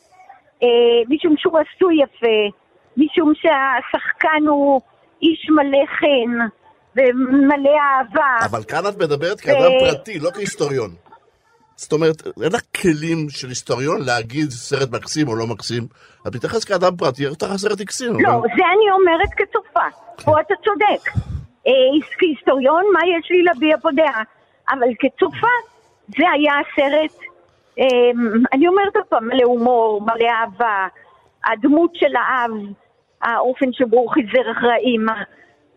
משום 1.09 1.35
שהוא 1.37 1.57
עשוי 1.59 1.95
יפה, 2.03 2.57
משום 2.97 3.33
שהשחקן 3.35 4.47
הוא 4.47 4.81
איש 5.21 5.47
מלא 5.49 5.85
חן 5.99 6.47
ומלא 6.95 7.69
אהבה. 7.79 8.45
אבל 8.45 8.63
כאן 8.63 8.87
את 8.89 8.97
מדברת 8.97 9.39
כאדם 9.41 9.71
ו- 9.71 9.79
פרטי, 9.79 10.19
לא 10.19 10.29
כהיסטוריון. 10.33 10.89
זאת 11.75 11.91
אומרת, 11.93 12.27
אין 12.43 12.51
לך 12.53 12.61
כלים 12.81 13.29
של 13.29 13.47
היסטוריון 13.47 14.01
להגיד 14.05 14.49
סרט 14.49 14.91
מקסים 14.91 15.27
או 15.27 15.35
לא 15.35 15.47
מקסים. 15.47 15.83
את 16.27 16.35
מתייחס 16.35 16.63
כאדם 16.63 16.95
פרטי, 16.97 17.23
יש 17.23 17.43
לך 17.43 17.55
סרט 17.55 17.81
מקסים. 17.81 18.13
לא, 18.19 18.29
אבל- 18.29 18.47
זה 18.57 18.63
אני 18.65 18.91
אומרת 18.91 19.29
כצופה. 19.37 19.85
פה 20.25 20.41
אתה 20.41 20.53
צודק. 20.65 21.09
אה, 21.67 21.71
כהיסטוריון, 22.19 22.83
מה 22.93 22.99
יש 23.19 23.31
לי 23.31 23.43
להביע 23.43 23.77
פה 23.81 23.89
דעה? 23.95 24.23
אבל 24.69 24.87
כצופה, 24.99 25.47
זה 26.07 26.23
היה 26.33 26.53
הסרט, 26.59 27.19
אה, 27.79 27.85
אני 28.53 28.67
אומרת 28.67 28.95
עוד 28.95 29.05
פעם, 29.09 29.27
מלא 29.27 29.43
הומור, 29.43 30.01
מלא 30.01 30.27
אהבה, 30.29 30.87
הדמות 31.45 31.91
של 31.95 32.15
האב, 32.15 32.51
האופן 33.21 33.65
שבו 33.71 33.97
הוא 33.97 34.09
חיזר 34.11 34.51
אחרי 34.57 34.71
האימא, 34.73 35.13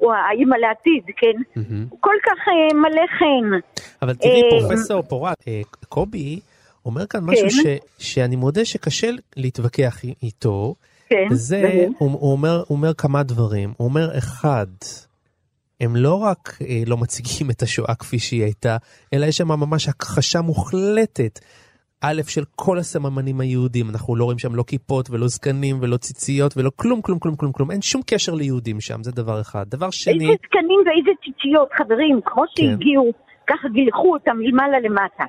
או 0.01 0.12
האימא 0.12 0.57
לעתיד, 0.57 1.05
כן? 1.16 1.61
הוא 1.91 1.99
כל 2.01 2.14
כך 2.26 2.49
אה, 2.49 2.78
מלא 2.80 3.07
חן. 3.18 3.66
אבל 4.03 4.14
תראי, 4.14 4.43
אה, 4.43 4.61
פרופסור 4.61 5.03
פורט, 5.03 5.49
אה, 5.49 5.61
קובי 5.88 6.41
אומר 6.86 7.07
כאן 7.07 7.20
משהו 7.24 7.49
כן. 7.51 7.76
ש- 7.99 8.12
שאני 8.12 8.36
מודה 8.36 8.64
שקשה 8.64 9.11
להתווכח 9.36 10.01
איתו. 10.22 10.74
כן, 11.09 11.26
זה? 11.30 11.86
הוא, 11.99 12.11
הוא, 12.11 12.32
אומר, 12.32 12.57
הוא 12.57 12.76
אומר 12.76 12.95
כמה 12.95 13.22
דברים. 13.22 13.72
הוא 13.76 13.88
אומר, 13.88 14.18
אחד, 14.18 14.66
הם 15.80 15.97
לא 15.97 16.14
רק 16.14 16.59
אה, 16.68 16.82
לא 16.86 16.97
מציגים 16.97 17.51
את 17.51 17.62
השואה 17.62 17.95
כפי 17.95 18.18
שהיא 18.18 18.43
הייתה, 18.45 18.76
אלא 19.12 19.26
יש 19.26 19.36
שם 19.36 19.49
ממש 19.49 19.88
הכחשה 19.88 20.41
מוחלטת. 20.41 21.38
א', 22.05 22.22
של 22.28 22.44
כל 22.57 22.78
הסממנים 22.78 23.40
היהודים, 23.40 23.90
אנחנו 23.90 24.16
לא 24.16 24.24
רואים 24.24 24.38
שם 24.38 24.55
לא 24.55 24.64
כיפות 24.66 25.11
ולא 25.11 25.28
זקנים 25.28 25.78
ולא 25.80 25.96
ציציות 25.96 26.57
ולא 26.57 26.70
כלום, 26.76 27.03
כלום, 27.03 27.18
כלום, 27.18 27.36
כלום, 27.36 27.53
כלום. 27.53 27.70
אין 27.70 27.82
שום 27.82 28.03
קשר 28.07 28.34
ליהודים 28.34 28.80
שם, 28.80 29.03
זה 29.03 29.12
דבר 29.12 29.40
אחד. 29.40 29.64
דבר 29.68 29.90
שני, 29.90 30.12
איזה 30.12 30.32
זקנים 30.46 30.80
ואיזה 30.86 31.11
ציציות, 31.24 31.68
חברים, 31.78 32.20
כמו 32.24 32.44
שהגיעו, 32.57 33.12
ככה 33.46 33.68
גילחו 33.68 34.12
אותם 34.12 34.36
מלמעלה 34.38 34.80
למטה. 34.80 35.24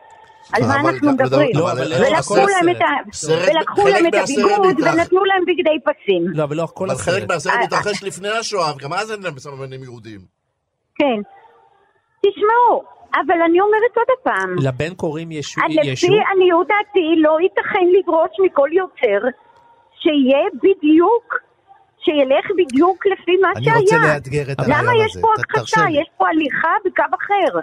על 0.54 0.62
מה 0.68 0.76
אנחנו 0.90 1.12
מדברים? 1.12 1.50
לא, 1.56 1.74
לא, 1.90 1.96
ולקחו 1.98 2.36
להם. 2.36 4.08
את 4.08 4.14
הביגוד 4.14 4.52
מתרחש- 4.78 4.94
ונתנו 4.94 5.26
להם 5.26 5.44
בגדי 5.48 5.78
פסים. 5.86 6.24
לא, 6.28 6.44
אבל 6.44 6.56
לא 6.58 6.68
כל 6.74 6.90
אבל 6.90 7.00
חלק 7.00 7.16
הסרט. 7.16 7.32
מהסרט 7.32 7.54
אה, 7.54 7.64
מתרחש 7.64 8.04
לפני 8.04 8.30
השואה, 8.30 8.72
וגם 8.76 8.94
אז 8.94 9.12
אין 9.12 9.22
להם 9.22 9.40
סממנים 9.40 9.84
יהודים. 9.84 10.20
כן. 10.96 11.22
תשמעו, 12.20 12.84
אבל 13.14 13.42
אני 13.46 13.62
אומרת 13.62 13.94
עוד 13.96 14.08
פעם, 14.24 14.56
לבן 14.60 14.94
קוראים 14.94 15.32
ישו? 15.32 15.62
לפי 15.84 16.08
עניות 16.36 16.68
דעתי 16.68 17.16
לא 17.18 17.38
ייתכן 17.42 17.88
לדרוש 18.00 18.30
מכל 18.46 18.70
יוצר 18.72 19.28
שיהיה 20.02 20.46
בדיוק, 20.56 21.36
שילך 22.04 22.46
בדיוק 22.58 23.06
לפי 23.06 23.32
מה 23.42 23.48
אני 23.56 23.66
שהיה. 23.66 23.78
רוצה 23.78 23.96
לאתגר 24.14 24.52
את 24.52 24.60
הרעיון 24.60 24.80
למה 24.80 24.92
הזה. 24.92 25.04
יש 25.06 25.18
פה 25.22 25.28
הכחשה? 25.40 25.82
יש 25.92 26.08
פה 26.18 26.28
הליכה 26.30 26.74
בקו 26.86 27.04
אחר. 27.04 27.60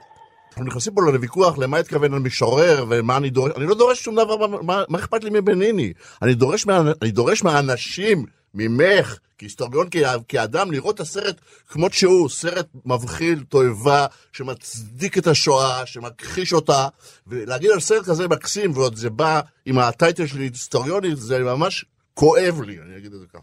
אנחנו 0.48 0.64
נכנסים 0.64 0.94
פה 0.94 1.00
לוויכוח 1.02 1.58
למה 1.58 1.76
התכוון 1.78 2.14
המשורר 2.14 2.84
ומה 2.88 3.16
אני 3.16 3.30
דורש, 3.30 3.52
אני 3.56 3.66
לא 3.66 3.74
דורש 3.74 4.02
שום 4.02 4.14
דבר, 4.14 4.46
מה, 4.46 4.62
מה, 4.62 4.82
מה 4.88 4.98
אכפת 4.98 5.24
לי 5.24 5.30
מבניני? 5.32 5.92
אני 6.22 6.34
דורש, 6.34 6.66
מה, 6.66 6.80
אני 7.02 7.10
דורש 7.10 7.42
מהאנשים, 7.44 8.26
ממך, 8.54 9.18
כהיסטוריון, 9.38 9.86
כאדם, 10.28 10.72
לראות 10.72 10.94
את 10.94 11.00
הסרט 11.00 11.40
כמות 11.68 11.92
שהוא, 11.92 12.28
סרט 12.28 12.66
מבחיל, 12.86 13.44
תועבה, 13.48 14.06
שמצדיק 14.32 15.18
את 15.18 15.26
השואה, 15.26 15.86
שמכחיש 15.86 16.52
אותה, 16.52 16.88
ולהגיד 17.26 17.70
על 17.70 17.80
סרט 17.80 18.04
כזה 18.04 18.28
מקסים, 18.28 18.70
ועוד 18.74 18.94
זה 18.94 19.10
בא 19.10 19.40
עם 19.66 19.78
הטייטל 19.78 20.26
שלי 20.26 20.44
היסטוריוני, 20.44 21.14
זה 21.14 21.38
ממש 21.38 21.84
כואב 22.14 22.62
לי, 22.66 22.78
אני 22.86 22.96
אגיד 22.96 23.12
את 23.12 23.20
זה 23.20 23.26
ככה. 23.26 23.42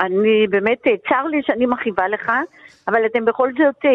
אני 0.00 0.46
באמת, 0.50 0.78
צר 1.08 1.24
לי 1.30 1.40
שאני 1.42 1.66
מכאיבה 1.66 2.08
לך, 2.08 2.32
אבל 2.88 3.06
אתם 3.06 3.24
בכל 3.24 3.48
זאת 3.52 3.84
אה, 3.84 3.90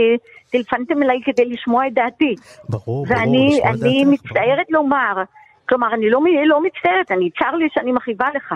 טלפנתם 0.51 1.03
אליי 1.03 1.19
כדי 1.25 1.45
לשמוע 1.45 1.87
את 1.87 1.93
דעתי. 1.93 2.35
ברור, 2.69 2.83
ברור, 2.83 3.05
ואני 3.09 3.47
לשמוע 3.47 3.71
את 3.71 3.75
אני 3.75 4.05
דעתך, 4.05 4.23
מצטערת 4.23 4.67
לומר, 4.69 5.23
כלומר, 5.69 5.93
אני 5.93 6.09
לא, 6.09 6.19
לא 6.45 6.61
מצטערת, 6.61 7.11
אני 7.11 7.29
צר 7.39 7.55
לי 7.55 7.67
שאני 7.73 7.91
מכאיבה 7.91 8.27
לך, 8.35 8.53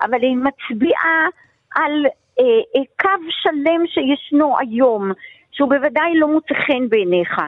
אבל 0.00 0.22
היא 0.22 0.36
מצביעה 0.36 1.26
על 1.74 2.06
אה, 2.40 2.44
אה, 2.76 2.84
קו 3.00 3.24
שלם 3.30 3.86
שישנו 3.86 4.58
היום, 4.58 5.12
שהוא 5.52 5.68
בוודאי 5.68 6.14
לא 6.14 6.28
מוצא 6.28 6.54
חן 6.54 6.88
בעיניך, 6.88 7.40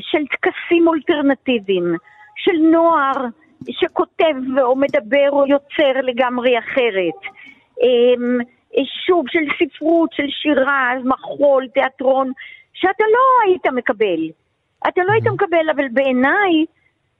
של 0.00 0.26
טקסים 0.26 0.88
אולטרנטיביים, 0.88 1.96
של 2.36 2.56
נוער 2.72 3.26
שכותב 3.70 4.34
או 4.62 4.76
מדבר 4.76 5.28
או 5.32 5.46
יוצר 5.46 6.00
לגמרי 6.02 6.58
אחרת. 6.58 7.20
אה, 7.82 7.88
אה, 8.76 8.82
שוב, 9.06 9.24
של 9.28 9.44
ספרות, 9.58 10.12
של 10.12 10.26
שירה, 10.28 10.92
מחול, 11.04 11.68
תיאטרון, 11.68 12.32
שאתה 12.72 13.04
לא 13.12 13.46
היית 13.46 13.66
מקבל. 13.66 14.28
אתה 14.88 15.00
לא 15.04 15.12
היית 15.12 15.26
מקבל, 15.26 15.70
אבל 15.74 15.88
בעיניי, 15.92 16.64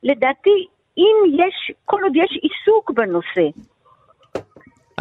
לדעתי, 0.03 0.67
אם 0.99 1.35
יש, 1.47 1.77
כל 1.85 2.01
עוד 2.03 2.13
יש 2.17 2.39
עיסוק 2.43 2.91
בנושא, 2.91 3.59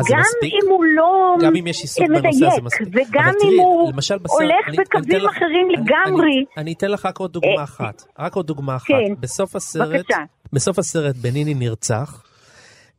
גם 0.09 0.19
מספיק? 0.19 0.53
אם 0.53 0.69
הוא 0.69 0.83
לא 0.85 1.35
גם 1.41 1.55
אם 1.55 1.67
יש 1.67 1.81
עיסוק 1.81 2.03
מדייק, 2.09 2.23
בנושא 2.23 2.47
הזה 2.47 2.61
מספיק. 2.61 2.87
וגם 2.91 3.31
תראי, 3.39 3.55
אם 3.55 3.59
הוא 3.59 3.91
למשל 3.93 4.17
בסרט- 4.17 4.31
הולך 4.41 4.51
אני- 4.67 4.77
אני 4.77 4.85
בקווים 4.85 5.03
אתן 5.17 5.25
לך- 5.25 5.35
אחרים 5.37 5.67
אני- 5.67 5.73
לגמרי, 5.83 6.31
אני- 6.31 6.45
אני 6.57 6.73
אתן 6.73 6.91
לך 6.91 7.05
רק 7.05 7.17
עוד 7.17 7.31
דוגמה 7.33 7.57
אה, 7.57 7.63
אחת. 7.63 8.03
רק 8.19 8.35
עוד 8.35 8.47
דוגמה 8.47 8.75
אחת. 8.75 8.87
כן. 8.87 9.13
בסוף 9.19 9.55
הסרט, 9.55 9.87
בבקשה. 9.87 10.17
בסוף 10.53 10.79
הסרט 10.79 11.15
בניני 11.15 11.53
נרצח. 11.53 12.23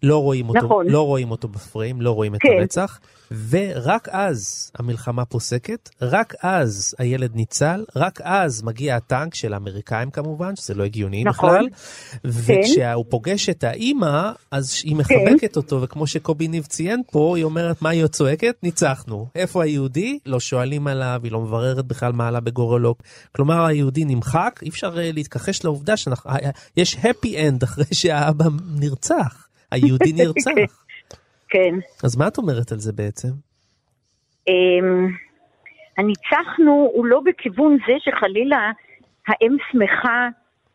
לא 0.02 0.22
רואים 0.22 0.48
אותו, 0.48 0.58
נכון. 0.58 0.86
לא 0.86 1.06
רואים 1.06 1.30
אותו 1.30 1.48
בפריים, 1.48 2.00
לא 2.00 2.10
רואים 2.10 2.34
את 2.34 2.40
כן. 2.42 2.48
הרצח, 2.58 3.00
ורק 3.48 4.08
אז 4.08 4.70
המלחמה 4.78 5.24
פוסקת, 5.24 5.90
רק 6.02 6.34
אז 6.42 6.94
הילד 6.98 7.34
ניצל, 7.34 7.84
רק 7.96 8.20
אז 8.22 8.62
מגיע 8.62 8.96
הטנק 8.96 9.34
של 9.34 9.54
האמריקאים 9.54 10.10
כמובן, 10.10 10.56
שזה 10.56 10.74
לא 10.74 10.84
הגיוני 10.84 11.24
נכון. 11.24 11.50
בכלל, 11.50 11.68
וכשהוא 12.24 13.04
פוגש 13.08 13.48
את 13.48 13.64
האימא, 13.64 14.30
אז 14.50 14.82
היא 14.84 14.96
מחבקת 14.96 15.56
אותו, 15.56 15.82
וכמו 15.82 16.06
שקובי 16.06 16.48
ניב 16.48 16.64
ציין 16.64 17.02
פה, 17.10 17.36
היא 17.36 17.44
אומרת, 17.44 17.82
מה 17.82 17.90
היא 17.90 18.02
עוד 18.02 18.10
צועקת? 18.10 18.54
ניצחנו. 18.62 19.26
איפה 19.34 19.62
היהודי? 19.62 20.18
לא 20.26 20.40
שואלים 20.40 20.86
עליו, 20.86 21.20
היא 21.24 21.32
לא 21.32 21.40
מבררת 21.40 21.86
בכלל 21.86 22.12
מה 22.12 22.28
עלה 22.28 22.40
בגורלו. 22.40 22.94
כלומר, 23.32 23.64
היהודי 23.64 24.04
נמחק, 24.04 24.60
אי 24.62 24.68
אפשר 24.68 24.98
אה, 24.98 25.10
להתכחש 25.12 25.64
לעובדה 25.64 25.96
שיש 25.96 26.96
happy 26.96 27.28
end 27.28 27.64
אחרי 27.64 27.84
שהאבא 27.92 28.44
נרצח. 28.74 29.51
היהודי 29.72 30.12
נרצח. 30.18 30.84
כן. 31.48 31.74
אז 32.04 32.16
מה 32.16 32.28
את 32.28 32.38
אומרת 32.38 32.72
על 32.72 32.78
זה 32.78 32.92
בעצם? 32.92 33.28
אמ, 34.48 35.08
הניצחנו 35.98 36.90
הוא 36.94 37.06
לא 37.06 37.20
בכיוון 37.24 37.78
זה 37.86 37.92
שחלילה 37.98 38.72
האם 39.28 39.56
שמחה 39.72 40.28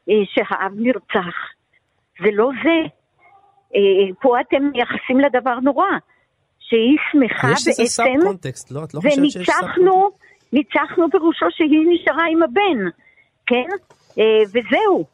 אה, 0.10 0.14
שהאב 0.26 0.72
נרצח. 0.76 1.36
זה 2.24 2.30
לא 2.34 2.50
זה. 2.64 2.88
אה, 3.76 4.14
פה 4.22 4.42
אתם 4.42 4.64
מייחסים 4.74 5.20
לדבר 5.20 5.60
נורא. 5.60 5.86
שהיא 6.70 6.98
שמחה 7.12 7.52
יש 7.52 7.68
איזה 7.68 7.86
סאב 7.86 8.06
בעצם, 8.06 8.28
קונטקסט, 8.28 8.72
לא? 8.72 8.84
את 8.84 8.94
לא 8.94 9.00
חושבת 9.00 9.32
שיש 9.32 9.50
סאב 9.50 9.64
וניצחנו, 9.64 10.10
ניצחנו 10.54 11.06
פירושו 11.12 11.46
שהיא 11.50 11.86
נשארה 11.94 12.24
עם 12.32 12.44
הבן, 12.44 12.90
כן? 13.46 13.70
אה, 14.20 14.44
וזהו. 14.48 15.06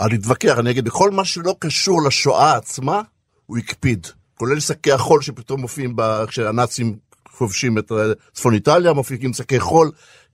אני 0.00 0.16
אתווכח, 0.16 0.58
אני 0.58 0.70
אגיד, 0.70 0.84
בכל 0.84 1.10
מה 1.10 1.24
שלא 1.24 1.54
קשור 1.58 1.96
לשואה 2.06 2.56
עצמה, 2.56 3.02
הוא 3.46 3.58
הקפיד. 3.58 4.06
כולל 4.34 4.60
שקי 4.60 4.92
החול 4.92 5.22
שפתאום 5.22 5.60
מופיעים 5.60 5.96
ב- 5.96 6.24
כשהנאצים 6.28 6.96
כובשים 7.38 7.78
את 7.78 7.92
אה, 7.92 7.96
צפון 8.32 8.54
איטליה, 8.54 8.92
מופיעים 8.92 9.32
שקי 9.32 9.60
חול. 9.60 9.90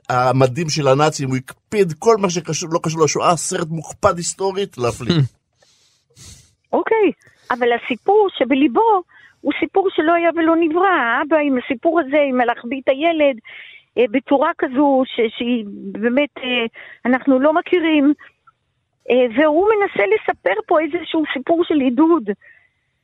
המדים 0.08 0.68
של 0.68 0.88
הנאצים, 0.88 1.28
הוא 1.28 1.36
הקפיד 1.36 1.92
כל 1.98 2.16
מה 2.16 2.30
שלא 2.30 2.80
קשור 2.82 3.04
לשואה, 3.04 3.36
סרט 3.36 3.68
מוקפד 3.70 4.16
היסטורית, 4.16 4.78
להפליא. 4.78 5.16
אוקיי, 6.72 7.12
אבל 7.50 7.68
הסיפור 7.72 8.28
שבליבו 8.38 9.02
הוא 9.40 9.52
סיפור 9.61 9.88
שלא 9.90 10.12
היה 10.12 10.30
ולא 10.36 10.54
נברא. 10.56 10.88
האבא 10.88 11.36
עם 11.36 11.58
הסיפור 11.64 12.00
הזה, 12.00 12.16
עם 12.28 12.36
להחביא 12.36 12.80
את 12.84 12.88
הילד, 12.88 13.36
אה, 13.98 14.04
בצורה 14.11 14.50
כזו 14.58 15.02
ש- 15.06 15.38
שהיא 15.38 15.64
באמת, 15.92 16.30
אה, 16.38 16.66
אנחנו 17.06 17.40
לא 17.40 17.52
מכירים. 17.52 18.12
אה, 19.11 19.26
והוא 19.36 19.68
מנסה 19.70 20.02
לספר 20.14 20.61
פה 20.66 20.80
איזשהו 20.80 21.22
סיפור 21.32 21.64
של 21.64 21.74
עידוד, 21.80 22.24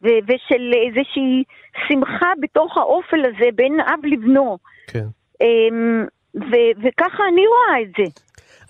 ו- 0.07 0.22
ושל 0.24 0.72
איזושהי 0.86 1.44
שמחה 1.88 2.32
בתוך 2.40 2.76
האופל 2.76 3.20
הזה 3.24 3.48
בין 3.54 3.80
אב 3.80 4.00
לבנו. 4.04 4.59
כן. 4.86 5.07
אמ, 5.40 6.04
ו- 6.36 6.74
וככה 6.82 7.22
אני 7.32 7.42
רואה 7.46 7.82
את 7.82 7.92
זה. 7.98 8.20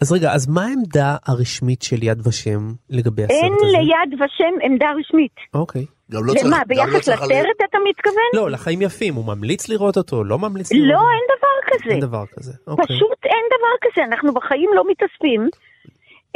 אז 0.01 0.13
רגע, 0.13 0.33
אז 0.33 0.49
מה 0.49 0.65
העמדה 0.65 1.17
הרשמית 1.27 1.83
של 1.83 2.03
יד 2.03 2.27
ושם 2.27 2.61
לגבי 2.91 3.25
הסרט 3.25 3.43
אין 3.43 3.53
הזה? 3.53 3.79
ליד 3.79 4.23
ושם 4.23 4.55
עמדה 4.63 4.87
רשמית. 4.99 5.37
אוקיי. 5.55 5.87
גם 6.11 6.21
לא 6.25 6.35
למה, 6.45 6.59
ביחס 6.67 7.09
לסרט 7.09 7.59
אתה 7.71 7.79
מתכוון? 7.89 8.31
לא, 8.35 8.51
לחיים 8.51 8.83
יפים, 8.83 9.15
הוא 9.15 9.25
ממליץ 9.25 9.69
לראות 9.69 9.97
אותו, 9.97 10.25
לא 10.25 10.39
ממליץ 10.39 10.73
לראות 10.73 10.89
לא, 10.89 10.95
אותו? 10.95 11.09
אין 11.11 11.25
דבר 11.39 11.57
כזה. 11.67 11.91
אין 11.91 12.01
דבר 12.01 12.25
כזה, 12.37 12.53
אוקיי. 12.67 12.87
פשוט 12.87 13.25
אין 13.25 13.45
דבר 13.55 13.75
כזה, 13.91 14.05
אנחנו 14.05 14.35
בחיים 14.35 14.71
לא 14.75 14.85
מתאספים. 14.91 15.49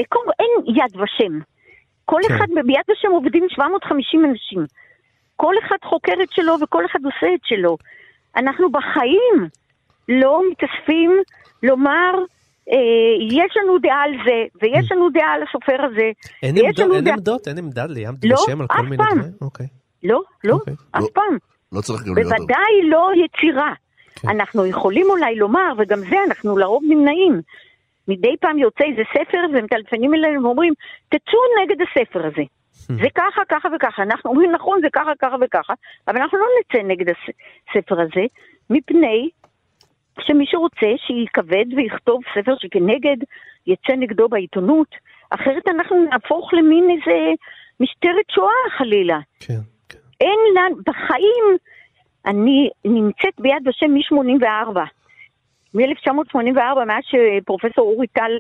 אה, 0.01 0.05
אין 0.41 0.77
יד 0.77 1.01
ושם. 1.01 1.39
כל 2.05 2.21
כן. 2.29 2.35
אחד, 2.35 2.47
ביד 2.67 2.85
ושם 2.91 3.11
עובדים 3.11 3.47
750 3.49 4.25
אנשים. 4.25 4.67
כל 5.41 5.55
אחד 5.67 5.77
חוקר 5.85 6.13
את 6.23 6.33
שלו 6.33 6.55
וכל 6.63 6.87
אחד 6.87 6.99
עושה 7.05 7.35
את 7.35 7.41
שלו. 7.45 7.77
אנחנו 8.37 8.73
בחיים 8.73 9.49
לא 10.09 10.43
מתאספים 10.51 11.11
לומר, 11.63 12.13
אה, 12.73 12.77
יש 13.31 13.57
לנו 13.57 13.79
דעה 13.79 14.03
על 14.03 14.13
זה, 14.27 14.39
ויש 14.63 14.93
לנו 14.93 15.11
דעה 15.11 15.33
על 15.35 15.43
הסופר 15.43 15.85
הזה, 15.85 16.11
אין 16.43 16.55
לנו 16.57 16.95
אין 16.95 17.05
דעה... 17.05 17.15
עמדות, 17.15 17.49
אין 17.49 17.59
עמדה 17.59 17.87
ליד 17.87 18.25
לא, 18.25 18.37
על 18.61 18.67
כל 18.67 18.83
מיני. 18.83 18.97
דברים? 18.97 19.33
אוקיי. 19.41 19.67
לא, 20.03 20.21
לא, 20.45 20.57
אף 20.91 21.03
לא. 21.03 21.09
פעם. 21.15 21.37
לא 21.73 21.81
צריך 21.81 22.03
גם 22.03 22.15
להיות... 22.15 22.33
בוודאי 22.33 22.73
לא 22.89 23.11
יצירה. 23.25 23.73
אנחנו 24.25 24.67
יכולים 24.67 25.07
אולי 25.11 25.35
לומר, 25.37 25.73
וגם 25.79 25.99
זה 25.99 26.17
אנחנו 26.29 26.59
לרוב 26.59 26.83
נמנעים. 26.89 27.41
מדי 28.09 28.37
פעם 28.41 28.59
יוצא 28.59 28.85
איזה 28.85 29.03
ספר 29.13 29.39
ומטלפנים 29.55 30.15
אלינו 30.15 30.45
ואומרים, 30.45 30.73
תצאו 31.09 31.41
נגד 31.63 31.77
הספר 31.83 32.27
הזה. 32.27 32.43
זה 32.89 33.09
ככה, 33.15 33.43
ככה 33.49 33.69
וככה. 33.77 34.03
אנחנו 34.03 34.31
אומרים, 34.31 34.53
נכון, 34.53 34.81
זה 34.83 34.89
ככה, 34.93 35.11
ככה 35.19 35.37
וככה, 35.41 35.75
אבל 36.09 36.21
אנחנו 36.21 36.39
לא 36.39 36.47
נצא 36.61 36.83
נגד 36.83 37.07
הספר 37.09 38.01
הזה, 38.01 38.25
מפני 38.71 39.29
שמי 40.21 40.45
שרוצה 40.47 40.87
שיכבד 40.97 41.65
ויכתוב 41.77 42.21
ספר 42.35 42.55
שכנגד 42.59 43.17
יצא 43.67 43.93
נגדו 43.93 44.29
בעיתונות, 44.29 44.89
אחרת 45.31 45.69
אנחנו 45.69 46.05
נהפוך 46.11 46.55
למין 46.55 46.91
איזה 46.91 47.33
משטרת 47.81 48.31
שואה 48.31 48.79
חלילה. 48.79 49.19
כן. 49.41 49.61
אין 50.21 50.39
לנו, 50.55 50.77
בחיים, 50.87 51.57
אני 52.27 52.71
נמצאת 52.85 53.41
ביד 53.41 53.69
ושם 53.69 53.95
מ-84. 53.95 54.79
מ-1984, 55.75 56.85
מאז 56.87 57.03
שפרופסור 57.05 57.93
אורי 57.95 58.07
טל, 58.07 58.39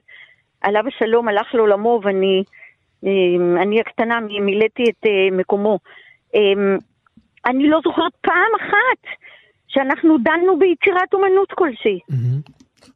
עליו 0.61 0.83
השלום, 0.87 1.29
הלך 1.29 1.55
לעולמו, 1.55 2.01
ואני 2.03 2.43
אני 3.63 3.81
הקטנה 3.81 4.21
מילאתי 4.21 4.83
את 4.91 5.07
אה, 5.07 5.37
מקומו. 5.37 5.79
אה, 6.35 6.41
אני 7.47 7.69
לא 7.69 7.79
זוכרת 7.85 8.13
פעם 8.21 8.53
אחת 8.61 9.03
שאנחנו 9.69 10.17
דנו 10.23 10.59
ביצירת 10.59 11.15
אומנות 11.15 11.53
כלשהי. 11.55 11.99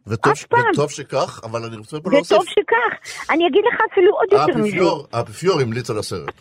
וטוב, 0.07 0.32
אף 0.32 0.44
פעם. 0.44 0.70
וטוב 0.72 0.90
שכך, 0.90 1.40
אבל 1.44 1.64
אני 1.64 1.76
רוצה 1.76 2.00
פה 2.00 2.11
להוסיף. 2.11 2.38
וטוב 2.38 2.48
שכך. 2.48 3.20
אני 3.30 3.46
אגיד 3.48 3.64
לך 3.72 3.80
אפילו 3.92 4.12
עוד 4.12 4.28
יותר 4.32 4.59
מזה. 4.59 4.76
האפיפיור 5.12 5.61
המליץ 5.61 5.90
על 5.90 5.98
הסרט. 5.98 6.40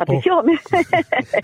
האפיפיור, 0.00 0.42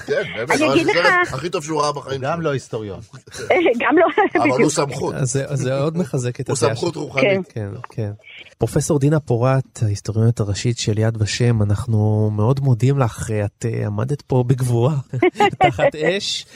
כן, 0.06 0.22
באמת, 0.36 0.50
אני 0.50 0.72
אגיד 0.72 0.86
לך- 0.86 1.32
הכי 1.34 1.50
טוב 1.50 1.64
שהוא 1.64 1.82
ראה 1.82 1.92
בחיים 1.92 2.20
גם 2.24 2.40
לא 2.40 2.50
היסטוריון. 2.50 3.00
גם 3.80 3.98
לא, 3.98 4.06
אבל 4.40 4.48
הוא 4.48 4.54
בדיוק. 4.54 4.70
סמכות. 4.70 5.14
זה- 5.22 5.78
עוד 5.80 5.96
מחזק 5.98 6.40
את 6.40 6.48
הוא 6.48 6.56
הדעה 6.62 6.74
סמכות 6.74 6.94
שלך. 6.94 7.02
רוחנית. 7.02 7.52
כן, 7.52 7.68
כן. 7.90 8.10
פרופסור 8.58 8.98
דינה 8.98 9.20
פורת, 9.20 9.64
ההיסטוריונית 9.82 10.40
הראשית 10.40 10.78
של 10.78 10.98
יד 10.98 11.22
ושם, 11.22 11.62
אנחנו 11.62 12.30
מאוד 12.36 12.60
מודים 12.60 12.98
לך, 12.98 13.30
את 13.44 13.64
אה, 13.66 13.86
עמדת 13.86 14.22
פה 14.22 14.44
בגבורה, 14.46 14.94
תחת 15.68 15.94
אש. 15.94 16.46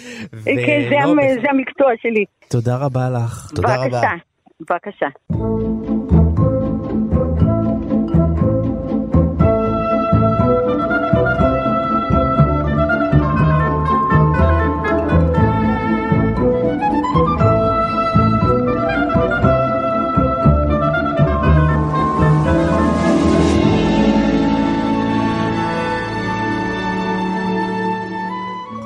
כן, 0.44 0.88
זה 1.42 1.51
המקצוע 1.51 1.86
שלי. 2.03 2.24
תודה 2.48 2.76
רבה 2.76 3.11
לך. 3.11 3.51
בבקשה, 3.55 4.11
בבקשה. 4.61 5.07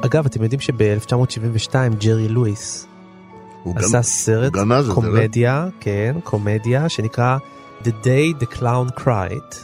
אגב, 0.05 0.27
אתם 0.27 0.43
יודעים 0.43 0.61
שב-1972 0.61 1.75
ג'רי 1.99 2.29
לואיס 2.29 2.87
עשה 3.77 3.99
גנ- 3.99 4.03
סרט 4.03 4.53
את 4.57 4.85
זה? 4.85 4.93
קומדיה, 4.93 5.67
כן, 5.81 6.17
קומדיה, 6.25 6.89
שנקרא 6.89 7.37
The 7.85 7.91
Day 8.05 8.43
the 8.43 8.59
Clown 8.59 9.01
Cried, 9.01 9.55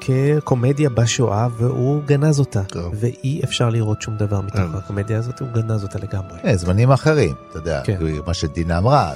כקומדיה 0.00 0.90
בשואה, 0.90 1.48
והוא 1.56 2.02
גנז 2.02 2.40
אותה, 2.40 2.62
ואי 2.94 3.40
אפשר 3.44 3.68
לראות 3.68 4.02
שום 4.02 4.16
דבר 4.16 4.40
מתוך. 4.40 4.58
הקומדיה 4.74 5.18
הזאת, 5.18 5.40
הוא 5.40 5.48
גנז 5.48 5.82
אותה 5.82 5.98
לגמרי. 5.98 6.38
כן, 6.42 6.56
זמנים 6.56 6.92
אחרים, 6.92 7.34
אתה 7.50 7.58
יודע, 7.58 7.80
כן. 7.84 7.96
כאילו, 7.96 8.22
מה 8.26 8.34
שדינה 8.34 8.78
אמרה, 8.78 9.12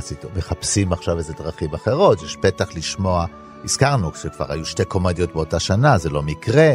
שמחפשים 0.00 0.92
עכשיו 0.92 1.18
איזה 1.18 1.32
דרכים 1.38 1.74
אחרות, 1.74 2.22
יש 2.22 2.36
פתח 2.40 2.68
לשמוע, 2.74 3.26
הזכרנו 3.64 4.10
שכבר 4.14 4.52
היו 4.52 4.64
שתי 4.64 4.84
קומדיות 4.84 5.32
באותה 5.34 5.60
שנה, 5.60 5.98
זה 5.98 6.10
לא 6.10 6.22
מקרה. 6.22 6.70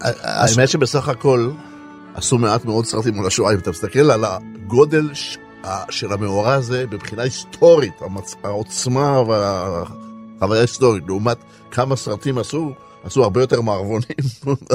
האמת 0.00 0.68
שבסך 0.68 1.08
הכל 1.08 1.50
עשו 2.14 2.38
מעט 2.38 2.64
מאוד 2.64 2.86
סרטים 2.86 3.20
על 3.20 3.26
השואה, 3.26 3.52
אם 3.52 3.58
אתה 3.58 3.70
מסתכל 3.70 4.10
על 4.10 4.24
הגודל 4.24 5.10
של 5.90 6.12
המאורע 6.12 6.54
הזה 6.54 6.84
מבחינה 6.90 7.22
היסטורית. 7.22 7.94
העוצמה 8.42 9.20
והחוויה 9.20 10.58
ההיסטורית, 10.58 11.04
לעומת 11.06 11.38
כמה 11.70 11.96
סרטים 11.96 12.38
עשו, 12.38 12.74
עשו 13.04 13.22
הרבה 13.22 13.40
יותר 13.40 13.60
מערבונים, 13.60 14.16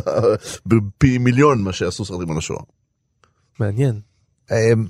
פי 0.97 1.17
מיליון 1.17 1.61
מה 1.61 1.73
שעשו 1.73 2.05
סרטים 2.05 2.31
על 2.31 2.37
השואה. 2.37 2.63
מעניין. 3.59 3.99
אמ, 4.51 4.85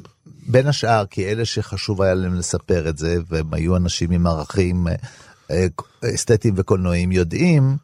בין 0.48 0.68
השאר, 0.68 1.06
כי 1.06 1.26
אלה 1.26 1.46
שחשוב 1.46 2.02
היה 2.02 2.14
להם 2.14 2.36
לספר 2.36 2.90
את 2.90 2.98
זה, 2.98 3.18
והם 3.30 3.54
היו 3.54 3.76
אנשים 3.76 4.12
עם 4.12 4.28
ערכים 4.28 4.88
אה, 4.88 4.96
אה, 5.52 5.68
אסתטיים 6.16 6.54
וקולנועיים, 6.58 7.12
יודעים 7.12 7.78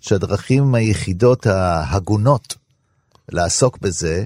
שהדרכים 0.00 0.74
היחידות 0.74 1.46
ההגונות 1.46 2.54
לעסוק 3.28 3.78
בזה, 3.78 4.24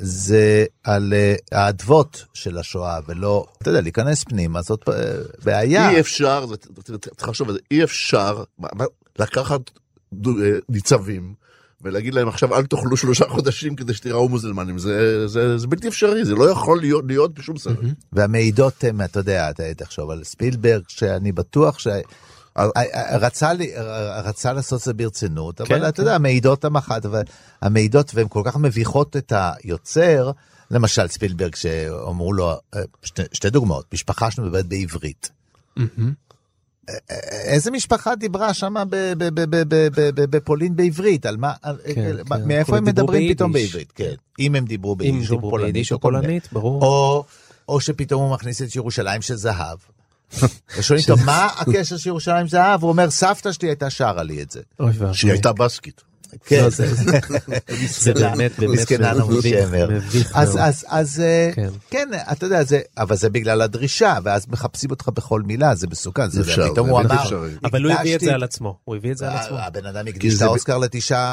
זה 0.00 0.64
על 0.84 1.12
אה, 1.16 1.34
האדוות 1.52 2.24
של 2.34 2.58
השואה, 2.58 2.98
ולא, 3.08 3.46
אתה 3.62 3.70
יודע, 3.70 3.80
להיכנס 3.80 4.24
פנימה, 4.24 4.62
זאת 4.62 4.88
אה, 4.88 4.94
בעיה. 5.44 5.90
אי 5.90 6.00
אפשר, 6.00 6.46
זה- 6.46 6.54
תחשוב 7.16 7.48
על 7.48 7.54
זה, 7.54 7.60
אי 7.70 7.84
אפשר 7.84 8.42
לקחת 9.18 9.60
אה, 10.26 10.30
ניצבים 10.68 11.34
ולהגיד 11.82 12.14
להם 12.14 12.28
עכשיו 12.28 12.54
אל 12.56 12.66
תאכלו 12.66 12.96
שלושה 12.96 13.24
חודשים 13.34 13.76
כדי 13.76 13.94
שתיראו 13.94 14.28
מוזלמנים, 14.28 14.78
זה, 14.78 15.28
זה, 15.28 15.58
זה 15.58 15.66
בלתי 15.66 15.88
אפשרי, 15.88 16.24
זה 16.24 16.34
לא 16.34 16.50
יכול 16.50 16.80
להיות, 16.80 17.04
להיות 17.06 17.34
בשום 17.34 17.58
סרט. 17.58 17.76
והמעידות 18.12 18.84
אתה 19.04 19.20
יודע, 19.20 19.50
אתה 19.50 19.74
תחשוב 19.76 20.10
על 20.10 20.24
ספילברג, 20.24 20.82
שאני 20.88 21.32
בטוח 21.32 21.78
ש... 21.78 21.86
רצה, 23.20 23.52
לי- 23.52 23.72
רצה 24.24 24.52
לעשות 24.52 24.80
את 24.80 24.84
זה 24.84 24.94
ברצינות, 24.94 25.60
אבל 25.60 25.68
כן, 25.68 25.82
אתה 25.82 25.92
כן. 25.92 26.02
יודע, 26.02 26.14
המעידות 26.14 26.64
המח"ט, 26.64 27.06
אבל 27.06 27.22
המעידות, 27.62 28.10
והן 28.14 28.26
כל 28.28 28.42
כך 28.44 28.56
מביכות 28.56 29.16
את 29.16 29.32
היוצר, 29.36 30.30
למשל 30.70 31.08
ספילברג 31.08 31.54
שאמרו 31.54 32.32
לו, 32.32 32.50
אה, 32.74 32.80
שתי, 33.02 33.22
שתי 33.32 33.50
דוגמאות, 33.50 33.84
משפחה 33.94 34.30
שמדברת 34.30 34.66
בעברית. 34.66 35.30
איזה 37.30 37.70
משפחה 37.70 38.14
דיברה 38.14 38.54
שם 38.54 38.74
בפולין 40.30 40.76
בעברית? 40.76 41.26
על 41.26 41.36
מה, 41.36 41.52
כן, 41.62 41.68
על- 42.00 42.20
כן. 42.28 42.48
מאיפה 42.48 42.76
הם 42.76 42.84
דיברו 42.84 43.02
מדברים 43.04 43.34
פתאום. 43.34 43.52
בעברית? 43.52 43.92
כן, 43.92 44.12
אם 44.38 44.54
הם 44.54 44.64
דיברו 44.64 44.96
ביידיש 44.96 45.30
או 45.92 46.00
פולנית. 46.00 46.44
או 46.44 46.60
ברור. 46.60 46.82
או, 46.84 47.24
או 47.68 47.80
שפתאום 47.80 48.22
הוא 48.22 48.32
מכניס 48.34 48.62
את 48.62 48.76
ירושלים 48.76 49.22
של 49.22 49.34
זהב. 49.34 49.78
ושואלים 50.78 51.04
אותו, 51.10 51.24
מה 51.24 51.48
הקשר 51.56 51.96
של 51.96 52.08
ירושלים 52.08 52.48
זהב? 52.48 52.82
הוא 52.82 52.90
אומר, 52.90 53.10
סבתא 53.10 53.52
שלי 53.52 53.68
הייתה 53.68 53.90
שרה 53.90 54.22
לי 54.22 54.42
את 54.42 54.50
זה. 54.50 54.60
שהיא 55.12 55.32
הייתה 55.32 55.52
בסקית. 55.52 56.07
כן, 56.46 56.62
לא, 56.62 56.68
זה- 56.70 56.86
באמת, 58.14 58.52
באמת 58.58 58.78
מסכנה 58.78 59.12
מביך, 59.24 60.32
אז, 60.34 60.48
מאוד. 60.48 60.60
אז, 60.60 60.84
אז, 60.88 61.20
אה, 61.20 61.50
כן. 61.54 61.68
כן, 61.90 62.08
אתה 62.32 62.46
יודע, 62.46 62.64
זה, 62.64 62.80
אבל 62.98 63.16
זה 63.16 63.30
בגלל 63.30 63.62
הדרישה, 63.62 64.18
ואז 64.24 64.46
מחפשים 64.48 64.90
אותך 64.90 65.08
בכל 65.08 65.42
מילה, 65.42 65.74
זה 65.74 65.86
מסוכן. 65.90 66.30
זה, 66.30 66.40
אפשר, 66.40 66.72
פתאום 66.72 66.88
הוא 66.88 67.00
אמר. 67.00 67.24
אבל 67.64 67.84
הוא 67.84 67.92
הביא 67.92 68.14
את 68.14 68.20
זה 68.20 68.34
על 68.34 68.42
עצמו, 68.42 68.78
הוא 68.84 68.96
הביא 68.96 69.12
את 69.12 69.18
זה 69.18 69.30
על 69.30 69.36
עצמו. 69.36 69.58
הבן 69.58 69.86
אדם 69.86 70.06
הקדיש 70.06 70.36
את 70.36 70.42
האוסקר 70.42 70.78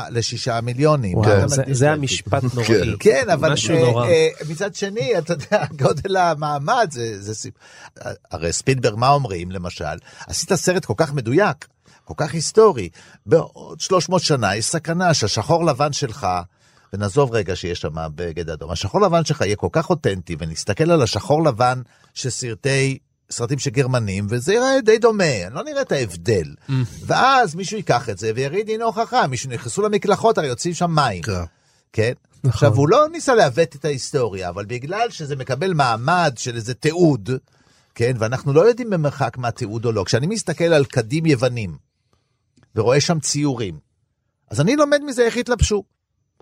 לשישה 0.10 0.62
מיליונים. 0.62 1.18
זה-? 1.72 1.92
המשפט 1.92 2.44
נוראי. 2.54 2.96
כן, 3.00 3.30
אבל 3.34 3.54
משהו 3.54 4.00
אה. 4.00 4.08
אה, 4.10 4.28
מצד 4.50 4.76
שני, 4.76 5.18
אתה 5.18 5.34
יודע, 5.34 5.64
גודל 5.84 6.18
המעמד, 6.18 6.88
זה, 6.92 7.22
זה 7.22 7.36
סיפ... 7.36 7.54
הרי 8.32 8.54
ספילברג, 8.54 8.96
מה 8.98 9.10
אומרים, 9.10 9.52
למשל? 9.52 9.86
עשית 10.28 10.54
סרט 10.54 10.86
כל 10.86 10.94
כך 10.98 11.14
מדויק, 11.14 11.66
כל 12.06 12.14
כך 12.18 12.34
היסטורי, 12.34 12.90
בעוד 13.26 13.80
300 13.80 14.22
שנה 14.22 14.56
יש 14.56 14.66
סכנה 14.66 15.14
שהשחור 15.14 15.66
לבן 15.66 15.94
שלך, 15.94 16.28
ונעזוב 16.94 17.34
רגע 17.34 17.56
שיש 17.56 17.82
שם 17.82 17.96
בגד 18.16 18.50
אדום, 18.50 18.72
השחור 18.72 19.02
לבן 19.02 19.26
שלך 19.26 19.42
יהיה 19.42 19.56
כל 19.56 19.70
כך 19.72 19.90
אותנטי, 19.90 20.36
ונסתכל 20.40 20.92
על 20.92 21.02
השחור 21.02 21.44
לבן 21.44 21.82
של 22.14 22.30
סרטי... 22.30 22.98
סרטים 23.32 23.60
של 23.60 23.70
גרמנים, 23.70 24.28
וזה 24.30 24.54
ייראה 24.54 24.82
די 24.82 24.98
דומה, 24.98 25.50
לא 25.52 25.64
נראה 25.64 25.82
את 25.82 25.92
ההבדל. 25.92 26.56
ואז 27.06 27.56
מישהו 27.56 27.78
ייקח 27.78 28.10
את 28.10 28.18
זה 28.18 28.32
ויריד 28.36 28.70
הנה 28.70 28.84
הוכחה, 28.84 29.28
מישהו 29.28 29.50
נכנסו 29.50 29.82
למקלחות, 29.82 30.38
הרי 30.38 30.48
יוצאים 30.48 30.74
שם 30.74 30.92
מים. 30.96 31.22
כן. 31.22 31.44
כן? 31.94 32.14
עכשיו, 32.48 32.76
הוא 32.76 32.90
לא 32.90 33.08
ניסה 33.12 33.36
לעוות 33.36 33.76
את 33.76 33.86
ההיסטוריה, 33.86 34.50
אבל 34.50 34.66
בגלל 34.66 35.10
שזה 35.10 35.36
מקבל 35.36 35.74
מעמד 35.74 36.34
של 36.38 36.56
איזה 36.56 36.74
תיעוד, 36.74 37.30
כן, 37.96 38.12
ואנחנו 38.20 38.54
לא 38.54 38.62
יודעים 38.62 38.90
במרחק 38.90 39.38
מה 39.38 39.52
תיעוד 39.52 39.86
או 39.86 39.92
לא. 39.92 40.04
כשאני 40.04 40.28
מסתכל 40.28 40.64
על 40.64 40.86
קדים 40.86 41.26
יוונים, 41.26 41.78
ורואה 42.76 43.02
שם 43.02 43.20
ציורים, 43.20 43.80
אז 44.52 44.62
אני 44.62 44.76
לומד 44.76 45.02
מזה 45.04 45.22
איך 45.22 45.38
התלבשו. 45.38 45.84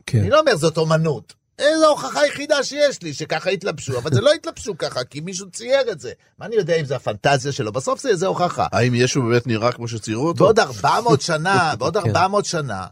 כן. 0.05 0.19
אני 0.19 0.29
לא 0.29 0.39
אומר 0.39 0.55
זאת 0.55 0.77
אומנות. 0.77 1.33
איזו 1.59 1.89
הוכחה 1.89 2.21
היחידה 2.21 2.63
שיש 2.63 3.01
לי 3.01 3.13
שככה 3.13 3.49
התלבשו, 3.49 3.97
אבל 3.97 4.13
זה 4.13 4.21
לא 4.21 4.33
התלבשו 4.33 4.77
ככה, 4.77 5.03
כי 5.03 5.19
מישהו 5.19 5.51
צייר 5.51 5.91
את 5.91 5.99
זה. 5.99 6.11
מה 6.39 6.45
אני 6.45 6.55
יודע 6.55 6.75
אם 6.75 6.85
זה 6.85 6.95
הפנטזיה 6.95 7.51
שלו? 7.51 7.71
בסוף 7.71 8.01
זה 8.01 8.09
איזה 8.09 8.27
הוכחה. 8.27 8.67
האם 8.71 8.95
ישו 8.95 9.21
באמת 9.21 9.47
נראה 9.47 9.71
כמו 9.71 9.87
שציירו 9.87 10.27
אותו? 10.27 10.43
בעוד 10.43 10.59
400 10.59 11.21
שנה, 11.21 11.73
בעוד 11.79 11.97
כן. 11.97 12.09
400 12.09 12.45
שנה, 12.45 12.85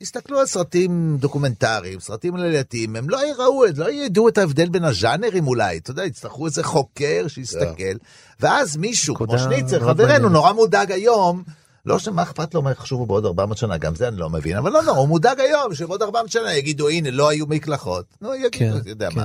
יסתכלו 0.00 0.40
על 0.40 0.46
סרטים 0.46 1.16
דוקומנטריים, 1.20 2.00
סרטים 2.00 2.36
לילתיים, 2.36 2.96
הם 2.96 3.10
לא 3.10 3.26
יראו, 3.26 3.64
לא 3.76 3.90
ידעו 3.90 4.28
את 4.28 4.38
ההבדל 4.38 4.68
בין 4.68 4.84
הז'אנרים 4.84 5.46
אולי, 5.46 5.78
אתה 5.78 5.90
יודע, 5.90 6.04
יצטרכו 6.04 6.46
איזה 6.46 6.62
חוקר 6.62 7.24
שיסתכל, 7.28 7.96
ואז 8.40 8.76
מישהו, 8.76 9.14
כמו 9.14 9.38
שניצר, 9.38 9.80
חברנו. 9.80 10.28
נורא 10.28 10.52
מודאג 10.52 10.92
היום, 10.92 11.42
לא 11.86 11.98
שמה 11.98 12.22
אכפת 12.22 12.54
לו 12.54 12.62
מה 12.62 12.70
יחשבו 12.70 13.06
בעוד 13.06 13.26
400 13.26 13.58
שנה, 13.58 13.76
גם 13.76 13.94
זה 13.94 14.08
אני 14.08 14.16
לא 14.16 14.30
מבין, 14.30 14.56
אבל 14.56 14.72
לא, 14.72 14.80
לא, 14.86 14.92
הוא 14.92 15.08
מודאג 15.08 15.40
היום, 15.40 15.74
שבעוד 15.74 16.02
400 16.02 16.30
שנה 16.30 16.54
יגידו, 16.54 16.88
הנה, 16.88 17.10
לא 17.10 17.28
היו 17.28 17.46
מקלחות. 17.46 18.04
נו, 18.20 18.34
יגידו, 18.34 18.50
כן, 18.52 18.80
אתה 18.80 18.90
יודע 18.90 19.10
כן. 19.10 19.20
מה. 19.20 19.24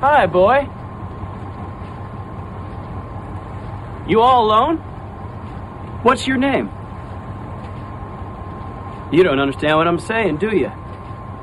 Hi, 0.00 0.26
boy. 0.26 0.58
You 4.08 4.20
all 4.20 4.42
alone? 4.48 4.76
What's 6.04 6.24
your 6.28 6.38
name? 6.48 6.66
You 9.12 9.22
don't 9.24 9.40
understand 9.40 9.74
what 9.78 9.88
I'm 9.90 9.98
saying, 9.98 10.36
do 10.46 10.50
you? 10.62 10.70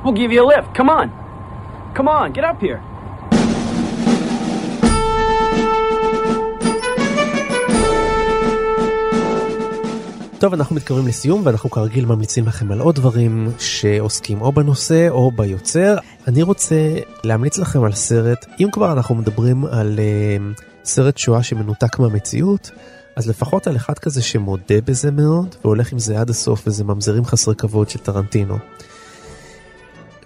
We'll 0.04 0.18
give 0.22 0.32
you 0.32 0.42
a 0.46 0.48
lift. 0.54 0.70
Come 0.74 0.90
on. 0.90 1.08
Come 1.98 2.08
on, 2.08 2.32
get 2.32 2.46
up 2.52 2.60
here. 2.62 2.82
טוב, 10.46 10.54
אנחנו 10.54 10.76
מתקרבים 10.76 11.08
לסיום 11.08 11.42
ואנחנו 11.46 11.70
כרגיל 11.70 12.06
ממליצים 12.06 12.48
לכם 12.48 12.72
על 12.72 12.80
עוד 12.80 12.96
דברים 12.96 13.52
שעוסקים 13.60 14.42
או 14.42 14.52
בנושא 14.52 15.10
או 15.10 15.32
ביוצר. 15.32 15.98
אני 16.28 16.44
רוצה 16.44 16.76
להמליץ 17.24 17.58
לכם 17.58 17.84
על 17.84 17.92
סרט, 17.92 18.46
אם 18.60 18.68
כבר 18.72 18.92
אנחנו 18.92 19.16
מדברים 19.16 19.66
על 19.66 20.00
uh, 20.00 20.62
סרט 20.84 21.18
שואה 21.18 21.44
שמנותק 21.44 22.00
מהמציאות, 22.00 22.72
אז 23.16 23.30
לפחות 23.30 23.68
על 23.68 23.76
אחד 23.76 24.00
כזה 24.00 24.22
שמודה 24.22 24.82
בזה 24.86 25.12
מאוד 25.12 25.56
והולך 25.64 25.92
עם 25.92 26.00
זה 26.00 26.20
עד 26.20 26.30
הסוף 26.30 26.64
וזה 26.68 26.84
ממזרים 26.84 27.26
חסרי 27.26 27.56
כבוד 27.56 27.90
של 27.90 28.00
טרנטינו. 28.00 28.58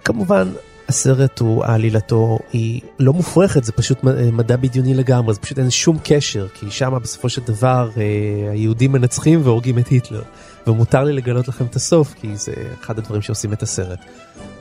כמובן, 0.06 0.52
הסרט 0.90 1.40
הוא, 1.40 1.64
עלילתו 1.66 2.40
היא 2.54 2.82
לא 3.00 3.14
מופרכת, 3.14 3.64
זה 3.64 3.72
פשוט 3.72 4.04
מ- 4.04 4.38
מדע 4.38 4.56
בדיוני 4.56 4.94
לגמרי, 4.94 5.34
זה 5.34 5.40
פשוט 5.40 5.60
אין 5.60 5.70
שום 5.70 5.98
קשר, 6.04 6.48
כי 6.54 6.72
שם 6.72 6.98
בסופו 7.02 7.30
של 7.30 7.42
דבר 7.46 7.90
אה, 7.98 8.52
היהודים 8.52 8.92
מנצחים 8.92 9.42
והורגים 9.44 9.80
את 9.80 9.88
היטלר. 9.88 10.22
ומותר 10.68 11.04
לי 11.04 11.14
לגלות 11.14 11.48
לכם 11.48 11.66
את 11.66 11.76
הסוף, 11.76 12.14
כי 12.22 12.38
זה 12.38 12.54
אחד 12.82 12.98
הדברים 13.00 13.22
שעושים 13.22 13.54
את 13.54 13.64
הסרט. 13.64 14.00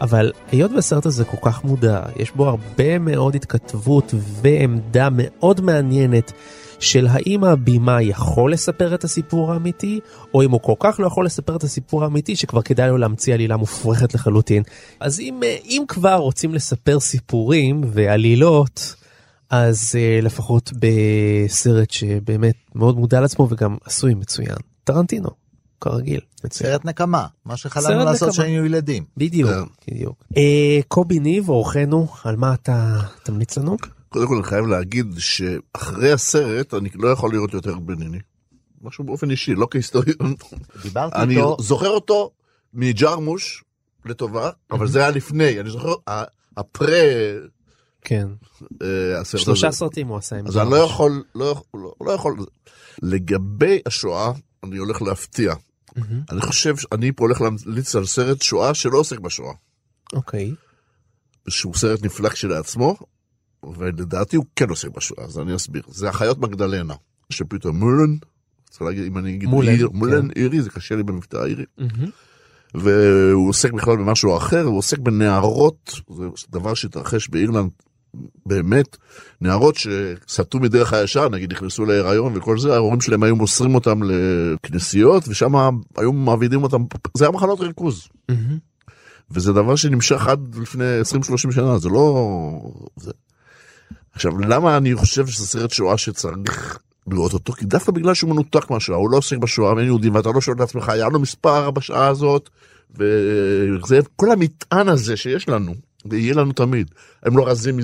אבל 0.00 0.32
היות 0.52 0.70
והסרט 0.70 1.06
הזה 1.06 1.24
כל 1.24 1.50
כך 1.50 1.64
מודע, 1.64 2.02
יש 2.16 2.30
בו 2.30 2.48
הרבה 2.48 2.98
מאוד 2.98 3.34
התכתבות 3.34 4.14
ועמדה 4.42 5.08
מאוד 5.12 5.60
מעניינת 5.60 6.32
של 6.78 7.06
האם 7.10 7.44
הבימה 7.44 8.02
יכול 8.02 8.52
לספר 8.52 8.94
את 8.94 9.04
הסיפור 9.04 9.52
האמיתי, 9.52 10.00
או 10.34 10.42
אם 10.42 10.50
הוא 10.50 10.60
כל 10.60 10.74
כך 10.80 11.00
לא 11.00 11.06
יכול 11.06 11.26
לספר 11.26 11.56
את 11.56 11.62
הסיפור 11.62 12.04
האמיתי 12.04 12.36
שכבר 12.36 12.62
כדאי 12.62 12.88
לו 12.88 12.98
להמציא 12.98 13.34
עלילה 13.34 13.56
מופרכת 13.56 14.14
לחלוטין. 14.14 14.62
אז 15.00 15.20
אם, 15.20 15.40
אה, 15.42 15.56
אם 15.64 15.82
כבר 15.88 16.14
רוצים 16.14 16.54
לספר 16.54 17.00
סיפורים 17.00 17.80
ועלילות, 17.84 18.94
אז 19.50 19.92
uh, 19.92 20.24
לפחות 20.24 20.72
בסרט 20.78 21.90
שבאמת 21.90 22.54
מאוד 22.74 22.96
מודע 22.96 23.20
לעצמו 23.20 23.48
וגם 23.50 23.76
עשוי 23.84 24.14
מצוין. 24.14 24.56
טרנטינו, 24.84 25.28
כרגיל. 25.80 26.20
מצוין. 26.44 26.70
סרט 26.70 26.84
נקמה, 26.84 27.26
מה 27.44 27.56
שחלמנו 27.56 28.04
לעשות. 28.04 28.30
כשהיינו 28.30 28.66
ילדים. 28.66 29.04
בדיוק, 29.16 29.50
בדיוק. 29.88 30.24
אה, 30.36 30.80
קובי 30.88 31.18
ניב, 31.18 31.48
אורחנו, 31.48 32.06
על 32.24 32.36
מה 32.36 32.54
אתה 32.54 33.00
תמליץ 33.22 33.58
לנו? 33.58 33.76
קודם 34.08 34.28
כל 34.28 34.34
אני 34.34 34.44
חייב 34.44 34.66
להגיד 34.66 35.06
שאחרי 35.18 36.12
הסרט 36.12 36.74
אני 36.74 36.88
לא 36.94 37.08
יכול 37.08 37.32
לראות 37.32 37.54
יותר 37.54 37.78
בניני. 37.78 38.18
משהו 38.82 39.04
באופן 39.04 39.30
אישי, 39.30 39.54
לא 39.54 39.68
כהיסטוריון. 39.70 40.34
דיברתי 40.82 41.16
אני 41.18 41.36
איתו, 41.36 41.56
זוכר 41.60 41.88
אותו 41.88 42.30
מג'רמוש 42.74 43.64
לטובה, 44.04 44.50
אבל 44.70 44.88
זה 44.88 44.98
היה 44.98 45.10
לפני, 45.10 45.60
אני 45.60 45.70
זוכר, 45.70 45.94
הפרה 46.56 47.02
כן. 48.02 48.28
אה, 48.82 49.20
הסרט 49.20 49.34
הזה. 49.34 49.44
שלושה 49.44 49.72
סרטים 49.72 50.08
הוא 50.08 50.16
עשה 50.18 50.36
עם 50.36 50.46
אז 50.46 50.56
אני 50.56 50.70
לא 50.70 50.76
ג'רמוש. 50.76 50.90
יכול, 50.90 51.22
לא 51.34 51.44
יכול, 51.44 51.80
לא- 51.80 51.94
לא 52.00 52.12
יכול. 52.12 52.36
לגבי 53.02 53.78
השואה, 53.86 54.32
אני 54.64 54.76
הולך 54.76 55.02
להפתיע. 55.02 55.54
אני 56.30 56.40
חושב, 56.40 56.74
אני 56.92 57.12
פה 57.12 57.24
הולך 57.24 57.40
להמליץ 57.40 57.96
על 57.96 58.06
סרט 58.06 58.42
שואה 58.42 58.74
שלא 58.74 58.98
עוסק 58.98 59.18
בשואה. 59.18 59.52
אוקיי. 60.12 60.54
שהוא 61.48 61.74
סרט 61.74 62.02
נפלא 62.02 62.28
כשלעצמו, 62.28 62.96
ולדעתי 63.76 64.36
הוא 64.36 64.44
כן 64.56 64.70
עוסק 64.70 64.88
בשואה, 64.88 65.24
אז 65.24 65.38
אני 65.38 65.56
אסביר. 65.56 65.82
זה 65.88 66.08
החיות 66.08 66.38
מגדלנה, 66.38 66.94
שפתאום 67.30 67.78
מולן, 67.78 68.16
צריך 68.70 68.82
להגיד, 68.82 69.04
אם 69.04 69.18
אני 69.18 69.34
אגיד 69.34 69.48
מולן, 69.48 69.68
עיר, 69.68 69.88
כן. 69.88 69.96
מולן 69.96 70.28
אירי, 70.36 70.62
זה 70.62 70.70
קשה 70.70 70.96
לי 70.96 71.02
במבטא 71.02 71.36
האירי. 71.36 71.64
מהמם. 71.78 72.10
והוא 72.74 73.48
עוסק 73.48 73.72
בכלל 73.72 73.96
במשהו 73.96 74.36
אחר, 74.36 74.62
הוא 74.62 74.78
עוסק 74.78 74.98
בנערות, 74.98 76.00
זה 76.16 76.24
דבר 76.50 76.74
שהתרחש 76.74 77.28
באירלנד 77.28 77.70
באמת, 78.46 78.96
נערות 79.40 79.76
שסטו 79.76 80.58
מדרך 80.58 80.92
הישר, 80.92 81.28
נגיד 81.28 81.52
נכנסו 81.52 81.84
להיריון 81.84 82.36
וכל 82.36 82.58
זה, 82.58 82.74
ההורים 82.74 83.00
שלהם 83.00 83.22
היו 83.22 83.36
מוסרים 83.36 83.74
אותם 83.74 84.00
לכנסיות, 84.02 85.28
ושם 85.28 85.52
היו 85.96 86.12
מעבידים 86.12 86.62
אותם, 86.62 86.82
זה 87.16 87.24
היה 87.24 87.32
מחנות 87.32 87.60
ריכוז. 87.60 88.08
מהמם. 88.28 88.58
וזה 89.30 89.52
דבר 89.52 89.76
שנמשך 89.76 90.26
עד 90.26 90.54
לפני 90.60 90.84
20-30 91.34 91.52
שנה, 91.52 91.78
זה 91.78 91.88
לא... 91.88 92.60
זה... 92.96 93.10
עכשיו, 94.12 94.38
למה 94.38 94.76
אני 94.76 94.94
חושב 94.94 95.26
שזה 95.26 95.46
סרט 95.46 95.70
שואה 95.70 95.98
שצריך 95.98 96.78
לראות 97.06 97.32
אותו? 97.32 97.52
כי 97.52 97.64
דווקא 97.64 97.92
בגלל 97.92 98.14
שהוא 98.14 98.30
מנותק 98.30 98.70
מהשואה, 98.70 98.98
הוא 98.98 99.10
לא 99.10 99.16
עוסק 99.16 99.36
בשואה, 99.36 99.74
ואין 99.74 99.86
יהודים, 99.86 100.14
ואתה 100.14 100.28
לא 100.34 100.40
שואל 100.40 100.56
את 100.56 100.60
עצמך, 100.60 100.88
היה 100.88 101.08
לו 101.08 101.20
מספר 101.20 101.70
בשעה 101.70 102.06
הזאת, 102.06 102.48
וזה 102.90 104.00
כל 104.16 104.32
המטען 104.32 104.88
הזה 104.88 105.16
שיש 105.16 105.48
לנו, 105.48 105.74
ויהיה 106.10 106.34
לנו 106.34 106.52
תמיד. 106.52 106.90
הם 107.22 107.36
לא 107.36 107.48
רזים 107.48 107.78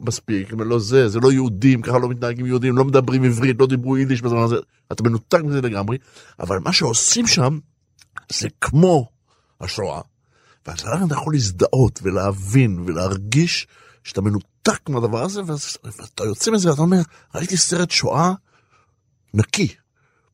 מספיק, 0.00 0.52
הם 0.52 0.60
לא 0.60 0.78
זה, 0.78 1.08
זה 1.08 1.20
לא 1.20 1.32
יהודים, 1.32 1.82
ככה 1.82 1.98
לא 1.98 2.08
מתנהגים 2.08 2.46
יהודים, 2.46 2.76
לא 2.76 2.84
מדברים 2.84 3.24
עברית, 3.24 3.56
לא 3.60 3.66
דיברו 3.66 3.96
יידיש 3.96 4.22
בזמן 4.22 4.42
הזה, 4.42 4.56
אתה 4.92 5.02
מנותק 5.02 5.40
מזה 5.44 5.60
לגמרי, 5.60 5.98
אבל 6.40 6.58
מה 6.58 6.72
שעושים 6.72 7.26
שם, 7.26 7.58
זה 8.32 8.48
כמו 8.60 9.08
השואה. 9.60 10.00
ואתה 10.66 11.04
אתה 11.06 11.14
יכול 11.14 11.34
להזדהות 11.34 12.00
ולהבין 12.02 12.82
ולהרגיש 12.86 13.66
שאתה 14.04 14.20
מנותק 14.20 14.88
מהדבר 14.88 15.22
הזה, 15.22 15.40
ואז- 15.46 15.76
ואתה 15.84 16.24
יוצא 16.24 16.50
מזה 16.50 16.70
ואתה 16.70 16.82
אומר, 16.82 17.00
ראיתי 17.34 17.56
סרט 17.56 17.90
שואה 17.90 18.32
נקי, 19.34 19.68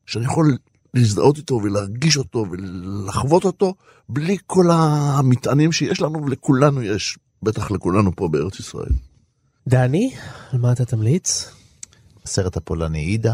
שאני 0.05 0.25
יכול 0.25 0.57
להזדהות 0.93 1.37
איתו 1.37 1.59
ולהרגיש 1.63 2.17
אותו 2.17 2.45
ולחוות 2.51 3.45
אותו, 3.45 3.73
בלי 4.09 4.37
כל 4.47 4.65
המטענים 4.71 5.71
שיש 5.71 6.01
לנו 6.01 6.25
ולכולנו 6.25 6.81
יש, 6.83 7.17
בטח 7.43 7.71
לכולנו 7.71 8.15
פה 8.15 8.27
בארץ 8.27 8.59
ישראל. 8.59 8.91
דני, 9.67 10.15
על 10.51 10.59
מה 10.59 10.71
אתה 10.71 10.85
תמליץ? 10.85 11.51
הסרט 12.25 12.57
הפולני 12.57 12.99
עידה. 12.99 13.33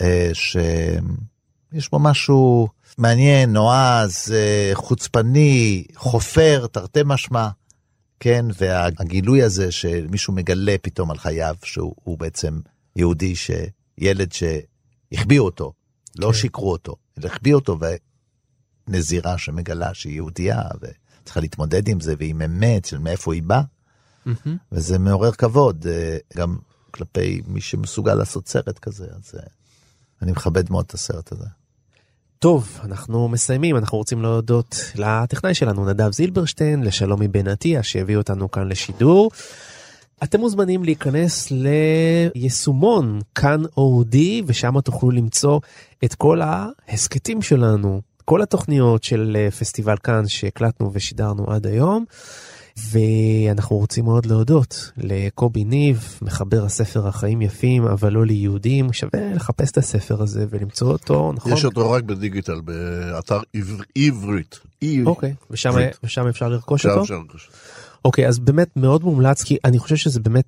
אה, 0.00 0.30
שיש 0.32 1.90
בו 1.92 1.98
משהו 1.98 2.68
מעניין, 2.98 3.52
נועז, 3.52 4.32
אה, 4.34 4.70
חוצפני, 4.74 5.84
חופר, 5.96 6.66
תרתי 6.72 7.00
משמע, 7.04 7.48
כן, 8.20 8.46
והגילוי 8.58 9.42
הזה 9.42 9.72
שמישהו 9.72 10.32
מגלה 10.32 10.76
פתאום 10.82 11.10
על 11.10 11.18
חייו, 11.18 11.56
שהוא 11.62 11.94
הוא 12.04 12.18
בעצם 12.18 12.60
יהודי, 12.96 13.34
שילד 13.36 14.32
שהחביאו 14.32 15.44
אותו, 15.44 15.72
לא 16.18 16.26
כן. 16.26 16.32
שיקרו 16.32 16.72
אותו, 16.72 16.96
אלא 17.18 17.26
החביאו 17.26 17.58
אותו, 17.58 17.78
ונזירה 18.88 19.38
שמגלה 19.38 19.94
שהיא 19.94 20.14
יהודייה, 20.14 20.62
וצריכה 20.80 21.40
להתמודד 21.40 21.88
עם 21.88 22.00
זה, 22.00 22.14
ועם 22.18 22.42
אמת 22.42 22.84
של 22.84 22.98
מאיפה 22.98 23.34
היא 23.34 23.42
באה. 23.42 23.62
מהמם. 24.26 24.56
וזה 24.72 24.98
מעורר 24.98 25.32
כבוד 25.32 25.86
אה, 25.86 26.18
גם 26.36 26.58
כלפי 26.90 27.42
מי 27.46 27.60
שמסוגל 27.60 28.14
לעשות 28.14 28.48
סרט 28.48 28.78
כזה, 28.78 29.06
אז 29.16 29.34
אה, 29.34 29.46
אני 30.22 30.32
מכבד 30.32 30.70
מאוד 30.70 30.84
את 30.88 30.94
הסרט 30.94 31.32
הזה. 31.32 31.46
טוב, 32.38 32.80
אנחנו 32.84 33.28
מסיימים, 33.28 33.76
אנחנו 33.76 33.98
רוצים 33.98 34.22
להודות 34.22 34.76
לטכנאי 34.94 35.54
שלנו, 35.54 35.86
נדב 35.90 36.12
זילברשטיין, 36.12 36.82
לשלומי 36.82 37.28
בן 37.28 37.48
עטיה, 37.48 37.82
שהביא 37.82 38.16
אותנו 38.16 38.50
כאן 38.50 38.68
לשידור. 38.68 39.30
אתם 40.22 40.40
מוזמנים 40.40 40.84
להיכנס 40.84 41.52
ליישומון 42.34 43.20
כאן 43.34 43.62
אודי, 43.76 44.42
ושם 44.46 44.80
תוכלו 44.80 45.10
למצוא 45.10 45.60
את 46.04 46.14
כל 46.14 46.40
ההסכתים 46.42 47.42
שלנו, 47.42 48.00
כל 48.24 48.42
התוכניות 48.42 49.04
של 49.04 49.36
אה, 49.40 49.50
פסטיבל 49.50 49.96
כאן 49.96 50.28
שהקלטנו 50.28 50.90
ושידרנו 50.92 51.50
עד 51.50 51.66
היום. 51.66 52.04
ואנחנו 52.90 53.76
רוצים 53.76 54.04
מאוד 54.04 54.26
להודות 54.26 54.90
לקובי 54.96 55.64
ניב, 55.64 56.18
מחבר 56.22 56.64
הספר 56.64 57.08
החיים 57.08 57.42
יפים 57.42 57.84
אבל 57.84 58.12
לא 58.12 58.26
ליהודים, 58.26 58.92
שווה 58.92 59.34
לחפש 59.34 59.70
את 59.70 59.78
הספר 59.78 60.22
הזה 60.22 60.46
ולמצוא 60.50 60.92
אותו, 60.92 61.32
נכון? 61.36 61.52
יש 61.52 61.64
אותו 61.64 61.90
רק 61.90 62.04
בדיגיטל, 62.04 62.60
באתר 62.60 63.40
עבר- 63.54 63.84
עברית. 63.96 64.58
אוקיי, 65.06 65.34
ושם. 65.50 65.70
ושם 66.04 66.26
אפשר 66.26 66.48
לרכוש 66.48 66.86
אותו? 66.86 67.02
אפשר 67.02 67.14
לרכוש. 67.18 67.50
אוקיי, 68.04 68.28
אז 68.28 68.38
באמת 68.38 68.68
מאוד 68.76 69.04
מומלץ, 69.04 69.42
כי 69.42 69.56
אני 69.64 69.78
חושב 69.78 69.96
שזה 69.96 70.20
באמת 70.20 70.44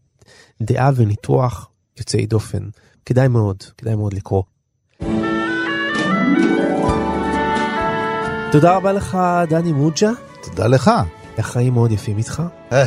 דעה 0.62 0.90
וניתוח 0.96 1.68
יוצאי 1.98 2.26
דופן. 2.26 2.68
כדאי 3.06 3.28
מאוד, 3.28 3.56
כדאי 3.78 3.94
מאוד 3.94 4.12
לקרוא. 4.12 4.42
תודה 8.52 8.76
רבה 8.76 8.92
לך, 8.92 9.18
דני 9.50 9.72
מוג'ה. 9.72 10.10
תודה 10.42 10.66
לך. 10.66 10.90
החיים 11.40 11.72
מאוד 11.72 11.92
יפים 11.92 12.18
איתך. 12.18 12.42
אה. 12.72 12.86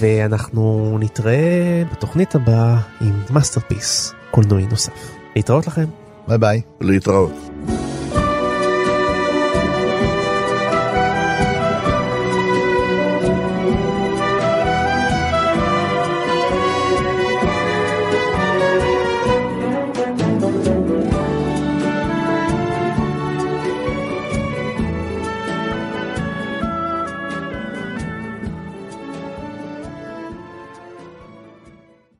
ואנחנו 0.00 0.96
נתראה 1.00 1.82
בתוכנית 1.92 2.34
הבאה 2.34 2.78
עם 3.00 3.22
masterpiece 3.30 4.12
קולנועי 4.30 4.66
נוסף. 4.66 5.10
להתראות 5.36 5.66
לכם. 5.66 5.84
ביי 6.28 6.38
ביי. 6.38 6.60
להתראות. 6.80 7.32